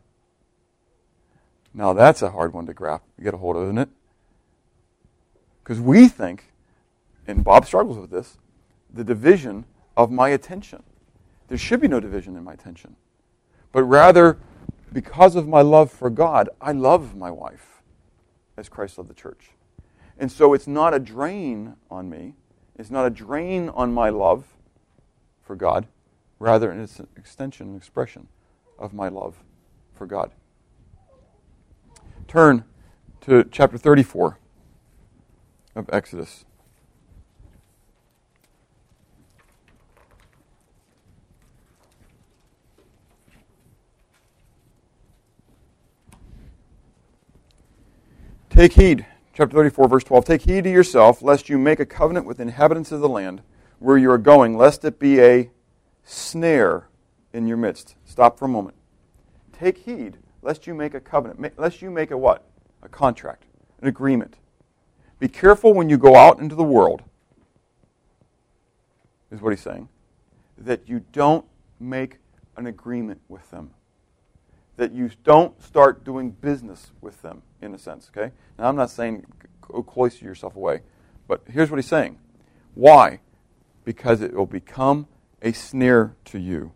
Now 1.74 1.94
that's 1.94 2.22
a 2.22 2.32
hard 2.32 2.54
one 2.54 2.66
to 2.66 2.74
grasp, 2.74 3.04
get 3.22 3.34
a 3.34 3.38
hold 3.38 3.56
of, 3.56 3.64
isn't 3.64 3.78
it? 3.78 3.90
Because 5.72 5.84
we 5.84 6.10
think, 6.10 6.52
and 7.28 7.46
Bob 7.46 7.66
struggles 7.66 7.98
with 7.98 8.10
this, 8.10 8.38
the 8.94 9.06
division 9.06 9.64
of 9.96 10.12
my 10.12 10.28
attention. 10.28 10.84
There 11.48 11.58
should 11.58 11.80
be 11.80 11.88
no 11.88 12.02
division 12.02 12.36
in 12.36 12.44
my 12.44 12.52
attention. 12.52 12.98
But 13.72 13.84
rather, 13.84 14.38
because 14.92 15.38
of 15.38 15.48
my 15.48 15.62
love 15.62 15.90
for 15.90 16.10
God, 16.10 16.50
I 16.60 16.74
love 16.74 17.16
my 17.16 17.32
wife 17.32 17.82
as 18.58 18.68
Christ 18.68 18.98
loved 18.98 19.10
the 19.10 19.14
church. 19.14 19.52
And 20.18 20.30
so 20.30 20.54
it's 20.54 20.68
not 20.68 20.94
a 20.94 21.00
drain 21.00 21.78
on 21.90 22.10
me. 22.10 22.34
It's 22.78 22.92
not 22.92 23.06
a 23.06 23.10
drain 23.10 23.70
on 23.70 23.94
my 23.94 24.10
love 24.10 24.44
for 25.42 25.56
God. 25.56 25.88
Rather, 26.38 26.74
it's 26.74 27.00
an 27.00 27.08
extension, 27.16 27.70
an 27.70 27.78
expression 27.78 28.28
of 28.78 28.94
my 28.94 29.08
love 29.08 29.38
for 29.96 30.06
God. 30.06 30.32
Turn 32.28 32.66
to 33.22 33.46
chapter 33.46 33.78
34 33.78 34.38
of 35.76 35.90
Exodus. 35.92 36.46
Take 48.50 48.74
heed 48.74 49.06
chapter 49.34 49.56
34, 49.56 49.88
verse 49.88 50.04
12 50.04 50.26
Take 50.26 50.42
heed 50.42 50.66
to 50.66 50.70
yourself, 50.70 51.22
lest 51.22 51.50
you 51.50 51.58
make 51.58 51.80
a 51.80 51.86
covenant 51.86 52.26
with 52.26 52.38
the 52.38 52.44
inhabitants 52.44 52.92
of 52.92 53.00
the 53.00 53.10
land 53.10 53.42
where 53.80 53.98
you 53.98 54.12
are 54.12 54.18
going, 54.18 54.58
lest 54.58 54.84
it 54.86 55.00
be 55.00 55.22
a 55.22 55.50
snare 56.04 56.88
in 57.34 57.48
your 57.48 57.58
midst. 57.58 57.96
Stop 58.06 58.38
for 58.38 58.46
a 58.46 58.50
moment. 58.50 58.76
Take 59.54 59.78
heed, 59.80 60.18
lest 60.42 60.68
you 60.68 60.74
make 60.74 60.94
a 60.94 61.00
covenant, 61.00 61.58
lest 61.58 61.82
you 61.82 61.90
make 61.90 62.12
a 62.12 62.18
what? 62.18 62.46
A 62.84 62.90
contract, 62.90 63.46
an 63.82 63.88
agreement. 63.88 64.36
Be 65.22 65.28
careful 65.28 65.76
when 65.76 65.88
you 65.88 66.00
go 66.00 66.16
out 66.16 66.40
into 66.40 66.56
the 66.56 66.64
world, 66.64 67.04
is 69.30 69.40
what 69.40 69.52
he's 69.52 69.62
saying, 69.62 69.88
that 70.58 70.90
you 70.90 71.06
don't 71.12 71.46
make 71.80 72.18
an 72.58 72.66
agreement 72.66 73.22
with 73.30 73.48
them. 73.52 73.70
That 74.78 74.94
you 74.94 75.12
don't 75.24 75.62
start 75.62 76.04
doing 76.04 76.32
business 76.32 76.92
with 77.02 77.22
them 77.22 77.44
in 77.62 77.76
a 77.76 77.78
sense. 77.78 78.10
Okay. 78.10 78.34
Now 78.58 78.68
I'm 78.68 78.76
not 78.76 78.90
saying 78.90 79.24
go 79.62 79.76
oh, 79.76 79.84
cloister 79.84 80.26
yourself 80.26 80.56
away, 80.56 80.82
but 81.28 81.44
here's 81.48 81.70
what 81.70 81.78
he's 81.78 81.86
saying. 81.86 82.18
Why? 82.74 83.20
Because 83.86 84.22
it 84.22 84.34
will 84.34 84.48
become 84.48 85.06
a 85.44 85.52
snare 85.52 86.16
to 86.26 86.40
you. 86.40 86.72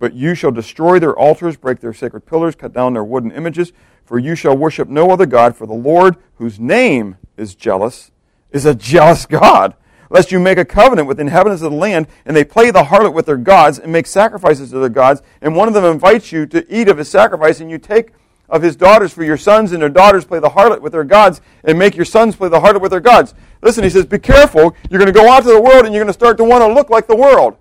But 0.00 0.14
you 0.14 0.34
shall 0.34 0.50
destroy 0.50 0.98
their 0.98 1.16
altars, 1.16 1.56
break 1.56 1.78
their 1.78 1.94
sacred 1.94 2.22
pillars, 2.22 2.56
cut 2.56 2.72
down 2.72 2.94
their 2.94 3.04
wooden 3.04 3.30
images, 3.30 3.72
for 4.04 4.18
you 4.18 4.34
shall 4.34 4.56
worship 4.56 4.88
no 4.88 5.10
other 5.10 5.26
God, 5.26 5.56
for 5.56 5.66
the 5.66 5.74
Lord, 5.74 6.16
whose 6.36 6.60
name 6.60 7.16
is 7.36 7.54
jealous, 7.54 8.10
is 8.50 8.66
a 8.66 8.74
jealous 8.74 9.26
God. 9.26 9.74
Lest 10.10 10.30
you 10.30 10.38
make 10.38 10.58
a 10.58 10.64
covenant 10.64 11.08
with 11.08 11.16
the 11.16 11.22
inhabitants 11.22 11.62
of 11.62 11.72
the 11.72 11.78
land, 11.78 12.06
and 12.24 12.36
they 12.36 12.44
play 12.44 12.70
the 12.70 12.84
harlot 12.84 13.14
with 13.14 13.26
their 13.26 13.36
gods, 13.36 13.78
and 13.78 13.90
make 13.90 14.06
sacrifices 14.06 14.70
to 14.70 14.78
their 14.78 14.88
gods, 14.88 15.22
and 15.40 15.56
one 15.56 15.66
of 15.66 15.74
them 15.74 15.84
invites 15.84 16.30
you 16.30 16.46
to 16.46 16.64
eat 16.72 16.88
of 16.88 16.98
his 16.98 17.08
sacrifice, 17.08 17.60
and 17.60 17.70
you 17.70 17.78
take 17.78 18.12
of 18.48 18.62
his 18.62 18.76
daughters 18.76 19.12
for 19.12 19.24
your 19.24 19.38
sons, 19.38 19.72
and 19.72 19.80
their 19.80 19.88
daughters 19.88 20.24
play 20.24 20.38
the 20.38 20.50
harlot 20.50 20.82
with 20.82 20.92
their 20.92 21.04
gods, 21.04 21.40
and 21.64 21.78
make 21.78 21.96
your 21.96 22.04
sons 22.04 22.36
play 22.36 22.48
the 22.48 22.60
harlot 22.60 22.82
with 22.82 22.90
their 22.90 23.00
gods. 23.00 23.34
Listen, 23.62 23.82
he 23.82 23.90
says, 23.90 24.04
be 24.04 24.18
careful. 24.18 24.76
You're 24.90 25.00
going 25.00 25.12
to 25.12 25.18
go 25.18 25.32
out 25.32 25.42
to 25.44 25.48
the 25.48 25.60
world, 25.60 25.86
and 25.86 25.94
you're 25.94 26.04
going 26.04 26.12
to 26.12 26.12
start 26.12 26.36
to 26.36 26.44
want 26.44 26.62
to 26.62 26.72
look 26.72 26.90
like 26.90 27.06
the 27.06 27.16
world. 27.16 27.56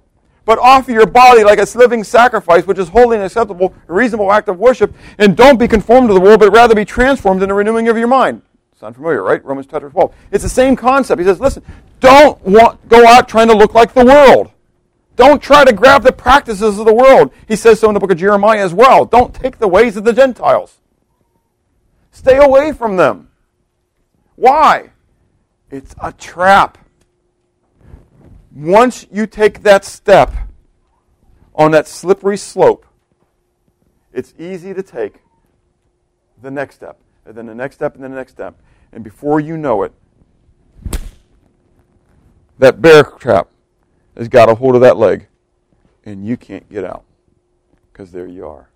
But 0.45 0.59
offer 0.59 0.91
your 0.91 1.05
body 1.05 1.43
like 1.43 1.59
a 1.59 1.77
living 1.77 2.03
sacrifice, 2.03 2.67
which 2.67 2.77
is 2.77 2.89
holy 2.89 3.15
and 3.15 3.25
acceptable, 3.25 3.73
a 3.87 3.93
reasonable 3.93 4.31
act 4.31 4.49
of 4.49 4.59
worship, 4.59 4.93
and 5.17 5.37
don't 5.37 5.57
be 5.57 5.67
conformed 5.67 6.09
to 6.09 6.13
the 6.13 6.19
world, 6.19 6.39
but 6.41 6.51
rather 6.51 6.75
be 6.75 6.85
transformed 6.85 7.41
in 7.41 7.49
the 7.49 7.55
renewing 7.55 7.87
of 7.87 7.97
your 7.97 8.07
mind. 8.07 8.41
Sound 8.77 8.95
familiar, 8.95 9.23
right? 9.23 9.43
Romans 9.45 9.67
chapter 9.69 9.89
12. 9.89 10.13
It's 10.31 10.43
the 10.43 10.49
same 10.49 10.75
concept. 10.75 11.19
He 11.19 11.25
says, 11.25 11.39
listen, 11.39 11.63
don't 12.01 12.41
want, 12.43 12.89
go 12.89 13.07
out 13.07 13.29
trying 13.29 13.47
to 13.47 13.55
look 13.55 13.73
like 13.73 13.93
the 13.93 14.05
world. 14.05 14.51
Don't 15.15 15.41
try 15.41 15.63
to 15.63 15.71
grab 15.71 16.03
the 16.03 16.11
practices 16.11 16.79
of 16.79 16.85
the 16.85 16.93
world. 16.93 17.31
He 17.47 17.55
says 17.55 17.79
so 17.79 17.87
in 17.87 17.93
the 17.93 17.99
book 17.99 18.11
of 18.11 18.17
Jeremiah 18.17 18.63
as 18.63 18.73
well. 18.73 19.05
Don't 19.05 19.33
take 19.33 19.59
the 19.59 19.67
ways 19.67 19.95
of 19.95 20.03
the 20.03 20.11
Gentiles. 20.11 20.79
Stay 22.11 22.37
away 22.37 22.73
from 22.73 22.97
them. 22.97 23.29
Why? 24.35 24.91
It's 25.69 25.95
a 26.01 26.11
trap. 26.11 26.77
Once 28.55 29.07
you 29.11 29.25
take 29.25 29.63
that 29.63 29.83
step 29.83 30.31
on 31.55 31.71
that 31.71 31.87
slippery 31.87 32.37
slope, 32.37 32.85
it's 34.11 34.33
easy 34.37 34.73
to 34.75 34.83
take 34.83 35.21
the 36.41 36.51
next 36.51 36.75
step, 36.75 36.99
and 37.25 37.35
then 37.35 37.47
the 37.47 37.55
next 37.55 37.75
step, 37.75 37.95
and 37.95 38.03
then 38.03 38.11
the 38.11 38.17
next 38.17 38.33
step. 38.33 38.55
And 38.91 39.03
before 39.03 39.39
you 39.39 39.57
know 39.57 39.81
it, 39.81 39.91
that 42.59 42.79
bear 42.79 43.03
trap 43.03 43.49
has 44.15 44.27
got 44.27 44.49
a 44.49 44.55
hold 44.55 44.75
of 44.75 44.81
that 44.81 44.97
leg, 44.97 45.27
and 46.05 46.25
you 46.25 46.37
can't 46.37 46.69
get 46.69 46.83
out 46.83 47.03
because 47.91 48.11
there 48.11 48.27
you 48.27 48.45
are. 48.45 48.69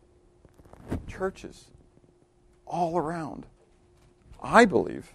Churches 1.07 1.65
all 2.65 2.97
around, 2.97 3.45
I 4.41 4.65
believe, 4.65 5.13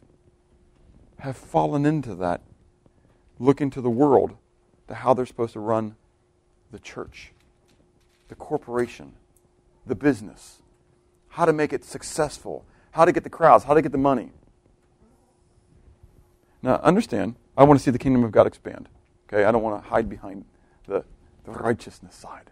have 1.19 1.37
fallen 1.37 1.85
into 1.85 2.15
that. 2.17 2.43
Look 3.41 3.61
into 3.61 3.81
the 3.81 3.91
world 3.91 4.37
to 4.93 4.97
how 4.97 5.15
they're 5.15 5.25
supposed 5.25 5.55
to 5.55 5.61
run 5.61 5.97
the 6.71 6.79
church, 6.79 7.33
the 8.29 8.35
corporation, 8.35 9.15
the 9.87 9.95
business, 9.95 10.61
how 11.29 11.47
to 11.47 11.53
make 11.53 11.73
it 11.73 11.83
successful, 11.83 12.67
how 12.91 13.07
to 13.07 13.11
get 13.11 13.25
the 13.25 13.31
crowds, 13.31 13.65
how 13.65 13.73
to 13.73 13.81
get 13.81 13.91
the 13.91 13.97
money. 13.97 14.33
Now, 16.61 16.75
understand, 16.83 17.37
I 17.57 17.65
want 17.65 17.81
to 17.81 17.83
see 17.83 17.91
the 17.91 17.99
kingdom 17.99 18.23
of 18.23 18.33
God 18.33 18.47
expand. 18.47 18.91
Okay, 19.27 19.45
I 19.45 19.51
don't 19.51 19.63
want 19.63 19.83
to 19.83 19.89
hide 19.89 20.11
behind 20.11 20.45
the, 20.87 21.05
the 21.45 21.53
righteousness 21.53 22.15
side. 22.15 22.51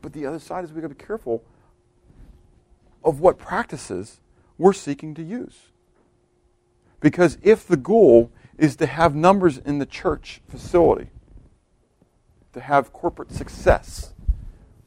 But 0.00 0.12
the 0.12 0.26
other 0.26 0.38
side 0.38 0.62
is 0.62 0.72
we've 0.72 0.80
got 0.80 0.90
to 0.90 0.94
be 0.94 1.04
careful 1.04 1.42
of 3.02 3.18
what 3.18 3.36
practices 3.36 4.20
we're 4.58 4.72
seeking 4.72 5.12
to 5.14 5.24
use. 5.24 5.56
Because 7.00 7.36
if 7.42 7.66
the 7.66 7.76
goal 7.76 8.30
is 8.58 8.76
to 8.76 8.86
have 8.86 9.14
numbers 9.14 9.58
in 9.58 9.78
the 9.78 9.86
church 9.86 10.40
facility, 10.48 11.10
to 12.52 12.60
have 12.60 12.92
corporate 12.92 13.30
success 13.30 14.14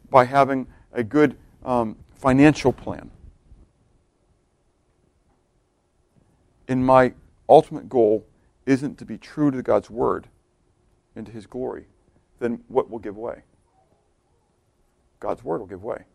by 0.10 0.26
having 0.26 0.68
a 0.92 1.04
good 1.04 1.38
um, 1.64 1.96
financial 2.16 2.74
plan, 2.74 3.12
and 6.68 6.86
my 6.86 7.14
ultimate 7.48 7.90
goal 7.90 8.26
isn't 8.66 8.98
to 8.98 9.06
be 9.06 9.18
true 9.18 9.52
to 9.52 9.62
God's 9.62 9.90
word 9.90 10.28
and 11.16 11.26
to 11.26 11.32
his 11.32 11.48
glory, 11.48 11.86
then 12.40 12.62
what 12.68 12.90
will 12.90 13.00
give 13.00 13.18
way? 13.18 13.42
God's 15.20 15.44
word 15.44 15.60
will 15.60 15.68
give 15.68 15.84
way. 15.84 16.06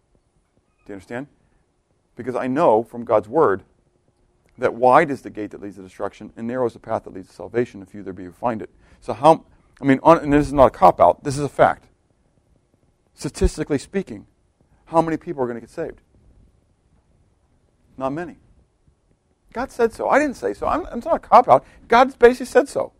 Do 0.87 0.93
you 0.93 0.95
understand? 0.95 1.27
Because 2.17 2.37
I 2.37 2.47
know 2.47 2.83
from 2.83 3.05
God's 3.05 3.29
word, 3.29 3.65
that 4.59 4.75
wide 4.75 5.11
is 5.11 5.23
the 5.23 5.31
gate 5.31 5.51
that 5.51 5.61
leads 5.61 5.77
to 5.77 5.83
destruction, 5.83 6.33
and 6.37 6.47
narrow 6.47 6.67
is 6.67 6.75
the 6.75 6.79
path 6.79 7.05
that 7.05 7.13
leads 7.13 7.29
to 7.29 7.35
salvation, 7.35 7.81
and 7.81 7.89
few 7.89 8.03
there 8.03 8.13
be 8.13 8.25
who 8.25 8.33
find 8.33 8.63
it. 8.63 8.71
So 9.01 9.13
how? 9.13 9.45
I 9.81 9.85
mean, 9.85 9.99
on, 10.03 10.19
and 10.19 10.33
this 10.33 10.47
is 10.47 10.53
not 10.53 10.67
a 10.67 10.71
cop 10.71 11.01
out. 11.01 11.25
This 11.25 11.37
is 11.37 11.45
a 11.45 11.49
fact. 11.49 11.89
Statistically 13.15 13.79
speaking, 13.79 14.27
how 14.87 15.03
many 15.03 15.17
people 15.17 15.43
are 15.43 15.47
going 15.47 15.57
to 15.57 15.61
get 15.61 15.71
saved? 15.71 16.01
Not 17.97 18.11
many. 18.11 18.37
God 19.53 19.71
said 19.71 19.93
so. 19.93 20.09
I 20.09 20.19
didn't 20.19 20.37
say 20.37 20.53
so. 20.53 20.67
I'm, 20.67 20.83
not 20.83 21.15
a 21.15 21.19
cop 21.19 21.49
out. 21.49 21.65
God 21.87 22.19
basically 22.19 22.47
said 22.47 22.69
so. 22.69 22.93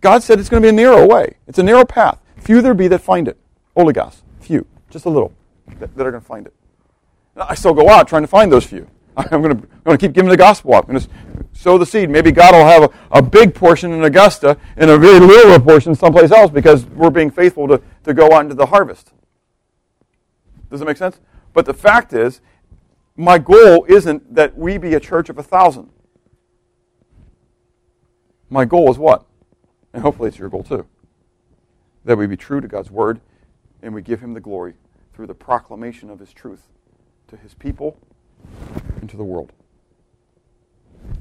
God 0.00 0.22
said 0.22 0.38
it's 0.38 0.48
going 0.48 0.62
to 0.62 0.66
be 0.66 0.70
a 0.70 0.72
narrow 0.72 1.06
way. 1.06 1.36
It's 1.48 1.58
a 1.58 1.62
narrow 1.62 1.84
path. 1.84 2.20
Few 2.36 2.62
there 2.62 2.72
be 2.72 2.86
that 2.88 3.00
find 3.00 3.26
it. 3.26 3.36
Oligos. 3.76 4.22
Few. 4.40 4.64
Just 4.90 5.06
a 5.06 5.10
little 5.10 5.32
that, 5.78 5.94
that 5.96 6.06
are 6.06 6.12
going 6.12 6.22
to 6.22 6.26
find 6.26 6.46
it. 6.46 6.54
I 7.36 7.54
still 7.54 7.74
go 7.74 7.88
out 7.88 8.08
trying 8.08 8.22
to 8.22 8.28
find 8.28 8.52
those 8.52 8.64
few. 8.64 8.88
I'm 9.32 9.42
going 9.42 9.68
to, 9.84 9.98
keep 9.98 10.12
giving 10.12 10.30
the 10.30 10.36
gospel 10.36 10.74
up. 10.74 10.88
I'm 10.88 10.94
going 10.94 11.04
to 11.04 11.10
sow 11.52 11.76
the 11.76 11.86
seed. 11.86 12.08
Maybe 12.08 12.30
God 12.30 12.54
will 12.54 12.64
have 12.64 12.84
a, 12.84 13.18
a 13.18 13.22
big 13.22 13.52
portion 13.52 13.92
in 13.92 14.04
Augusta 14.04 14.56
and 14.76 14.90
a 14.90 14.96
very 14.96 15.18
little 15.18 15.58
portion 15.58 15.94
someplace 15.96 16.30
else 16.30 16.52
because 16.52 16.86
we're 16.86 17.10
being 17.10 17.30
faithful 17.30 17.66
to, 17.66 17.82
to 18.04 18.14
go 18.14 18.32
out 18.32 18.42
into 18.42 18.54
the 18.54 18.66
harvest. 18.66 19.12
Does 20.70 20.78
that 20.78 20.86
make 20.86 20.96
sense? 20.96 21.18
But 21.52 21.66
the 21.66 21.74
fact 21.74 22.12
is, 22.12 22.40
my 23.16 23.38
goal 23.38 23.84
isn't 23.88 24.36
that 24.36 24.56
we 24.56 24.78
be 24.78 24.94
a 24.94 25.00
church 25.00 25.28
of 25.28 25.38
a 25.38 25.42
thousand. 25.42 25.90
My 28.48 28.64
goal 28.64 28.88
is 28.88 28.98
what? 28.98 29.26
And 29.92 30.02
hopefully 30.02 30.28
it's 30.28 30.38
your 30.38 30.48
goal 30.48 30.62
too. 30.62 30.86
That 32.04 32.16
we 32.16 32.28
be 32.28 32.36
true 32.36 32.60
to 32.60 32.68
God's 32.68 32.90
word 32.90 33.20
and 33.82 33.92
we 33.92 34.00
give 34.00 34.20
him 34.20 34.34
the 34.34 34.40
glory 34.40 34.74
through 35.12 35.26
the 35.26 35.34
proclamation 35.34 36.08
of 36.08 36.20
his 36.20 36.32
truth 36.32 36.68
to 37.26 37.36
his 37.36 37.54
people 37.54 37.98
and 39.00 39.08
to 39.10 39.16
the 39.16 39.24
world. 39.24 39.52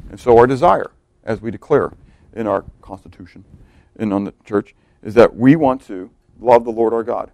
And 0.09 0.19
so 0.19 0.37
our 0.37 0.47
desire, 0.47 0.91
as 1.23 1.41
we 1.41 1.51
declare 1.51 1.91
in 2.33 2.47
our 2.47 2.65
Constitution 2.81 3.45
and 3.97 4.13
on 4.13 4.23
the 4.23 4.33
church, 4.45 4.75
is 5.03 5.13
that 5.15 5.35
we 5.35 5.55
want 5.55 5.81
to 5.87 6.09
love 6.39 6.63
the 6.63 6.71
Lord 6.71 6.93
our 6.93 7.03
God 7.03 7.31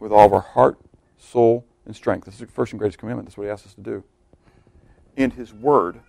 with 0.00 0.12
all 0.12 0.26
of 0.26 0.32
our 0.32 0.40
heart, 0.40 0.78
soul, 1.18 1.66
and 1.86 1.94
strength. 1.94 2.24
This 2.24 2.34
is 2.34 2.40
the 2.40 2.46
first 2.46 2.72
and 2.72 2.78
greatest 2.78 2.98
commandment. 2.98 3.28
That's 3.28 3.36
what 3.36 3.44
he 3.44 3.50
asks 3.50 3.66
us 3.68 3.74
to 3.74 3.80
do. 3.80 4.04
And 5.16 5.32
his 5.32 5.52
word 5.52 6.00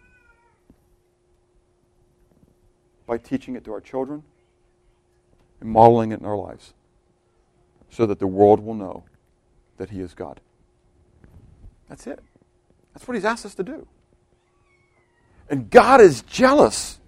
by 3.05 3.17
teaching 3.17 3.55
it 3.55 3.63
to 3.65 3.73
our 3.73 3.81
children 3.81 4.23
and 5.61 5.69
modeling 5.69 6.11
it 6.11 6.19
in 6.19 6.25
our 6.25 6.37
lives 6.37 6.73
so 7.89 8.05
that 8.05 8.19
the 8.19 8.27
world 8.27 8.59
will 8.59 8.73
know 8.73 9.03
that 9.77 9.91
he 9.91 10.01
is 10.01 10.13
God. 10.13 10.41
That's 11.87 12.07
it. 12.07 12.19
That's 12.95 13.07
what 13.07 13.15
he's 13.15 13.25
asked 13.25 13.45
us 13.45 13.53
to 13.55 13.63
do. 13.63 13.85
And 15.49 15.69
God 15.69 15.99
is 16.01 16.21
jealous 16.21 16.99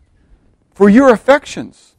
for 0.74 0.90
your 0.90 1.12
affections 1.12 1.96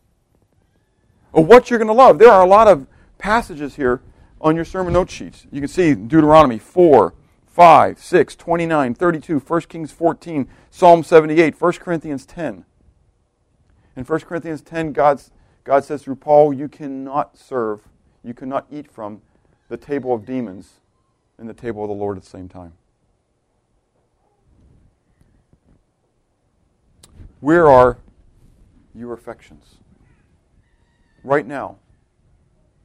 of 1.33 1.47
what 1.47 1.71
you're 1.71 1.79
going 1.79 1.89
to 1.89 1.95
love. 1.95 2.19
There 2.19 2.31
are 2.31 2.45
a 2.45 2.49
lot 2.49 2.69
of 2.69 2.87
passages 3.17 3.77
here 3.77 4.03
on 4.41 4.55
your 4.55 4.67
sermon 4.67 4.93
note 4.93 5.11
sheets. 5.11 5.47
You 5.51 5.61
can 5.61 5.69
see 5.69 5.95
Deuteronomy 5.95 6.59
4, 6.59 7.15
5, 7.47 7.99
6, 7.99 8.37
29, 8.37 8.95
32, 8.95 9.39
1 9.39 9.61
Kings 9.63 9.91
14, 9.91 10.49
Psalm 10.71 11.03
78, 11.03 11.61
1 11.61 11.73
Corinthians 11.73 12.27
10. 12.27 12.65
In 13.97 14.05
1 14.05 14.21
Corinthians 14.21 14.61
10, 14.61 14.93
God's, 14.93 15.31
God 15.65 15.83
says 15.83 16.05
through 16.05 16.17
Paul, 16.17 16.53
you 16.53 16.69
cannot 16.69 17.39
serve, 17.39 17.89
you 18.23 18.35
cannot 18.35 18.67
eat 18.71 18.91
from 18.91 19.23
the 19.69 19.79
table 19.79 20.15
of 20.15 20.25
demons 20.25 20.75
and 21.39 21.49
the 21.49 21.55
table 21.55 21.83
of 21.83 21.89
the 21.89 21.95
Lord 21.95 22.17
at 22.17 22.23
the 22.23 22.29
same 22.29 22.49
time. 22.49 22.75
Where 27.41 27.69
are 27.69 27.99
your 28.95 29.13
affections? 29.13 29.77
Right 31.23 31.47
now, 31.47 31.77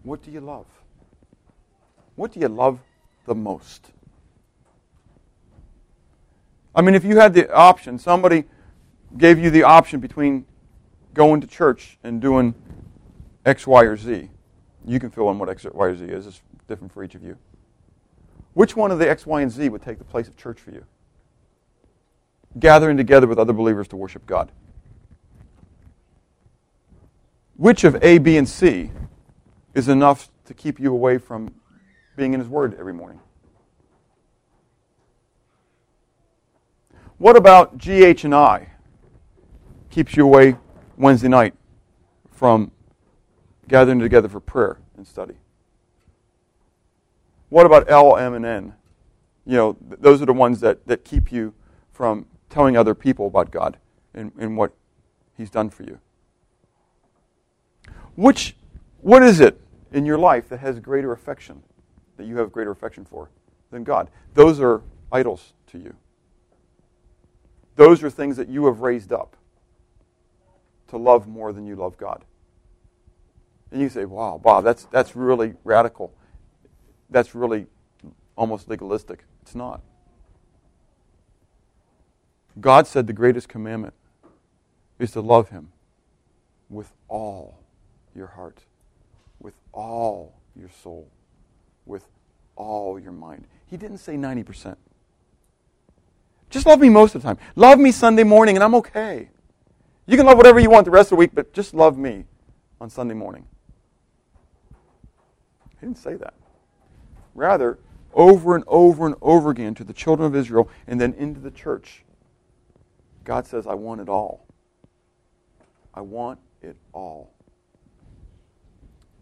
what 0.04 0.22
do 0.22 0.32
you 0.32 0.41
love? 0.41 0.68
What 2.16 2.32
do 2.32 2.39
you 2.39 2.47
love 2.47 2.80
the 3.26 3.34
most? 3.34 3.91
I 6.76 6.82
mean, 6.82 6.95
if 6.95 7.04
you 7.04 7.18
had 7.18 7.34
the 7.34 7.51
option, 7.51 7.97
somebody 7.97 8.45
gave 9.18 9.39
you 9.39 9.49
the 9.49 9.64
option 9.64 9.99
between 9.99 10.45
going 11.14 11.41
to 11.41 11.47
church 11.47 11.97
and 12.04 12.20
doing 12.22 12.54
X, 13.45 13.68
Y, 13.68 13.84
or 13.84 13.95
Z. 13.95 14.30
You 14.86 14.99
can 14.99 15.10
fill 15.12 15.30
in 15.30 15.39
what 15.39 15.49
X, 15.49 15.66
Y, 15.66 15.86
or 15.86 15.95
Z 15.95 16.06
is. 16.06 16.28
It's 16.28 16.41
different 16.68 16.91
for 16.93 17.04
each 17.04 17.16
of 17.16 17.24
you. 17.24 17.38
Which 18.54 18.76
one 18.76 18.91
of 18.91 18.99
the 18.99 19.10
X, 19.10 19.26
Y, 19.26 19.41
and 19.41 19.51
Z 19.51 19.70
would 19.70 19.82
take 19.82 19.97
the 19.97 20.04
place 20.04 20.28
of 20.28 20.36
church 20.36 20.60
for 20.60 20.72
you? 20.72 20.86
Gathering 22.60 22.97
together 22.97 23.28
with 23.28 23.39
other 23.39 23.54
believers 23.54 23.88
to 23.89 23.95
worship 23.95 24.26
God. 24.26 24.51
Which 27.56 27.84
of 27.84 28.01
A, 28.04 28.18
B, 28.18 28.38
and 28.38 28.47
C 28.47 28.91
is 29.74 29.88
enough 29.88 30.30
to 30.45 30.54
keep 30.54 30.80
you 30.80 30.91
away 30.91 31.18
from 31.18 31.54
being 32.16 32.34
in 32.34 32.39
His 32.39 32.49
Word 32.49 32.76
every 32.80 32.93
morning? 32.93 33.20
What 37.18 37.36
about 37.36 37.78
G, 37.78 38.04
H, 38.04 38.26
and 38.26 38.36
I 38.36 38.70
keeps 39.89 40.18
you 40.18 40.26
away 40.26 40.58
Wednesday 40.97 41.30
night 41.30 41.54
from 42.32 42.72
gathering 43.68 43.99
together 43.99 44.28
for 44.28 44.39
prayer 44.39 44.80
and 44.97 45.08
study? 45.08 45.36
What 47.49 47.66
about 47.66 47.89
L, 47.89 48.18
M, 48.18 48.34
and 48.34 48.45
N? 48.45 48.74
You 49.45 49.58
know, 49.58 49.74
th- 49.74 50.01
those 50.01 50.22
are 50.22 50.26
the 50.26 50.34
ones 50.34 50.60
that, 50.62 50.86
that 50.88 51.06
keep 51.06 51.32
you 51.32 51.54
from 51.91 52.26
telling 52.54 52.78
other 52.78 52.93
people 52.93 53.26
about 53.26 53.49
God 53.49 53.78
and, 54.14 54.32
and 54.38 54.56
what 54.56 54.74
He's 55.36 55.49
done 55.49 55.72
for 55.72 55.82
you. 55.82 55.97
Which, 58.16 58.56
what 59.01 59.24
is 59.24 59.39
it 59.39 59.60
in 59.91 60.06
your 60.06 60.20
life 60.20 60.49
that 60.49 60.60
has 60.60 60.80
greater 60.80 61.12
affection, 61.12 61.64
that 62.18 62.28
you 62.28 62.38
have 62.38 62.51
greater 62.51 62.70
affection 62.70 63.06
for 63.06 63.32
than 63.72 63.84
God? 63.84 64.08
Those 64.36 64.60
are 64.60 64.84
idols 65.12 65.54
to 65.72 65.80
you. 65.80 65.95
Those 67.76 68.04
are 68.04 68.10
things 68.12 68.38
that 68.38 68.49
you 68.49 68.68
have 68.68 68.82
raised 68.82 69.12
up 69.12 69.36
to 70.89 70.97
love 70.97 71.28
more 71.28 71.51
than 71.54 71.66
you 71.66 71.76
love 71.76 71.97
God. 71.97 72.24
And 73.72 73.82
you 73.82 73.89
say, 73.89 74.06
wow, 74.06 74.39
Bob, 74.41 74.64
that's, 74.64 74.86
that's 74.86 75.16
really 75.16 75.56
radical. 75.64 76.14
That's 77.10 77.34
really 77.34 77.66
almost 78.38 78.70
legalistic. 78.70 79.24
It's 79.41 79.56
not. 79.56 79.82
God 82.60 82.88
said 82.88 83.08
the 83.08 83.14
greatest 83.14 83.49
commandment 83.49 83.93
is 84.99 85.12
to 85.12 85.22
love 85.22 85.49
Him 85.49 85.72
with 86.70 86.91
all 87.08 87.60
your 88.16 88.28
heart, 88.28 88.60
with 89.39 89.54
all 89.72 90.34
your 90.56 90.70
soul, 90.84 91.10
with 91.86 92.08
all 92.56 92.99
your 92.99 93.12
mind. 93.12 93.47
He 93.66 93.78
didn't 93.78 93.97
say 93.97 94.16
90%. 94.16 94.76
Just 96.49 96.68
love 96.68 96.80
me 96.80 96.89
most 96.89 97.16
of 97.16 97.22
the 97.22 97.28
time. 97.28 97.39
Love 97.56 97.80
me 97.80 97.91
Sunday 97.91 98.24
morning 98.24 98.56
and 98.56 98.64
I'm 98.64 98.76
okay. 98.76 99.30
You 100.06 100.18
can 100.18 100.26
love 100.26 100.38
whatever 100.38 100.60
you 100.60 100.70
want 100.70 100.86
the 100.86 100.91
rest 100.91 101.08
of 101.08 101.16
the 101.16 101.20
week, 101.20 101.32
but 101.34 101.54
just 101.54 101.74
love 101.74 101.97
me 101.97 102.26
on 102.80 102.89
Sunday 102.89 103.16
morning. 103.16 103.47
He 105.70 105.88
didn't 105.88 105.97
say 105.97 106.14
that. 106.16 106.36
Rather, 107.34 107.80
over 108.14 108.56
and 108.56 108.64
over 108.68 109.08
and 109.08 109.16
over 109.22 109.49
again 109.49 109.74
to 109.76 109.84
the 109.84 109.93
children 109.93 110.28
of 110.28 110.36
Israel 110.36 110.70
and 110.86 111.01
then 111.01 111.14
into 111.14 111.39
the 111.39 111.49
church, 111.49 112.04
God 113.24 113.47
says, 113.47 113.67
I 113.67 113.74
want 113.74 114.01
it 114.01 114.09
all. 114.09 114.45
I 115.93 116.01
want 116.01 116.39
it 116.61 116.76
all. 116.91 117.32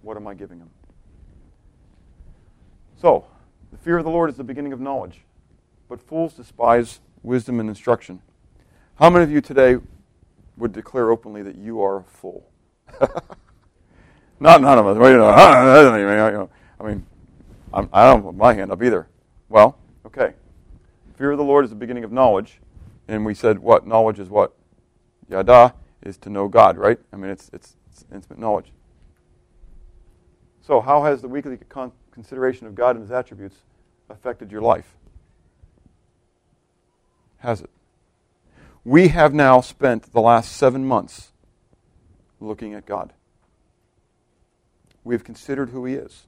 What 0.02 0.18
am 0.18 0.28
I 0.28 0.34
giving 0.34 0.60
him? 0.60 0.70
So, 3.00 3.26
the 3.72 3.78
fear 3.78 3.98
of 3.98 4.04
the 4.04 4.12
Lord 4.12 4.30
is 4.30 4.38
the 4.38 4.44
beginning 4.44 4.74
of 4.74 4.80
knowledge, 4.80 5.22
but 5.90 6.02
fools 6.02 6.34
despise 6.34 7.00
wisdom 7.24 7.60
and 7.60 7.70
instruction. 7.70 8.22
How 8.96 9.10
many 9.10 9.24
of 9.24 9.32
you 9.32 9.42
today 9.42 9.78
would 10.58 10.74
declare 10.74 11.12
openly 11.12 11.42
that 11.44 11.56
you 11.56 11.82
are 11.82 11.98
a 11.98 12.04
fool? 12.04 12.50
Not 14.40 14.62
none 14.62 14.78
of 14.78 14.88
us. 14.88 14.98
I 16.80 16.84
mean, 16.84 17.06
I'm, 17.74 17.90
I 17.94 18.12
do 18.12 18.18
not 18.18 18.24
put 18.24 18.36
my 18.36 18.54
hand 18.54 18.72
up 18.72 18.82
either. 18.82 19.08
Well, 19.50 19.78
okay. 20.06 20.34
Fear 21.16 21.32
of 21.32 21.38
the 21.38 21.44
Lord 21.44 21.64
is 21.64 21.70
the 21.70 21.76
beginning 21.76 22.04
of 22.04 22.12
knowledge. 22.12 22.60
And 23.12 23.26
we 23.26 23.34
said 23.34 23.60
what? 23.60 23.86
Knowledge 23.86 24.20
is 24.20 24.30
what? 24.30 24.54
Yada 25.28 25.74
is 26.02 26.16
to 26.20 26.30
know 26.30 26.48
God, 26.48 26.78
right? 26.78 26.98
I 27.12 27.18
mean, 27.18 27.30
it's, 27.30 27.50
it's, 27.52 27.76
it's 27.92 28.06
intimate 28.10 28.40
knowledge. 28.40 28.72
So, 30.62 30.80
how 30.80 31.04
has 31.04 31.22
the 31.22 31.28
weekly 31.28 31.58
con- 31.68 31.92
consideration 32.12 32.68
of 32.68 32.74
God 32.74 32.96
and 32.96 33.04
His 33.04 33.12
attributes 33.12 33.58
affected 34.10 34.50
your 34.50 34.62
life? 34.62 34.96
Has 37.40 37.60
it? 37.60 37.70
We 38.86 39.10
have 39.10 39.34
now 39.34 39.60
spent 39.60 40.14
the 40.14 40.22
last 40.22 40.54
seven 40.54 40.86
months 40.86 41.34
looking 42.40 42.74
at 42.74 42.86
God. 42.86 43.12
We've 45.04 45.26
considered 45.26 45.72
who 45.72 45.84
He 45.84 45.96
is. 45.96 46.28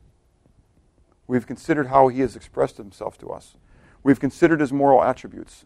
We've 1.27 1.47
considered 1.47 1.87
how 1.87 2.09
He 2.09 2.19
has 2.19 2.35
expressed 2.35 2.75
Himself 2.75 3.17
to 3.19 3.29
us. 3.29 3.55
We've 4.03 4.19
considered 4.19 4.59
His 4.59 4.73
moral 4.73 5.01
attributes. 5.01 5.63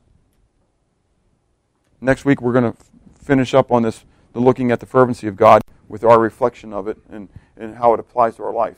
Next 2.02 2.26
week 2.26 2.41
we're 2.41 2.54
going 2.54 2.72
to 2.72 2.78
finish 3.20 3.54
up 3.54 3.72
on 3.72 3.84
this, 3.84 4.06
the 4.34 4.39
looking 4.39 4.72
at 4.72 4.80
the 4.80 4.86
fervency 4.86 5.28
of 5.28 5.36
God 5.36 5.62
with 5.88 6.04
our 6.04 6.20
reflection 6.20 6.74
of 6.74 6.88
it 6.88 6.98
and, 7.10 7.30
and 7.56 7.76
how 7.76 7.93
it 7.93 8.00
applies 8.00 8.36
to 8.38 8.43
our 8.43 8.54
life. 8.54 8.78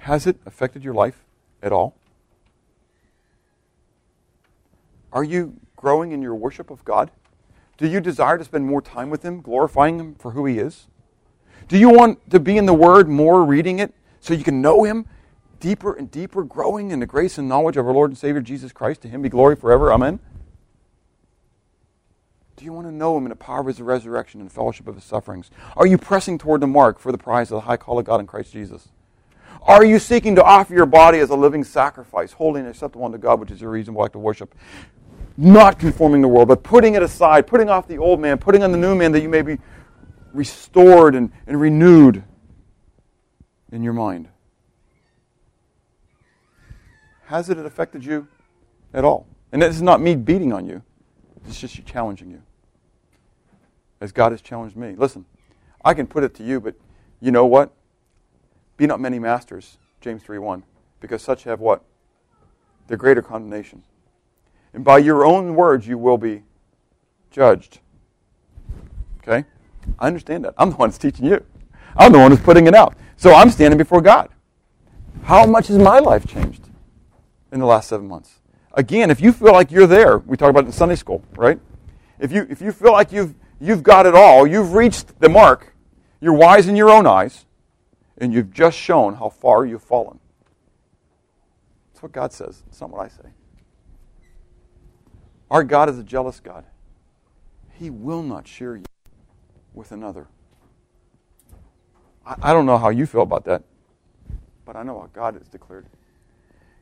Has 0.00 0.26
it 0.26 0.36
affected 0.46 0.82
your 0.82 0.94
life 0.94 1.24
at 1.62 1.72
all? 1.72 1.94
Are 5.12 5.24
you 5.24 5.56
growing 5.76 6.12
in 6.12 6.22
your 6.22 6.34
worship 6.34 6.70
of 6.70 6.84
God? 6.84 7.10
Do 7.76 7.88
you 7.88 8.00
desire 8.00 8.38
to 8.38 8.44
spend 8.44 8.66
more 8.66 8.82
time 8.82 9.10
with 9.10 9.24
Him, 9.24 9.40
glorifying 9.40 9.98
Him 9.98 10.14
for 10.14 10.32
who 10.32 10.46
He 10.46 10.58
is? 10.58 10.86
Do 11.68 11.78
you 11.78 11.88
want 11.88 12.30
to 12.30 12.38
be 12.38 12.56
in 12.56 12.66
the 12.66 12.74
Word 12.74 13.08
more, 13.08 13.44
reading 13.44 13.78
it, 13.78 13.94
so 14.20 14.34
you 14.34 14.44
can 14.44 14.60
know 14.60 14.84
Him 14.84 15.06
deeper 15.58 15.92
and 15.92 16.10
deeper, 16.10 16.42
growing 16.42 16.90
in 16.90 17.00
the 17.00 17.06
grace 17.06 17.38
and 17.38 17.48
knowledge 17.48 17.76
of 17.76 17.86
our 17.86 17.92
Lord 17.92 18.10
and 18.10 18.18
Savior 18.18 18.40
Jesus 18.40 18.72
Christ? 18.72 19.02
To 19.02 19.08
Him 19.08 19.22
be 19.22 19.28
glory 19.28 19.56
forever. 19.56 19.92
Amen. 19.92 20.20
Do 22.60 22.66
you 22.66 22.74
want 22.74 22.86
to 22.88 22.92
know 22.92 23.16
Him 23.16 23.24
in 23.24 23.30
the 23.30 23.36
power 23.36 23.60
of 23.60 23.66
His 23.66 23.80
resurrection 23.80 24.42
and 24.42 24.52
fellowship 24.52 24.86
of 24.86 24.94
His 24.94 25.04
sufferings? 25.04 25.50
Are 25.78 25.86
you 25.86 25.96
pressing 25.96 26.36
toward 26.36 26.60
the 26.60 26.66
mark 26.66 26.98
for 26.98 27.10
the 27.10 27.16
prize 27.16 27.50
of 27.50 27.54
the 27.54 27.60
high 27.62 27.78
call 27.78 27.98
of 27.98 28.04
God 28.04 28.20
in 28.20 28.26
Christ 28.26 28.52
Jesus? 28.52 28.90
Are 29.62 29.82
you 29.82 29.98
seeking 29.98 30.34
to 30.34 30.44
offer 30.44 30.74
your 30.74 30.84
body 30.84 31.20
as 31.20 31.30
a 31.30 31.34
living 31.34 31.64
sacrifice, 31.64 32.32
holy 32.32 32.60
and 32.60 32.68
acceptable 32.68 33.06
unto 33.06 33.16
God, 33.16 33.40
which 33.40 33.50
is 33.50 33.62
your 33.62 33.70
reasonable 33.70 34.04
act 34.04 34.14
of 34.14 34.20
worship? 34.20 34.54
Not 35.38 35.78
conforming 35.78 36.20
the 36.20 36.28
world, 36.28 36.48
but 36.48 36.62
putting 36.62 36.96
it 36.96 37.02
aside, 37.02 37.46
putting 37.46 37.70
off 37.70 37.88
the 37.88 37.96
old 37.96 38.20
man, 38.20 38.36
putting 38.36 38.62
on 38.62 38.72
the 38.72 38.78
new 38.78 38.94
man 38.94 39.10
that 39.12 39.22
you 39.22 39.30
may 39.30 39.40
be 39.40 39.56
restored 40.34 41.14
and, 41.14 41.32
and 41.46 41.58
renewed 41.58 42.22
in 43.72 43.82
your 43.82 43.94
mind. 43.94 44.28
Has 47.24 47.48
it 47.48 47.56
affected 47.56 48.04
you 48.04 48.28
at 48.92 49.02
all? 49.02 49.26
And 49.50 49.62
this 49.62 49.74
is 49.74 49.80
not 49.80 50.02
me 50.02 50.14
beating 50.14 50.52
on 50.52 50.66
you, 50.66 50.82
it's 51.46 51.58
just 51.58 51.86
challenging 51.86 52.30
you. 52.30 52.42
As 54.00 54.12
God 54.12 54.32
has 54.32 54.40
challenged 54.40 54.76
me. 54.76 54.94
Listen, 54.96 55.26
I 55.84 55.94
can 55.94 56.06
put 56.06 56.24
it 56.24 56.34
to 56.36 56.42
you, 56.42 56.60
but 56.60 56.74
you 57.20 57.30
know 57.30 57.46
what? 57.46 57.72
Be 58.76 58.86
not 58.86 59.00
many 59.00 59.18
masters, 59.18 59.76
James 60.00 60.22
3 60.22 60.38
1, 60.38 60.62
because 61.00 61.22
such 61.22 61.44
have 61.44 61.60
what? 61.60 61.84
The 62.86 62.96
greater 62.96 63.22
condemnation. 63.22 63.82
And 64.72 64.84
by 64.84 64.98
your 64.98 65.24
own 65.24 65.54
words 65.54 65.86
you 65.86 65.98
will 65.98 66.18
be 66.18 66.42
judged. 67.30 67.80
Okay? 69.18 69.44
I 69.98 70.06
understand 70.06 70.44
that. 70.44 70.54
I'm 70.56 70.70
the 70.70 70.76
one 70.76 70.88
that's 70.88 70.98
teaching 70.98 71.26
you. 71.26 71.44
I'm 71.96 72.12
the 72.12 72.18
one 72.18 72.30
who's 72.30 72.40
putting 72.40 72.66
it 72.66 72.74
out. 72.74 72.96
So 73.16 73.34
I'm 73.34 73.50
standing 73.50 73.78
before 73.78 74.00
God. 74.00 74.30
How 75.24 75.44
much 75.44 75.68
has 75.68 75.78
my 75.78 75.98
life 75.98 76.26
changed 76.26 76.68
in 77.52 77.60
the 77.60 77.66
last 77.66 77.88
seven 77.88 78.08
months? 78.08 78.40
Again, 78.72 79.10
if 79.10 79.20
you 79.20 79.32
feel 79.32 79.52
like 79.52 79.70
you're 79.70 79.86
there, 79.86 80.18
we 80.18 80.36
talk 80.36 80.50
about 80.50 80.64
it 80.64 80.68
in 80.68 80.72
Sunday 80.72 80.94
school, 80.94 81.22
right? 81.36 81.58
If 82.18 82.32
you, 82.32 82.46
if 82.48 82.62
you 82.62 82.72
feel 82.72 82.92
like 82.92 83.12
you've, 83.12 83.34
you've 83.60 83.82
got 83.82 84.06
it 84.06 84.14
all, 84.14 84.46
you've 84.46 84.74
reached 84.74 85.20
the 85.20 85.28
mark, 85.28 85.74
you're 86.20 86.34
wise 86.34 86.68
in 86.68 86.76
your 86.76 86.90
own 86.90 87.06
eyes, 87.06 87.44
and 88.18 88.32
you've 88.32 88.50
just 88.50 88.76
shown 88.76 89.14
how 89.14 89.28
far 89.28 89.64
you've 89.64 89.82
fallen. 89.82 90.18
That's 91.92 92.02
what 92.02 92.12
God 92.12 92.32
says. 92.32 92.62
It's 92.68 92.80
not 92.80 92.90
what 92.90 93.04
I 93.04 93.08
say. 93.08 93.28
Our 95.50 95.64
God 95.64 95.88
is 95.88 95.98
a 95.98 96.02
jealous 96.02 96.40
God. 96.40 96.64
He 97.78 97.90
will 97.90 98.22
not 98.22 98.46
share 98.46 98.76
you 98.76 98.84
with 99.74 99.92
another. 99.92 100.28
I, 102.24 102.36
I 102.42 102.52
don't 102.52 102.66
know 102.66 102.78
how 102.78 102.90
you 102.90 103.06
feel 103.06 103.22
about 103.22 103.44
that, 103.46 103.62
but 104.64 104.76
I 104.76 104.82
know 104.82 104.94
what 104.94 105.12
God 105.12 105.34
has 105.34 105.48
declared. 105.48 105.86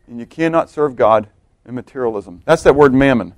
And 0.06 0.18
you 0.18 0.26
cannot 0.26 0.70
serve 0.70 0.96
God 0.96 1.28
in 1.66 1.74
materialism. 1.74 2.42
That's 2.44 2.62
that 2.62 2.74
word 2.74 2.94
mammon. 2.94 3.34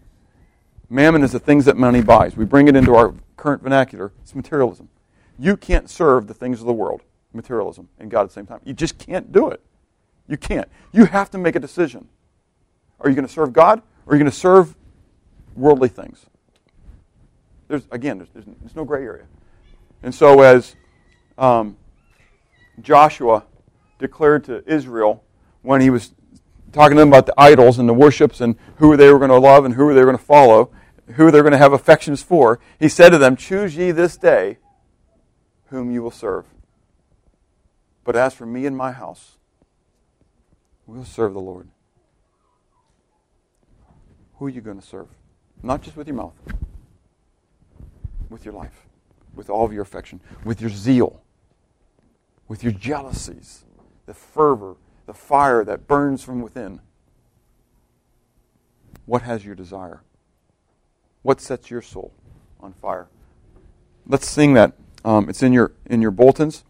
Mammon 0.88 1.22
is 1.22 1.32
the 1.32 1.38
things 1.38 1.66
that 1.66 1.76
money 1.76 2.03
buys. 2.03 2.36
We 2.36 2.45
bring 2.45 2.66
it 2.66 2.74
into 2.74 2.95
our 2.95 3.14
current 3.41 3.62
vernacular. 3.62 4.12
It's 4.20 4.34
materialism. 4.34 4.91
You 5.38 5.57
can't 5.57 5.88
serve 5.88 6.26
the 6.26 6.34
things 6.34 6.61
of 6.61 6.66
the 6.66 6.72
world 6.74 7.03
materialism 7.32 7.88
and 7.99 8.11
God 8.11 8.22
at 8.22 8.28
the 8.28 8.32
same 8.34 8.47
time. 8.47 8.61
You 8.64 8.74
just 8.74 8.99
can't 8.99 9.32
do 9.32 9.49
it. 9.49 9.62
You 10.28 10.36
can't. 10.36 10.68
You 10.93 11.07
have 11.07 11.30
to 11.30 11.38
make 11.38 11.57
a 11.57 11.61
decision. 11.61 12.09
Are 13.01 13.09
you 13.09 13.14
going 13.14 13.26
to 13.26 13.32
serve 13.32 13.53
God 13.53 13.82
or 14.05 14.12
are 14.12 14.16
you 14.16 14.22
going 14.22 14.30
to 14.30 14.36
serve 14.36 14.76
worldly 15.57 15.88
things? 15.88 16.26
There's 17.68 17.86
again, 17.91 18.18
there's, 18.18 18.28
there's, 18.34 18.45
there's 18.61 18.76
no 18.76 18.84
gray 18.84 19.05
area. 19.05 19.24
And 20.03 20.14
so 20.14 20.43
as 20.43 20.76
um, 21.38 21.76
Joshua 22.82 23.45
declared 23.99 24.45
to 24.45 24.62
Israel 24.70 25.24
when 25.62 25.80
he 25.80 25.88
was 25.88 26.12
talking 26.72 26.97
to 26.97 27.01
them 27.01 27.09
about 27.09 27.26
the 27.26 27.34
idols 27.38 27.78
and 27.78 27.88
the 27.88 27.95
worships 27.95 28.41
and 28.41 28.57
who 28.76 28.97
they 28.97 29.11
were 29.11 29.18
going 29.18 29.30
to 29.30 29.38
love 29.38 29.64
and 29.64 29.74
who 29.74 29.95
they 29.95 30.01
were 30.01 30.07
going 30.07 30.18
to 30.18 30.22
follow, 30.22 30.70
who 31.14 31.30
they're 31.30 31.42
going 31.42 31.52
to 31.52 31.58
have 31.58 31.72
affections 31.72 32.22
for, 32.22 32.61
he 32.78 32.88
said 32.88 33.11
to 33.11 33.18
them, 33.18 33.36
Choose 33.36 33.76
ye 33.76 33.90
this 33.90 34.16
day 34.16 34.58
whom 35.66 35.90
you 35.90 36.02
will 36.02 36.11
serve. 36.11 36.46
But 38.04 38.16
as 38.16 38.34
for 38.34 38.46
me 38.46 38.66
and 38.66 38.76
my 38.76 38.92
house, 38.92 39.38
we'll 40.86 41.04
serve 41.04 41.34
the 41.34 41.40
Lord. 41.40 41.68
Who 44.36 44.46
are 44.46 44.50
you 44.50 44.61
going 44.61 44.80
to 44.80 44.86
serve? 44.86 45.08
Not 45.62 45.82
just 45.82 45.96
with 45.96 46.06
your 46.06 46.16
mouth, 46.16 46.34
with 48.28 48.44
your 48.44 48.54
life, 48.54 48.86
with 49.34 49.50
all 49.50 49.64
of 49.64 49.72
your 49.72 49.82
affection, 49.82 50.20
with 50.44 50.61
your 50.61 50.70
zeal, 50.70 51.22
with 52.48 52.62
your 52.62 52.72
jealousies, 52.72 53.64
the 54.06 54.14
fervor, 54.14 54.76
the 55.06 55.14
fire 55.14 55.64
that 55.64 55.86
burns 55.86 56.24
from 56.24 56.40
within. 56.40 56.80
What 59.06 59.22
has 59.22 59.44
your 59.44 59.54
desire? 59.54 60.02
What 61.23 61.41
sets 61.41 61.71
your 61.71 61.83
soul 61.83 62.12
on 62.61 62.73
fire? 62.73 63.09
Let's 64.07 64.29
sing 64.29 64.55
that. 64.55 64.73
Um, 65.05 65.29
it's 65.29 65.43
in 65.43 65.53
your 65.53 65.73
in 65.87 66.03
your 66.03 66.11
bulletins. 66.11 66.64